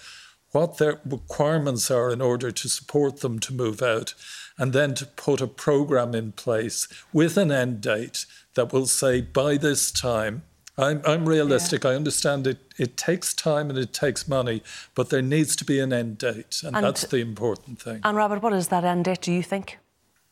what 0.51 0.79
their 0.79 1.01
requirements 1.05 1.93
are 1.93 2.11
in 2.11 2.21
order 2.21 2.51
to 2.51 2.69
support 2.69 3.21
them 3.21 3.39
to 3.39 3.55
move 3.55 3.83
out, 3.83 4.15
and 4.59 4.73
then 4.73 4.95
to 4.95 5.07
put 5.07 5.41
a 5.41 5.47
program 5.47 6.13
in 6.13 6.33
place 6.33 6.89
with 7.13 7.37
an 7.37 7.53
end 7.53 7.83
date 7.83 8.27
that 8.55 8.73
will 8.73 8.87
say 8.87 9.21
by 9.21 9.57
this 9.57 9.93
time, 9.93 10.43
I'm, 10.77 11.01
I'm 11.07 11.29
realistic. 11.29 11.85
Yeah. 11.85 11.91
I 11.91 11.95
understand 11.95 12.49
it, 12.49 12.59
it 12.79 12.97
takes 12.97 13.33
time 13.33 13.71
and 13.71 13.79
it 13.79 13.93
takes 13.93 14.27
money, 14.27 14.65
but 14.97 15.11
there 15.11 15.23
needs 15.23 15.55
to 15.55 15.65
be 15.65 15.79
an 15.79 15.93
end 15.93 16.19
date, 16.19 16.63
and, 16.65 16.75
and 16.75 16.85
that's 16.85 17.07
the 17.07 17.19
important 17.19 17.81
thing. 17.81 18.01
Anne 18.03 18.17
Rabbitte, 18.17 18.43
what 18.43 18.53
is 18.53 18.69
that 18.69 18.83
end 18.83 19.05
date, 19.05 19.21
do 19.21 19.33
you 19.33 19.45
think? 19.45 19.79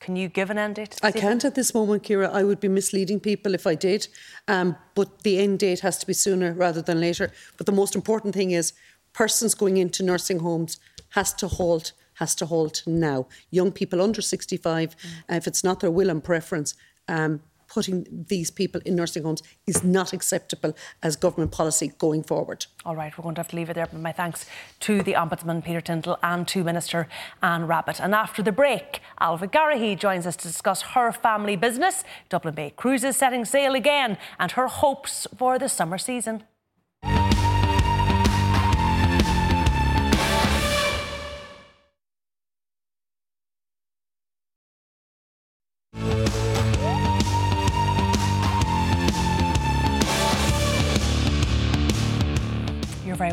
Can 0.01 0.17
you 0.17 0.29
give 0.29 0.51
an 0.51 0.59
end 0.59 0.77
date? 0.77 0.99
I 1.03 1.13
can't 1.13 1.45
at 1.45 1.55
this 1.55 1.75
moment, 1.75 2.05
Ciara. 2.05 2.31
I 2.31 2.43
would 2.43 2.61
be 2.61 2.69
misleading 2.69 3.21
people 3.21 3.55
if 3.55 3.67
I 3.67 3.75
did. 3.75 4.09
Um, 4.49 4.77
but 4.95 5.23
the 5.23 5.39
end 5.39 5.61
date 5.61 5.81
has 5.81 5.99
to 5.99 6.07
be 6.07 6.13
sooner 6.13 6.53
rather 6.53 6.83
than 6.83 7.01
later. 7.01 7.31
But 7.57 7.67
the 7.67 7.73
most 7.73 7.95
important 7.95 8.35
thing 8.35 8.51
is 8.51 8.75
persons 9.13 9.55
going 9.55 9.77
into 9.79 10.03
nursing 10.03 10.41
homes 10.41 10.79
has 11.11 11.33
to 11.35 11.49
halt 11.49 11.93
has 12.15 12.35
to 12.37 12.47
halt 12.47 12.83
now. 12.87 13.27
Young 13.51 13.73
people 13.73 14.01
under 14.01 14.23
65, 14.23 14.97
mm. 14.97 15.21
uh, 15.31 15.37
if 15.37 15.47
it's 15.47 15.65
not 15.65 15.81
their 15.81 15.91
will 15.91 16.11
and 16.11 16.23
preference, 16.23 16.75
um, 17.09 17.41
putting 17.75 18.25
these 18.29 18.51
people 18.53 18.81
in 18.85 18.95
nursing 18.95 19.25
homes 19.25 19.43
is 19.67 19.83
not 19.83 20.13
acceptable 20.13 20.73
as 21.03 21.17
government 21.17 21.51
policy 21.51 21.93
going 21.99 22.23
forward. 22.23 22.67
All 22.85 22.95
right, 22.95 23.17
we're 23.19 23.23
going 23.25 23.35
to 23.35 23.41
have 23.41 23.49
to 23.49 23.57
leave 23.57 23.69
it 23.69 23.75
there. 23.75 23.87
But 23.87 24.01
my 24.01 24.13
thanks 24.13 24.47
to 24.81 25.03
the 25.03 25.15
Ombudsman 25.15 25.65
Peter 25.65 25.81
Tyndall 25.81 26.19
and 26.23 26.47
to 26.49 26.63
Minister 26.63 27.09
Anne 27.43 27.67
Rabbitte. 27.67 28.01
And 28.01 28.15
after 28.15 28.43
the 28.43 28.53
break, 28.53 29.01
Ailbhe 29.21 29.51
Garrihy 29.51 29.99
joins 29.99 30.25
us 30.25 30.37
to 30.37 30.47
discuss 30.47 30.83
her 30.95 31.11
family 31.11 31.57
business, 31.57 32.05
Dublin 32.29 32.55
Bay 32.55 32.73
Cruises 32.77 33.17
setting 33.17 33.45
sail 33.45 33.75
again, 33.75 34.19
and 34.39 34.53
her 34.53 34.69
hopes 34.69 35.27
for 35.37 35.59
the 35.59 35.69
summer 35.69 35.99
season. 35.99 36.45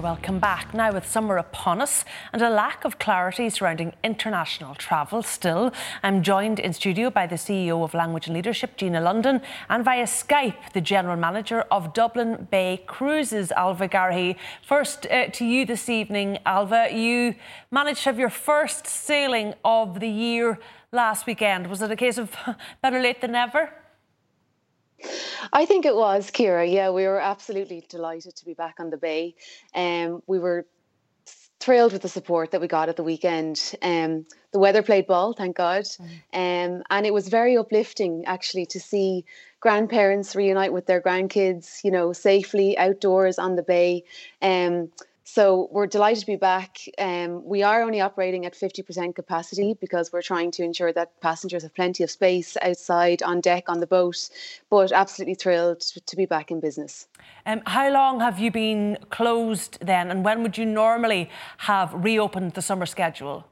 Welcome 0.01 0.39
back. 0.39 0.73
Now, 0.73 0.91
with 0.91 1.07
summer 1.07 1.37
upon 1.37 1.79
us 1.79 2.05
and 2.33 2.41
a 2.41 2.49
lack 2.49 2.85
of 2.85 2.97
clarity 2.97 3.51
surrounding 3.51 3.93
international 4.03 4.73
travel 4.73 5.21
still, 5.21 5.71
I'm 6.01 6.23
joined 6.23 6.57
in 6.59 6.73
studio 6.73 7.11
by 7.11 7.27
the 7.27 7.35
CEO 7.35 7.83
of 7.83 7.93
Language 7.93 8.25
and 8.25 8.35
Leadership, 8.35 8.77
Gina 8.77 8.99
London, 8.99 9.41
and 9.69 9.85
via 9.85 10.05
Skype, 10.05 10.73
the 10.73 10.81
General 10.81 11.17
Manager 11.17 11.65
of 11.69 11.93
Dublin 11.93 12.47
Bay 12.49 12.83
Cruises, 12.87 13.53
Ailbhe 13.55 13.91
Garrihy. 13.91 14.37
First 14.63 15.05
uh, 15.05 15.27
to 15.27 15.45
you 15.45 15.67
this 15.67 15.87
evening, 15.87 16.39
Ailbhe. 16.47 16.99
You 16.99 17.35
managed 17.69 17.99
to 17.99 18.09
have 18.09 18.17
your 18.17 18.31
first 18.31 18.87
sailing 18.87 19.53
of 19.63 19.99
the 19.99 20.09
year 20.09 20.57
last 20.91 21.27
weekend. 21.27 21.67
Was 21.67 21.83
it 21.83 21.91
a 21.91 21.95
case 21.95 22.17
of 22.17 22.35
better 22.81 22.99
late 22.99 23.21
than 23.21 23.33
never? 23.33 23.69
I 25.53 25.65
think 25.65 25.85
it 25.85 25.95
was, 25.95 26.31
Ciara. 26.31 26.65
Yeah, 26.65 26.91
we 26.91 27.05
were 27.05 27.19
absolutely 27.19 27.83
delighted 27.89 28.35
to 28.35 28.45
be 28.45 28.53
back 28.53 28.75
on 28.79 28.89
the 28.89 28.97
bay. 28.97 29.35
Um, 29.75 30.21
we 30.27 30.39
were 30.39 30.65
thrilled 31.61 31.93
with 31.93 32.01
the 32.01 32.09
support 32.09 32.51
that 32.51 32.59
we 32.59 32.67
got 32.67 32.89
at 32.89 32.95
the 32.95 33.03
weekend. 33.03 33.75
Um, 33.81 34.25
the 34.51 34.59
weather 34.59 34.81
played 34.81 35.05
ball, 35.05 35.33
thank 35.33 35.55
God. 35.55 35.83
Mm. 35.83 36.07
Um, 36.33 36.83
and 36.89 37.05
it 37.05 37.13
was 37.13 37.29
very 37.29 37.55
uplifting 37.55 38.25
actually 38.25 38.65
to 38.67 38.79
see 38.79 39.25
grandparents 39.59 40.35
reunite 40.35 40.73
with 40.73 40.87
their 40.87 41.01
grandkids, 41.01 41.83
you 41.83 41.91
know, 41.91 42.13
safely 42.13 42.77
outdoors 42.77 43.37
on 43.37 43.55
the 43.55 43.63
bay. 43.63 44.03
Um, 44.41 44.89
so 45.23 45.69
we're 45.71 45.87
delighted 45.87 46.21
to 46.21 46.25
be 46.25 46.35
back. 46.35 46.77
Um, 46.97 47.45
we 47.45 47.63
are 47.63 47.83
only 47.83 48.01
operating 48.01 48.45
at 48.45 48.53
50% 48.53 49.15
capacity 49.15 49.75
because 49.79 50.11
we're 50.11 50.21
trying 50.21 50.51
to 50.51 50.63
ensure 50.63 50.91
that 50.93 51.19
passengers 51.21 51.63
have 51.63 51.75
plenty 51.75 52.03
of 52.03 52.09
space 52.09 52.57
outside, 52.61 53.21
on 53.23 53.41
deck, 53.41 53.69
on 53.69 53.79
the 53.79 53.87
boat, 53.87 54.29
but 54.69 54.91
absolutely 54.91 55.35
thrilled 55.35 55.81
to 55.81 56.15
be 56.15 56.25
back 56.25 56.51
in 56.51 56.59
business. 56.59 57.07
Um, 57.45 57.61
how 57.65 57.91
long 57.91 58.19
have 58.19 58.39
you 58.39 58.51
been 58.51 58.97
closed 59.09 59.77
then, 59.81 60.09
and 60.09 60.25
when 60.25 60.43
would 60.43 60.57
you 60.57 60.65
normally 60.65 61.29
have 61.57 61.93
reopened 61.93 62.53
the 62.53 62.61
summer 62.61 62.85
schedule? 62.85 63.45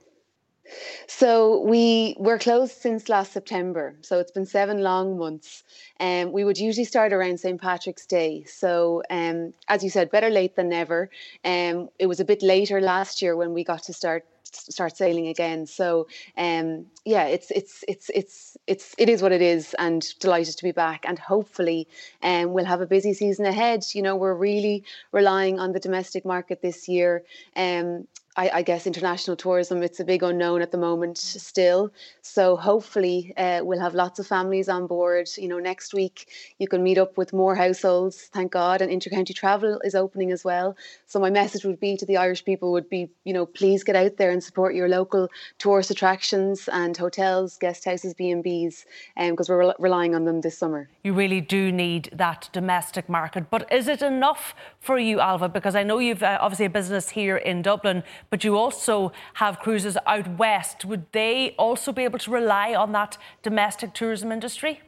So 1.08 1.62
we 1.62 2.16
were 2.18 2.38
closed 2.38 2.80
since 2.82 3.10
last 3.10 3.34
September. 3.34 3.96
So 4.02 4.20
it's 4.20 4.32
been 4.32 4.46
seven 4.46 4.82
long 4.82 5.18
months. 5.18 5.64
And 5.98 6.30
um, 6.30 6.34
we 6.34 6.44
would 6.44 6.58
usually 6.58 6.86
start 6.86 7.14
around 7.14 7.40
St. 7.40 7.60
Patrick's 7.60 8.06
Day. 8.06 8.44
So 8.46 9.04
um, 9.10 9.54
as 9.68 9.84
you 9.84 9.90
said, 9.90 10.12
better 10.12 10.30
late 10.30 10.56
than 10.56 10.70
never. 10.70 11.10
Um, 11.44 11.90
it 12.00 12.08
was 12.08 12.20
a 12.20 12.26
bit 12.26 12.42
later 12.42 12.82
last 12.82 13.22
year 13.22 13.36
when 13.36 13.54
we 13.54 13.64
got 13.64 13.84
to 13.84 13.94
start 13.94 14.26
start 14.52 14.98
sailing 14.98 15.28
again. 15.28 15.66
So 15.66 16.08
um, 16.38 16.86
yeah, 17.06 17.26
it's 17.26 17.52
it's 17.52 17.84
it's 17.88 18.10
it's 18.14 18.58
it's 18.68 18.96
it 18.98 19.10
is 19.10 19.22
what 19.22 19.32
it 19.32 19.42
is, 19.42 19.76
and 19.78 20.06
delighted 20.20 20.58
to 20.58 20.64
be 20.64 20.72
back. 20.72 21.06
And 21.08 21.20
hopefully, 21.20 21.88
um, 22.24 22.54
we'll 22.54 22.66
have 22.66 22.82
a 22.82 22.88
busy 22.88 23.14
season 23.14 23.46
ahead. 23.46 23.84
You 23.94 24.02
know, 24.02 24.16
we're 24.16 24.34
really 24.34 24.84
relying 25.12 25.60
on 25.60 25.72
the 25.72 25.80
domestic 25.80 26.26
market 26.26 26.62
this 26.62 26.88
year. 26.88 27.24
Um, 27.56 28.08
I, 28.40 28.50
I, 28.54 28.62
guess 28.62 28.88
international 28.88 29.36
tourism 29.36 29.84
it's 29.84 30.00
a 30.00 30.06
big 30.06 30.24
unknown 30.24 30.62
at 30.62 30.72
the 30.72 30.78
moment 30.78 31.18
still. 31.18 31.92
So 32.22 32.56
hopefully 32.56 33.34
uh, 33.36 33.60
we'll 33.64 33.82
have 33.82 33.94
lots 33.94 34.18
of 34.18 34.28
families 34.28 34.70
on 34.70 34.88
board. 34.88 35.28
You 35.36 35.50
know 35.50 35.60
next 35.60 35.94
week 35.94 36.30
you 36.58 36.68
can 36.70 36.82
meet 36.82 36.98
up 36.98 37.18
with 37.18 37.34
more 37.34 37.54
households 37.54 38.30
thank 38.32 38.54
god 38.54 38.82
and 38.82 38.90
intercounty 38.90 39.36
travel 39.36 39.82
is 39.84 39.94
opening 39.94 40.32
as 40.32 40.46
well. 40.46 40.78
So 41.06 41.20
my 41.20 41.30
message 41.30 41.66
would 41.66 41.82
be 41.82 41.98
to 41.98 42.06
the 42.06 42.16
irish 42.16 42.46
people 42.46 42.72
would 42.72 42.90
be 42.90 43.10
you 43.26 43.34
know 43.34 43.46
please 43.46 43.84
get 43.84 43.98
out 43.98 44.16
there 44.16 44.32
and 44.32 44.42
support 44.42 44.74
your 44.74 44.88
local 44.88 45.28
tourist 45.58 45.92
attractions 45.92 46.70
and 46.72 46.96
hotels 46.96 47.58
guest 47.58 47.84
houses 47.84 48.14
b&b's 48.14 48.86
because 49.18 49.50
um, 49.50 49.56
we're 49.56 49.68
re- 49.68 49.80
relying 49.80 50.16
on 50.16 50.24
them 50.24 50.40
this 50.40 50.58
summer. 50.58 50.88
You 51.04 51.12
really 51.12 51.42
do 51.42 51.74
need 51.74 52.10
that 52.14 52.50
domestic 52.54 53.10
market. 53.10 53.50
But 53.50 53.70
is 53.70 53.90
it 53.90 54.02
enough 54.02 54.56
for 54.80 54.98
you 54.98 55.18
Ailbhe? 55.18 55.52
Because 55.52 55.76
i 55.76 55.84
know 55.84 56.00
you've 56.00 56.24
uh, 56.24 56.38
obviously 56.40 56.68
a 56.68 56.70
business 56.70 57.10
here 57.10 57.36
in 57.36 57.62
dublin 57.62 58.02
but 58.30 58.44
you 58.44 58.58
also 58.58 59.12
have 59.36 59.60
cruises 59.60 59.98
out 60.06 60.38
west. 60.38 60.86
Would 60.86 61.12
they 61.12 61.56
also 61.58 61.92
be 61.92 62.04
able 62.04 62.20
to 62.20 62.32
rely 62.32 62.74
on 62.74 62.92
that 62.94 63.18
domestic 63.42 63.94
tourism 63.94 64.32
industry? 64.32 64.82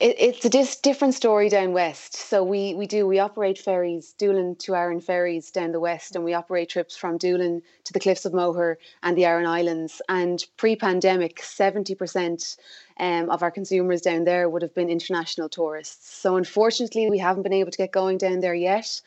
It's 0.00 0.44
a 0.44 0.50
dis- 0.50 0.76
different 0.76 1.14
story 1.14 1.48
down 1.48 1.72
west. 1.72 2.14
So 2.14 2.44
we, 2.44 2.74
we 2.74 2.86
do, 2.86 3.06
we 3.06 3.18
operate 3.18 3.58
ferries, 3.58 4.12
Doolin 4.18 4.54
to 4.56 4.74
Aran 4.74 5.00
ferries 5.00 5.50
down 5.50 5.72
the 5.72 5.80
west, 5.80 6.14
and 6.14 6.24
we 6.24 6.34
operate 6.34 6.68
trips 6.68 6.96
from 6.96 7.16
Doolin 7.16 7.62
to 7.84 7.92
the 7.92 8.00
Cliffs 8.00 8.26
of 8.26 8.34
Moher 8.34 8.78
and 9.02 9.16
the 9.16 9.24
Aran 9.24 9.46
Islands. 9.46 10.02
And 10.08 10.44
pre 10.58 10.76
pandemic, 10.76 11.40
70% 11.40 12.56
um, 12.98 13.30
of 13.30 13.42
our 13.42 13.50
consumers 13.50 14.02
down 14.02 14.24
there 14.24 14.48
would 14.48 14.62
have 14.62 14.74
been 14.74 14.90
international 14.90 15.48
tourists. 15.48 16.14
So 16.14 16.36
unfortunately, 16.36 17.08
we 17.08 17.18
haven't 17.18 17.42
been 17.42 17.52
able 17.54 17.70
to 17.70 17.78
get 17.78 17.92
going 17.92 18.18
down 18.18 18.40
there 18.40 18.54
yet. 18.54 19.00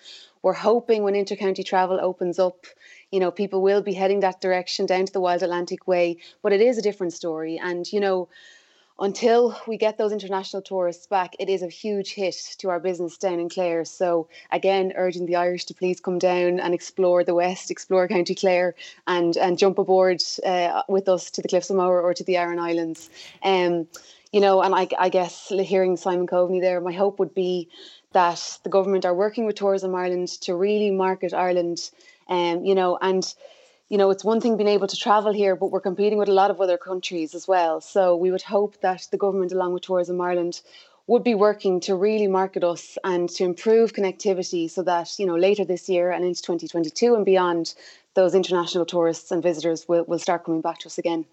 We're 0.43 0.53
hoping 0.53 1.03
when 1.03 1.15
intercounty 1.15 1.65
travel 1.65 1.99
opens 2.01 2.37
up, 2.37 2.67
you 3.11 3.19
know, 3.19 3.31
people 3.31 3.61
will 3.61 3.81
be 3.81 3.93
heading 3.93 4.19
that 4.19 4.41
direction 4.41 4.85
down 4.85 5.05
to 5.05 5.13
the 5.13 5.21
Wild 5.21 5.41
Atlantic 5.41 5.87
Way. 5.87 6.17
But 6.43 6.53
it 6.53 6.61
is 6.61 6.77
a 6.77 6.81
different 6.81 7.13
story. 7.13 7.57
And, 7.57 7.91
you 7.91 7.99
know, 7.99 8.27
until 8.99 9.59
we 9.67 9.77
get 9.77 9.97
those 9.97 10.11
international 10.11 10.61
tourists 10.61 11.07
back, 11.07 11.35
it 11.39 11.49
is 11.49 11.63
a 11.63 11.67
huge 11.67 12.13
hit 12.13 12.35
to 12.59 12.69
our 12.69 12.79
business 12.79 13.17
down 13.17 13.39
in 13.39 13.49
Clare. 13.49 13.85
So 13.85 14.27
again, 14.51 14.93
urging 14.95 15.25
the 15.25 15.35
Irish 15.35 15.65
to 15.65 15.73
please 15.73 15.99
come 15.99 16.19
down 16.19 16.59
and 16.59 16.73
explore 16.73 17.23
the 17.23 17.33
West, 17.33 17.71
explore 17.71 18.07
County 18.07 18.35
Clare, 18.35 18.75
and 19.07 19.35
and 19.37 19.57
jump 19.57 19.79
aboard 19.79 20.21
uh, 20.45 20.83
with 20.87 21.09
us 21.09 21.31
to 21.31 21.41
the 21.41 21.47
Cliffs 21.47 21.71
of 21.71 21.77
Moher 21.77 22.01
or 22.01 22.13
to 22.13 22.23
the 22.23 22.37
Aran 22.37 22.59
Islands. 22.59 23.09
Um, 23.41 23.87
you 24.31 24.39
know, 24.39 24.61
and 24.61 24.73
I, 24.73 24.87
I 24.97 25.09
guess 25.09 25.49
hearing 25.49 25.95
Simon 25.95 26.25
Coveney 26.25 26.59
there, 26.59 26.81
my 26.81 26.91
hope 26.91 27.19
would 27.19 27.35
be 27.35 27.69
that 28.13 28.59
the 28.63 28.69
government 28.69 29.05
are 29.05 29.13
working 29.13 29.45
with 29.45 29.55
Tourism 29.55 29.93
Ireland 29.93 30.29
to 30.41 30.55
really 30.55 30.91
market 30.91 31.33
Ireland, 31.33 31.91
um, 32.29 32.63
you 32.63 32.75
know, 32.75 32.97
and 33.01 33.33
you 33.89 33.97
know, 33.97 34.09
it's 34.09 34.23
one 34.23 34.41
thing 34.41 34.57
being 34.57 34.69
able 34.69 34.87
to 34.87 34.95
travel 34.95 35.33
here, 35.33 35.55
but 35.55 35.67
we're 35.67 35.81
competing 35.81 36.17
with 36.17 36.29
a 36.29 36.33
lot 36.33 36.49
of 36.49 36.59
other 36.59 36.77
countries 36.77 37.35
as 37.35 37.47
well. 37.47 37.79
So 37.79 38.15
we 38.15 38.31
would 38.31 38.41
hope 38.41 38.79
that 38.81 39.07
the 39.11 39.17
government, 39.17 39.51
along 39.51 39.73
with 39.73 39.83
Tourism 39.83 40.19
Ireland, 40.19 40.61
would 41.05 41.23
be 41.23 41.35
working 41.35 41.79
to 41.81 41.95
really 41.95 42.27
market 42.27 42.63
us 42.63 42.97
and 43.03 43.29
to 43.31 43.43
improve 43.43 43.93
connectivity 43.93 44.69
so 44.69 44.81
that, 44.83 45.19
you 45.19 45.25
know, 45.25 45.35
later 45.35 45.65
this 45.65 45.89
year 45.89 46.11
and 46.11 46.23
into 46.23 46.41
2022 46.41 47.13
and 47.13 47.25
beyond, 47.25 47.75
those 48.15 48.35
international 48.35 48.85
tourists 48.85 49.31
and 49.31 49.43
visitors 49.43 49.87
will, 49.87 50.05
will 50.05 50.19
start 50.19 50.45
coming 50.45 50.61
back 50.61 50.79
to 50.79 50.87
us 50.87 50.97
again. 50.97 51.25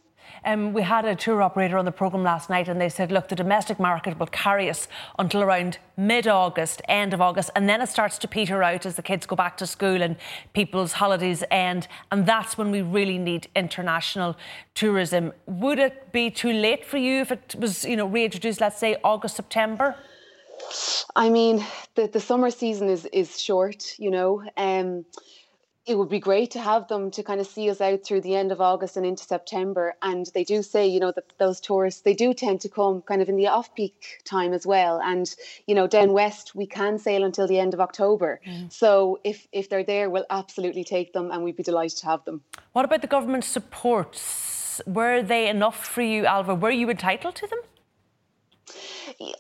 Um, 0.45 0.73
we 0.73 0.83
had 0.83 1.05
a 1.05 1.15
tour 1.15 1.43
operator 1.43 1.77
on 1.77 1.85
the 1.85 1.93
programme 1.93 2.23
last 2.23 2.49
night 2.49 2.69
and 2.69 2.81
they 2.81 2.89
said, 2.89 3.13
look, 3.13 3.29
the 3.29 3.35
domestic 3.35 3.79
market 3.79 4.19
will 4.19 4.27
carry 4.29 4.71
us 4.71 4.89
until 5.19 5.43
around 5.43 5.79
mid 5.97 6.27
August, 6.27 6.81
end 6.89 7.13
of 7.13 7.21
August, 7.21 7.51
and 7.55 7.69
then 7.69 7.81
it 7.81 7.89
starts 7.89 8.19
to 8.19 8.29
peter 8.29 8.63
out 8.63 8.87
as 8.87 8.97
the 8.97 9.03
kids 9.03 9.27
go 9.27 9.37
back 9.37 9.57
to 9.59 9.67
school 9.67 10.03
and 10.03 10.17
people's 10.53 10.93
holidays 10.93 11.45
end. 11.51 11.89
And 12.11 12.27
that's 12.27 12.57
when 12.57 12.71
we 12.71 12.83
really 12.83 13.19
need 13.19 13.49
international 13.55 14.37
tourism. 14.75 15.33
Would 15.47 15.79
it 15.79 16.13
be 16.13 16.31
too 16.31 16.53
late 16.53 16.87
for 16.87 16.97
you 16.97 17.21
if 17.21 17.33
it 17.33 17.55
was, 17.59 17.85
you 17.85 17.97
know, 17.97 18.07
reintroduced, 18.07 18.61
let's 18.61 18.79
say, 18.79 18.97
August, 19.05 19.37
September? 19.37 19.97
I 21.17 21.31
mean, 21.31 21.65
the, 21.95 22.07
the 22.07 22.21
summer 22.21 22.51
season 22.51 22.89
is, 22.89 23.07
is 23.07 23.41
short, 23.41 23.99
you 23.99 24.11
know. 24.11 24.43
Um, 24.57 25.05
it 25.87 25.97
would 25.97 26.11
be 26.11 26.21
great 26.21 26.51
to 26.53 26.61
have 26.61 26.89
them 26.89 27.11
to 27.11 27.23
kind 27.23 27.41
of 27.41 27.47
see 27.47 27.71
us 27.71 27.81
out 27.81 28.05
through 28.05 28.21
the 28.21 28.35
end 28.35 28.53
of 28.53 28.61
August 28.61 28.97
and 28.97 29.07
into 29.07 29.25
September. 29.25 29.95
And 30.03 30.27
they 30.35 30.45
do 30.45 30.63
say, 30.63 30.87
you 30.87 31.01
know, 31.01 31.13
that 31.13 31.33
those 31.39 31.61
tourists, 31.61 32.03
they 32.03 32.15
do 32.15 32.35
tend 32.35 32.61
to 32.63 32.69
come 32.69 33.03
kind 33.03 33.23
of 33.23 33.29
in 33.29 33.37
the 33.37 33.49
off 33.49 33.75
peak 33.75 34.21
time 34.25 34.53
as 34.53 34.67
well. 34.67 35.01
And, 35.03 35.35
you 35.67 35.75
know, 35.75 35.87
down 35.87 36.13
west, 36.13 36.55
we 36.55 36.67
can 36.67 36.99
sail 36.99 37.25
until 37.25 37.49
the 37.49 37.59
end 37.59 37.73
of 37.73 37.81
October. 37.81 38.41
Mm. 38.47 38.71
So 38.71 39.21
if, 39.25 39.49
if 39.53 39.71
they're 39.71 39.85
there, 39.85 40.11
we'll 40.11 40.27
absolutely 40.29 40.85
take 40.85 41.13
them 41.13 41.31
and 41.31 41.43
we'd 41.43 41.57
be 41.57 41.63
delighted 41.63 41.99
to 41.99 42.07
have 42.07 42.25
them. 42.25 42.43
What 42.73 42.85
about 42.85 43.01
the 43.01 43.09
government 43.09 43.45
supports? 43.45 44.83
Were 44.87 45.23
they 45.23 45.49
enough 45.49 45.85
for 45.87 46.03
you, 46.03 46.25
Ailbhe? 46.25 46.61
Were 46.61 46.71
you 46.71 46.91
entitled 46.91 47.37
to 47.37 47.47
them? 47.47 47.59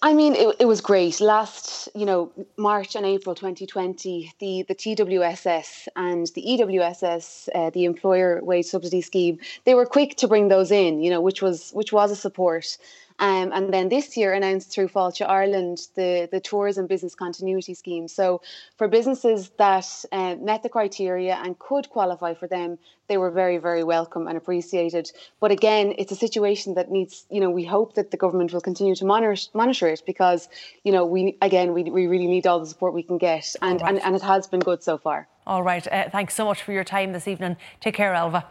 I 0.03 0.13
mean, 0.15 0.35
it, 0.35 0.57
it 0.61 0.65
was 0.67 0.81
great. 0.81 1.21
Last, 1.21 1.89
you 1.95 2.05
know, 2.05 2.33
March 2.57 2.95
and 2.97 3.07
April 3.07 3.35
2020, 3.35 4.33
the, 4.39 4.65
the 4.69 4.75
TWSS 4.75 5.89
and 5.97 6.27
the 6.35 6.43
EWSS, 6.43 7.49
uh, 7.55 7.71
the 7.71 7.85
Employer 7.85 8.43
Wage 8.43 8.67
Subsidy 8.67 9.01
Scheme, 9.01 9.39
they 9.65 9.75
were 9.75 9.87
quick 9.87 10.17
to 10.17 10.29
bring 10.29 10.49
those 10.49 10.71
in, 10.71 11.03
you 11.03 11.11
know, 11.11 11.21
which 11.21 11.43
was 11.43 11.71
which 11.73 11.93
was 11.93 12.11
a 12.11 12.17
support. 12.17 12.77
Um, 13.21 13.53
and 13.53 13.73
then 13.73 13.91
this 13.91 14.17
year 14.17 14.33
announced 14.33 14.73
through 14.73 14.89
Fáilte 14.89 15.29
Ireland 15.29 15.89
the, 15.95 16.27
the 16.33 16.41
Tourism 16.41 16.87
Business 16.87 17.15
Continuity 17.15 17.75
Scheme. 17.75 18.09
So 18.09 18.41
for 18.79 18.89
businesses 18.89 19.51
that 19.59 19.87
uh, 20.11 20.37
met 20.37 20.63
the 20.63 20.71
criteria 20.71 21.35
and 21.35 21.59
could 21.59 21.91
qualify 21.91 22.33
for 22.33 22.49
them, 22.49 22.79
they 23.09 23.19
were 23.19 23.31
very, 23.31 23.59
very 23.59 23.85
welcome 23.85 24.27
and 24.27 24.39
appreciated. 24.39 25.13
But 25.39 25.51
again, 25.51 25.95
it's 25.99 26.13
a 26.13 26.17
situation 26.17 26.75
that 26.75 26.91
needs, 26.91 27.27
you 27.29 27.41
know, 27.41 27.51
we 27.51 27.65
hope 27.65 27.95
that 27.95 28.11
the 28.11 28.17
government 28.17 28.55
will 28.55 28.63
continue 28.63 28.95
to 28.95 29.05
monitor, 29.05 29.37
monitor 29.53 29.89
it 29.89 30.03
because, 30.07 30.49
you 30.85 30.93
know, 30.93 31.05
we, 31.05 31.37
again, 31.43 31.75
we, 31.75 31.83
we 31.85 32.07
really 32.07 32.29
need 32.29 32.47
all 32.47 32.59
the 32.59 32.67
support 32.67 32.95
we 32.95 33.03
can 33.03 33.19
get. 33.19 33.55
And, 33.61 33.83
right. 33.83 33.91
and, 33.91 34.03
and 34.03 34.17
it 34.17 34.23
has 34.23 34.47
been 34.47 34.61
good 34.61 34.83
so 34.83 34.97
far. 34.97 35.29
All 35.47 35.63
right. 35.63 35.87
Uh, 35.87 36.09
thanks 36.09 36.35
so 36.35 36.47
much 36.47 36.63
for 36.63 36.73
your 36.73 36.85
time 36.85 37.13
this 37.13 37.29
evening. 37.29 37.59
Take 37.81 37.95
care, 37.95 38.15
Ailbhe. 38.15 38.45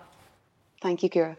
Thank 0.81 1.01
you, 1.01 1.09
Ciara. 1.09 1.37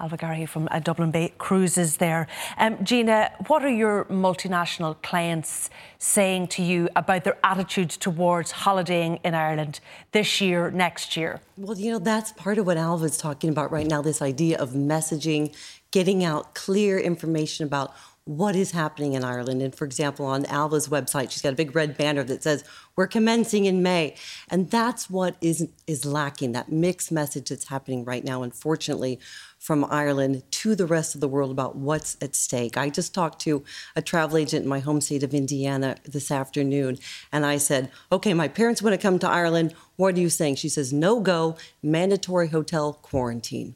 Ailbhe 0.00 0.18
Garrihy 0.18 0.48
from 0.48 0.66
uh, 0.70 0.78
Dublin 0.78 1.10
Bay 1.10 1.32
Cruises 1.38 1.98
there. 1.98 2.26
Um, 2.56 2.82
Gina, 2.82 3.30
what 3.48 3.64
are 3.64 3.68
your 3.68 4.06
multinational 4.06 5.00
clients 5.02 5.68
saying 5.98 6.48
to 6.48 6.62
you 6.62 6.88
about 6.96 7.24
their 7.24 7.38
attitudes 7.44 7.96
towards 7.96 8.50
holidaying 8.50 9.20
in 9.22 9.34
Ireland 9.34 9.80
this 10.12 10.40
year, 10.40 10.70
next 10.70 11.16
year? 11.16 11.40
Well, 11.56 11.76
you 11.76 11.92
know, 11.92 11.98
that's 11.98 12.32
part 12.32 12.56
of 12.56 12.66
what 12.66 12.78
Ailbhe's 12.78 13.18
talking 13.18 13.50
about 13.50 13.70
right 13.70 13.86
now 13.86 14.00
this 14.00 14.22
idea 14.22 14.56
of 14.58 14.70
messaging, 14.70 15.54
getting 15.90 16.24
out 16.24 16.54
clear 16.54 16.98
information 16.98 17.66
about 17.66 17.92
what 18.24 18.54
is 18.54 18.70
happening 18.70 19.14
in 19.14 19.24
Ireland. 19.24 19.60
And 19.60 19.74
for 19.74 19.84
example, 19.84 20.24
on 20.26 20.44
Ailbhe's 20.44 20.88
website, 20.88 21.30
she's 21.30 21.42
got 21.42 21.52
a 21.52 21.56
big 21.56 21.74
red 21.74 21.96
banner 21.96 22.22
that 22.24 22.42
says, 22.42 22.64
We're 22.94 23.08
commencing 23.08 23.64
in 23.64 23.82
May. 23.82 24.14
And 24.48 24.70
that's 24.70 25.10
what 25.10 25.36
is, 25.40 25.68
is 25.86 26.04
lacking, 26.04 26.52
that 26.52 26.70
mixed 26.70 27.10
message 27.10 27.48
that's 27.48 27.68
happening 27.68 28.04
right 28.04 28.22
now, 28.22 28.42
unfortunately, 28.42 29.18
from 29.60 29.84
Ireland 29.90 30.42
to 30.50 30.74
the 30.74 30.86
rest 30.86 31.14
of 31.14 31.20
the 31.20 31.28
world 31.28 31.50
about 31.50 31.76
what's 31.76 32.16
at 32.22 32.34
stake. 32.34 32.78
I 32.78 32.88
just 32.88 33.12
talked 33.12 33.40
to 33.42 33.62
a 33.94 34.00
travel 34.00 34.38
agent 34.38 34.64
in 34.64 34.68
my 34.68 34.80
home 34.80 35.02
state 35.02 35.22
of 35.22 35.34
Indiana 35.34 35.96
this 36.02 36.30
afternoon, 36.30 36.98
and 37.30 37.44
I 37.44 37.58
said, 37.58 37.90
Okay, 38.10 38.32
my 38.32 38.48
parents 38.48 38.80
want 38.80 38.94
to 38.94 38.98
come 38.98 39.18
to 39.18 39.28
Ireland. 39.28 39.74
What 39.96 40.16
are 40.16 40.20
you 40.20 40.30
saying? 40.30 40.56
She 40.56 40.70
says, 40.70 40.94
No 40.94 41.20
go, 41.20 41.58
mandatory 41.82 42.48
hotel 42.48 42.94
quarantine. 42.94 43.74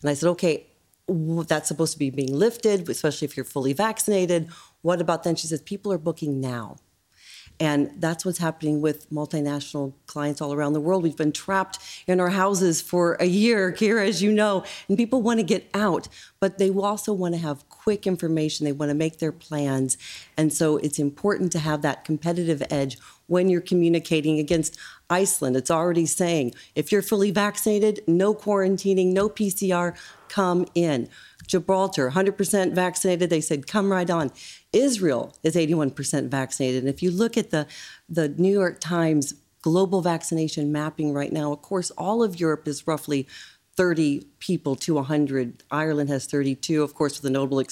And 0.00 0.08
I 0.08 0.14
said, 0.14 0.30
Okay, 0.30 0.66
that's 1.06 1.68
supposed 1.68 1.92
to 1.92 1.98
be 1.98 2.10
being 2.10 2.34
lifted, 2.34 2.88
especially 2.88 3.26
if 3.26 3.36
you're 3.36 3.44
fully 3.44 3.74
vaccinated. 3.74 4.48
What 4.80 5.02
about 5.02 5.22
then? 5.22 5.36
She 5.36 5.46
says 5.46 5.60
people 5.60 5.92
are 5.92 5.98
booking 5.98 6.40
now. 6.40 6.78
And 7.58 7.90
that's 7.98 8.24
what's 8.24 8.38
happening 8.38 8.80
with 8.80 9.10
multinational 9.10 9.94
clients 10.06 10.40
all 10.40 10.52
around 10.52 10.74
the 10.74 10.80
world. 10.80 11.02
We've 11.02 11.16
been 11.16 11.32
trapped 11.32 11.78
in 12.06 12.20
our 12.20 12.30
houses 12.30 12.82
for 12.82 13.14
a 13.14 13.24
year, 13.24 13.72
Ciara, 13.72 14.06
as 14.06 14.22
you 14.22 14.30
know, 14.32 14.64
and 14.88 14.96
people 14.98 15.22
want 15.22 15.40
to 15.40 15.44
get 15.44 15.68
out, 15.72 16.08
but 16.38 16.58
they 16.58 16.70
also 16.70 17.12
want 17.12 17.34
to 17.34 17.40
have 17.40 17.68
quick 17.68 18.06
information. 18.06 18.64
They 18.64 18.72
want 18.72 18.90
to 18.90 18.94
make 18.94 19.18
their 19.18 19.32
plans. 19.32 19.96
And 20.36 20.52
so 20.52 20.76
it's 20.78 20.98
important 20.98 21.50
to 21.52 21.58
have 21.58 21.82
that 21.82 22.04
competitive 22.04 22.62
edge 22.70 22.98
when 23.26 23.48
you're 23.48 23.60
communicating 23.60 24.38
against 24.38 24.78
Iceland. 25.08 25.56
It's 25.56 25.70
already 25.70 26.06
saying 26.06 26.54
if 26.74 26.90
you're 26.90 27.02
fully 27.02 27.30
vaccinated, 27.30 28.00
no 28.06 28.34
quarantining, 28.34 29.12
no 29.12 29.28
PCR, 29.28 29.96
come 30.28 30.66
in. 30.74 31.08
Gibraltar, 31.46 32.10
100% 32.10 32.72
vaccinated. 32.72 33.30
They 33.30 33.40
said, 33.40 33.66
come 33.66 33.92
right 33.92 34.10
on. 34.10 34.32
Israel 34.72 35.34
is 35.42 35.54
81% 35.54 36.28
vaccinated. 36.28 36.82
And 36.82 36.88
if 36.92 37.02
you 37.02 37.10
look 37.10 37.36
at 37.36 37.50
the, 37.50 37.66
the 38.08 38.28
New 38.28 38.52
York 38.52 38.80
Times 38.80 39.34
global 39.62 40.00
vaccination 40.00 40.72
mapping 40.72 41.12
right 41.12 41.32
now, 41.32 41.52
of 41.52 41.62
course, 41.62 41.90
all 41.92 42.22
of 42.22 42.40
Europe 42.40 42.66
is 42.66 42.86
roughly 42.86 43.26
30 43.76 44.26
people 44.38 44.74
to 44.76 44.94
100. 44.94 45.62
Ireland 45.70 46.08
has 46.08 46.26
32, 46.26 46.82
of 46.82 46.94
course, 46.94 47.14
with 47.14 47.22
the 47.22 47.30
notable 47.30 47.62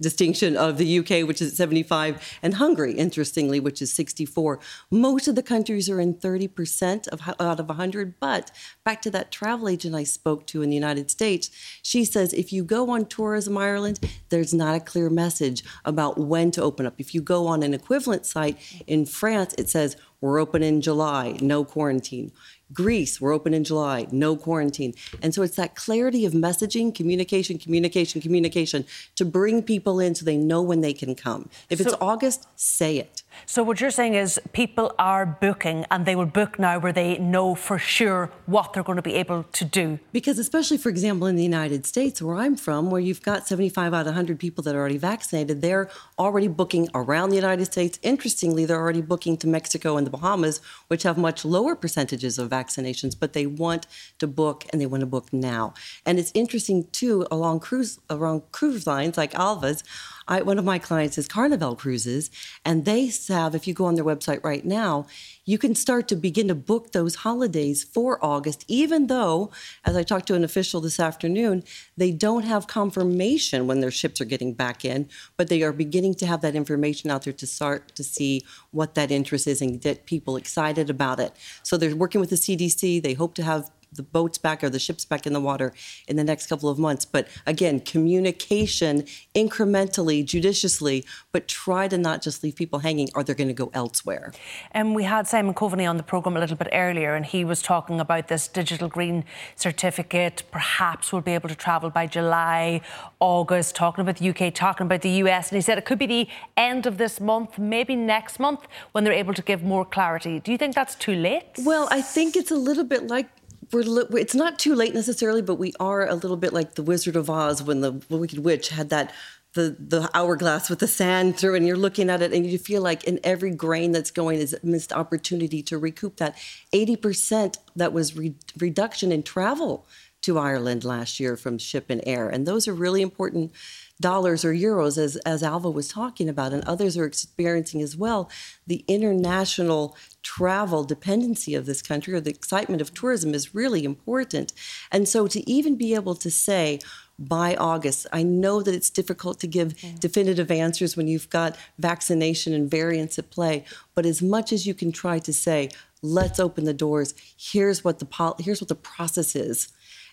distinction 0.00 0.56
of 0.56 0.76
the 0.76 0.98
UK, 0.98 1.26
which 1.26 1.40
is 1.40 1.56
75, 1.56 2.38
and 2.42 2.54
Hungary, 2.54 2.92
interestingly, 2.92 3.60
which 3.60 3.80
is 3.80 3.92
64. 3.92 4.58
Most 4.90 5.28
of 5.28 5.36
the 5.36 5.42
countries 5.42 5.88
are 5.88 6.00
in 6.00 6.14
30% 6.14 7.08
of, 7.08 7.20
out 7.40 7.60
of 7.60 7.68
100. 7.68 8.20
But 8.20 8.50
back 8.84 9.00
to 9.02 9.10
that 9.10 9.30
travel 9.30 9.68
agent 9.68 9.94
I 9.94 10.04
spoke 10.04 10.46
to 10.48 10.62
in 10.62 10.68
the 10.68 10.76
United 10.76 11.10
States, 11.10 11.50
she 11.82 12.04
says 12.04 12.32
if 12.32 12.52
you 12.52 12.62
go 12.64 12.90
on 12.90 13.06
Tourism 13.06 13.56
Ireland, 13.56 14.00
there's 14.28 14.52
not 14.52 14.74
a 14.74 14.80
clear 14.80 15.08
message 15.08 15.64
about 15.84 16.18
when 16.18 16.50
to 16.52 16.62
open 16.62 16.86
up. 16.86 16.94
If 16.98 17.14
you 17.14 17.22
go 17.22 17.46
on 17.46 17.62
an 17.62 17.72
equivalent 17.72 18.26
site 18.26 18.58
in 18.86 19.06
France, 19.06 19.54
it 19.56 19.68
says 19.68 19.96
we're 20.20 20.38
open 20.38 20.62
in 20.62 20.82
July, 20.82 21.38
no 21.40 21.64
quarantine. 21.64 22.32
Greece, 22.72 23.20
we're 23.20 23.32
open 23.32 23.54
in 23.54 23.64
July, 23.64 24.06
no 24.10 24.36
quarantine. 24.36 24.94
And 25.22 25.34
so 25.34 25.42
it's 25.42 25.56
that 25.56 25.74
clarity 25.74 26.24
of 26.24 26.32
messaging, 26.32 26.94
communication, 26.94 27.58
communication, 27.58 28.20
communication 28.20 28.84
to 29.16 29.24
bring 29.24 29.62
people 29.62 30.00
in 30.00 30.14
so 30.14 30.24
they 30.24 30.36
know 30.36 30.62
when 30.62 30.80
they 30.80 30.92
can 30.92 31.14
come. 31.14 31.48
If 31.68 31.80
so, 31.80 31.84
it's 31.86 31.96
August, 32.00 32.46
say 32.56 32.98
it. 32.98 33.22
So 33.46 33.62
what 33.62 33.80
you're 33.80 33.90
saying 33.90 34.14
is 34.14 34.40
people 34.52 34.94
are 34.98 35.24
booking 35.26 35.86
and 35.90 36.06
they 36.06 36.16
will 36.16 36.26
book 36.26 36.58
now 36.58 36.78
where 36.78 36.92
they 36.92 37.18
know 37.18 37.54
for 37.54 37.78
sure 37.78 38.30
what 38.46 38.72
they're 38.72 38.82
going 38.82 38.96
to 38.96 39.02
be 39.02 39.14
able 39.14 39.44
to 39.44 39.64
do. 39.64 39.98
Because 40.12 40.38
especially 40.38 40.78
for 40.78 40.88
example 40.88 41.26
in 41.26 41.36
the 41.36 41.42
United 41.42 41.86
States 41.86 42.20
where 42.22 42.36
I'm 42.36 42.56
from 42.56 42.90
where 42.90 43.00
you've 43.00 43.22
got 43.22 43.46
75 43.46 43.94
out 43.94 44.00
of 44.00 44.06
100 44.06 44.38
people 44.38 44.62
that 44.64 44.74
are 44.74 44.78
already 44.78 44.98
vaccinated, 44.98 45.62
they're 45.62 45.88
already 46.18 46.48
booking 46.48 46.88
around 46.94 47.30
the 47.30 47.36
United 47.36 47.66
States. 47.66 47.98
Interestingly, 48.02 48.64
they're 48.64 48.80
already 48.80 49.02
booking 49.02 49.36
to 49.38 49.46
Mexico 49.46 49.96
and 49.96 50.06
the 50.06 50.10
Bahamas 50.10 50.60
which 50.88 51.02
have 51.02 51.16
much 51.16 51.44
lower 51.44 51.74
percentages 51.74 52.38
of 52.38 52.50
vaccinations, 52.50 53.14
but 53.18 53.32
they 53.32 53.46
want 53.46 53.86
to 54.18 54.26
book 54.26 54.64
and 54.70 54.80
they 54.80 54.86
want 54.86 55.00
to 55.00 55.06
book 55.06 55.32
now. 55.32 55.74
And 56.04 56.18
it's 56.18 56.32
interesting 56.34 56.86
too 56.92 57.26
along 57.30 57.60
cruise 57.60 57.98
around 58.08 58.42
cruise 58.52 58.86
lines 58.86 59.16
like 59.16 59.32
Ailbhe's 59.32 59.82
I, 60.30 60.42
one 60.42 60.60
of 60.60 60.64
my 60.64 60.78
clients 60.78 61.18
is 61.18 61.26
Carnival 61.26 61.74
Cruises, 61.74 62.30
and 62.64 62.84
they 62.84 63.10
have, 63.28 63.56
if 63.56 63.66
you 63.66 63.74
go 63.74 63.86
on 63.86 63.96
their 63.96 64.04
website 64.04 64.44
right 64.44 64.64
now, 64.64 65.06
you 65.44 65.58
can 65.58 65.74
start 65.74 66.06
to 66.08 66.16
begin 66.16 66.46
to 66.46 66.54
book 66.54 66.92
those 66.92 67.16
holidays 67.16 67.82
for 67.82 68.24
August, 68.24 68.64
even 68.68 69.08
though, 69.08 69.50
as 69.84 69.96
I 69.96 70.04
talked 70.04 70.28
to 70.28 70.36
an 70.36 70.44
official 70.44 70.80
this 70.80 71.00
afternoon, 71.00 71.64
they 71.96 72.12
don't 72.12 72.44
have 72.44 72.68
confirmation 72.68 73.66
when 73.66 73.80
their 73.80 73.90
ships 73.90 74.20
are 74.20 74.24
getting 74.24 74.54
back 74.54 74.84
in, 74.84 75.08
but 75.36 75.48
they 75.48 75.62
are 75.62 75.72
beginning 75.72 76.14
to 76.14 76.26
have 76.26 76.42
that 76.42 76.54
information 76.54 77.10
out 77.10 77.24
there 77.24 77.32
to 77.32 77.46
start 77.46 77.96
to 77.96 78.04
see 78.04 78.46
what 78.70 78.94
that 78.94 79.10
interest 79.10 79.48
is 79.48 79.60
and 79.60 79.80
get 79.80 80.06
people 80.06 80.36
excited 80.36 80.88
about 80.88 81.18
it. 81.18 81.32
So 81.64 81.76
they're 81.76 81.96
working 81.96 82.20
with 82.20 82.30
the 82.30 82.36
CDC. 82.36 83.02
They 83.02 83.14
hope 83.14 83.34
to 83.34 83.42
have 83.42 83.68
the 83.92 84.02
boats 84.02 84.38
back 84.38 84.62
or 84.62 84.70
the 84.70 84.78
ships 84.78 85.04
back 85.04 85.26
in 85.26 85.32
the 85.32 85.40
water 85.40 85.72
in 86.06 86.16
the 86.16 86.24
next 86.24 86.46
couple 86.46 86.68
of 86.68 86.78
months. 86.78 87.04
But 87.04 87.28
again, 87.46 87.80
communication 87.80 89.04
incrementally, 89.34 90.24
judiciously, 90.24 91.04
but 91.32 91.48
try 91.48 91.88
to 91.88 91.98
not 91.98 92.22
just 92.22 92.42
leave 92.42 92.56
people 92.56 92.80
hanging 92.80 93.08
or 93.14 93.24
they're 93.24 93.34
going 93.34 93.48
to 93.48 93.54
go 93.54 93.70
elsewhere. 93.74 94.32
And 94.72 94.94
we 94.94 95.04
had 95.04 95.26
Simon 95.26 95.54
Coveney 95.54 95.88
on 95.88 95.96
the 95.96 96.02
programme 96.02 96.36
a 96.36 96.40
little 96.40 96.56
bit 96.56 96.68
earlier, 96.72 97.14
and 97.14 97.26
he 97.26 97.44
was 97.44 97.62
talking 97.62 98.00
about 98.00 98.28
this 98.28 98.48
digital 98.48 98.88
green 98.88 99.24
certificate. 99.56 100.42
Perhaps 100.50 101.12
we'll 101.12 101.22
be 101.22 101.32
able 101.34 101.48
to 101.48 101.54
travel 101.54 101.90
by 101.90 102.06
July, 102.06 102.80
August, 103.18 103.74
talking 103.74 104.02
about 104.02 104.16
the 104.16 104.30
UK, 104.30 104.54
talking 104.54 104.86
about 104.86 105.02
the 105.02 105.10
US. 105.22 105.50
And 105.50 105.56
he 105.56 105.62
said 105.62 105.78
it 105.78 105.84
could 105.84 105.98
be 105.98 106.06
the 106.06 106.28
end 106.56 106.86
of 106.86 106.98
this 106.98 107.20
month, 107.20 107.58
maybe 107.58 107.96
next 107.96 108.38
month, 108.38 108.66
when 108.92 109.04
they're 109.04 109.12
able 109.12 109.34
to 109.34 109.42
give 109.42 109.62
more 109.62 109.84
clarity. 109.84 110.38
Do 110.38 110.52
you 110.52 110.58
think 110.58 110.74
that's 110.74 110.94
too 110.94 111.14
late? 111.14 111.46
Well, 111.64 111.88
I 111.90 112.02
think 112.02 112.36
it's 112.36 112.50
a 112.50 112.56
little 112.56 112.84
bit 112.84 113.08
like 113.08 113.28
we're 113.72 114.06
it's 114.16 114.34
not 114.34 114.58
too 114.58 114.74
late 114.74 114.94
necessarily, 114.94 115.42
but 115.42 115.56
we 115.56 115.72
are 115.80 116.06
a 116.06 116.14
little 116.14 116.36
bit 116.36 116.52
like 116.52 116.74
the 116.74 116.82
Wizard 116.82 117.16
of 117.16 117.30
Oz 117.30 117.62
when 117.62 117.80
the 117.80 118.02
Wicked 118.08 118.40
Witch 118.40 118.68
had 118.70 118.90
that 118.90 119.12
the 119.54 119.76
the 119.78 120.08
hourglass 120.14 120.70
with 120.70 120.78
the 120.78 120.86
sand 120.86 121.36
through, 121.36 121.56
and 121.56 121.66
you're 121.66 121.76
looking 121.76 122.08
at 122.08 122.22
it, 122.22 122.32
and 122.32 122.46
you 122.46 122.58
feel 122.58 122.82
like 122.82 123.04
in 123.04 123.18
every 123.24 123.50
grain 123.50 123.92
that's 123.92 124.10
going 124.10 124.38
is 124.38 124.52
a 124.52 124.64
missed 124.64 124.92
opportunity 124.92 125.62
to 125.64 125.78
recoup 125.78 126.16
that. 126.16 126.36
Eighty 126.72 126.96
percent 126.96 127.58
that 127.76 127.92
was 127.92 128.16
re- 128.16 128.34
reduction 128.58 129.10
in 129.12 129.22
travel 129.22 129.86
to 130.22 130.38
Ireland 130.38 130.84
last 130.84 131.18
year 131.18 131.36
from 131.36 131.58
ship 131.58 131.86
and 131.88 132.02
air, 132.06 132.28
and 132.28 132.46
those 132.46 132.68
are 132.68 132.74
really 132.74 133.02
important 133.02 133.52
dollars 134.00 134.44
or 134.44 134.52
euros, 134.52 134.98
as, 134.98 135.16
as 135.18 135.42
Ailbhe 135.42 135.72
was 135.72 135.88
talking 135.88 136.28
about, 136.28 136.52
and 136.52 136.64
others 136.64 136.96
are 136.96 137.04
experiencing 137.04 137.82
as 137.82 137.96
well, 137.96 138.30
the 138.66 138.84
international 138.88 139.96
travel 140.22 140.84
dependency 140.84 141.54
of 141.54 141.66
this 141.66 141.82
country 141.82 142.14
or 142.14 142.20
the 142.20 142.30
excitement 142.30 142.80
of 142.80 142.94
tourism 142.94 143.34
is 143.34 143.54
really 143.54 143.84
important. 143.84 144.52
And 144.90 145.08
so 145.08 145.26
to 145.26 145.48
even 145.48 145.76
be 145.76 145.94
able 145.94 146.14
to 146.16 146.30
say, 146.30 146.80
by 147.22 147.54
August. 147.56 148.06
I 148.14 148.22
know 148.22 148.62
that 148.62 148.74
it's 148.74 148.88
difficult 148.88 149.38
to 149.40 149.46
give 149.46 149.76
mm-hmm. 149.76 149.96
definitive 149.96 150.50
answers 150.50 150.96
when 150.96 151.06
you've 151.06 151.28
got 151.28 151.54
vaccination 151.78 152.54
and 152.54 152.70
variants 152.70 153.18
at 153.18 153.30
play, 153.30 153.66
but 153.94 154.06
as 154.06 154.22
much 154.22 154.54
as 154.54 154.66
you 154.66 154.72
can 154.72 154.90
try 154.90 155.18
to 155.18 155.32
say, 155.34 155.68
let's 156.00 156.40
open 156.40 156.64
the 156.64 156.72
doors, 156.72 157.12
here's 157.36 157.84
what 157.84 157.98
the 157.98 158.34
here's 158.38 158.62
what 158.62 158.68
the 158.68 158.74
process 158.74 159.36
is 159.36 159.68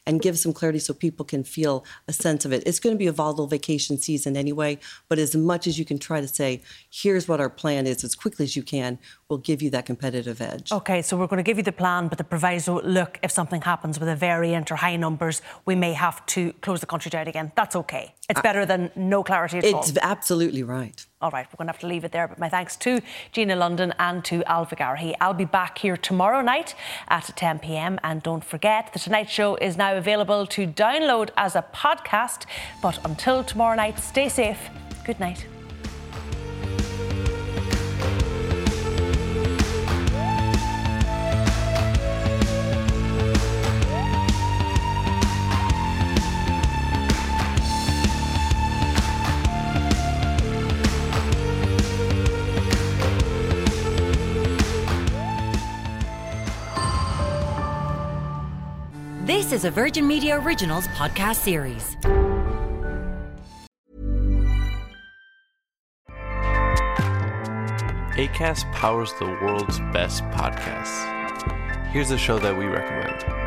and 0.08 0.22
give 0.22 0.40
some 0.40 0.54
clarity 0.54 0.80
so 0.80 0.94
people 0.94 1.26
can 1.26 1.44
feel 1.44 1.86
a 2.08 2.14
sense 2.14 2.46
of 2.46 2.54
it. 2.54 2.64
It's 2.66 2.80
going 2.80 2.96
to 2.96 2.98
be 2.98 3.06
a 3.06 3.12
volatile 3.12 3.46
vacation 3.46 3.98
season 4.00 4.36
anyway, 4.36 4.80
but 5.10 5.20
as 5.20 5.36
much 5.36 5.68
as 5.68 5.78
you 5.78 5.86
can 5.86 6.00
try 6.00 6.22
to 6.22 6.28
say, 6.28 6.64
here's 6.90 7.28
what 7.28 7.40
our 7.40 7.50
plan 7.50 7.86
is 7.86 8.04
as 8.04 8.16
quickly 8.16 8.46
as 8.46 8.56
you 8.56 8.64
can, 8.64 8.98
will 9.30 9.38
give 9.38 9.62
you 9.62 9.70
that 9.72 9.86
competitive 9.86 10.42
edge. 10.42 10.72
Okay, 10.72 11.02
so 11.02 11.18
we're 11.18 11.28
going 11.28 11.38
to 11.38 11.44
give 11.44 11.58
you 11.58 11.64
the 11.64 11.72
plan, 11.72 12.08
but 12.08 12.18
the 12.18 12.24
proviso 12.24 12.82
look, 12.82 13.20
if 13.22 13.32
something 13.32 13.62
happens 13.62 14.00
with 14.00 14.10
a 14.10 14.16
variant 14.16 14.72
or 14.72 14.78
high 14.78 14.96
numbers, 14.96 15.42
we 15.66 15.76
may 15.76 15.94
have 15.94 16.26
to 16.28 16.54
close 16.62 16.80
the 16.80 16.86
country 16.86 17.10
down 17.10 17.28
again. 17.28 17.52
That's 17.56 17.76
okay. 17.76 18.16
It's 18.30 18.42
better 18.42 18.66
than 18.66 18.92
no 18.96 19.24
clarity 19.24 19.60
at 19.60 19.64
it's 19.64 19.74
all. 19.74 19.80
It's 19.80 19.98
absolutely 20.02 20.62
right. 20.62 21.06
All 21.22 21.32
right, 21.32 21.48
we're 21.48 21.56
going 21.58 21.68
to 21.68 21.72
have 21.72 21.80
to 21.80 21.88
leave 21.88 22.04
it 22.04 22.12
there. 22.12 22.28
But 22.28 22.40
my 22.40 22.50
thanks 22.50 22.76
to 22.78 23.00
Gina 23.32 23.56
London 23.56 23.94
and 24.00 24.24
to 24.26 24.40
Ailbhe 24.42 24.78
Garrihy. 24.78 25.16
I'll 25.22 25.34
be 25.34 25.46
back 25.46 25.78
here 25.78 25.96
tomorrow 25.96 26.42
night 26.42 26.76
at 27.08 27.32
10 27.38 27.60
p.m. 27.60 28.00
And 28.04 28.22
don't 28.22 28.44
forget, 28.44 28.92
The 28.92 29.00
Tonight 29.00 29.30
Show 29.30 29.56
is 29.56 29.78
now 29.78 29.96
available 29.96 30.46
to 30.48 30.68
download 30.68 31.30
as 31.38 31.56
a 31.56 31.66
podcast. 31.74 32.46
But 32.82 33.00
until 33.06 33.46
tomorrow 33.46 33.78
night, 33.78 33.98
stay 33.98 34.28
safe. 34.28 34.60
Good 35.06 35.22
night. 35.22 35.48
This 59.48 59.62
is 59.62 59.64
a 59.64 59.72
Virgin 59.72 60.06
Media 60.06 60.42
Originals 60.42 60.90
podcast 60.90 61.38
series. 61.38 61.96
ACAST 68.18 68.70
powers 68.74 69.14
the 69.20 69.26
world's 69.42 69.80
best 69.94 70.24
podcasts. 70.32 71.88
Here's 71.92 72.12
a 72.12 72.18
show 72.18 72.38
that 72.40 72.58
we 72.58 72.66
recommend. 72.66 73.47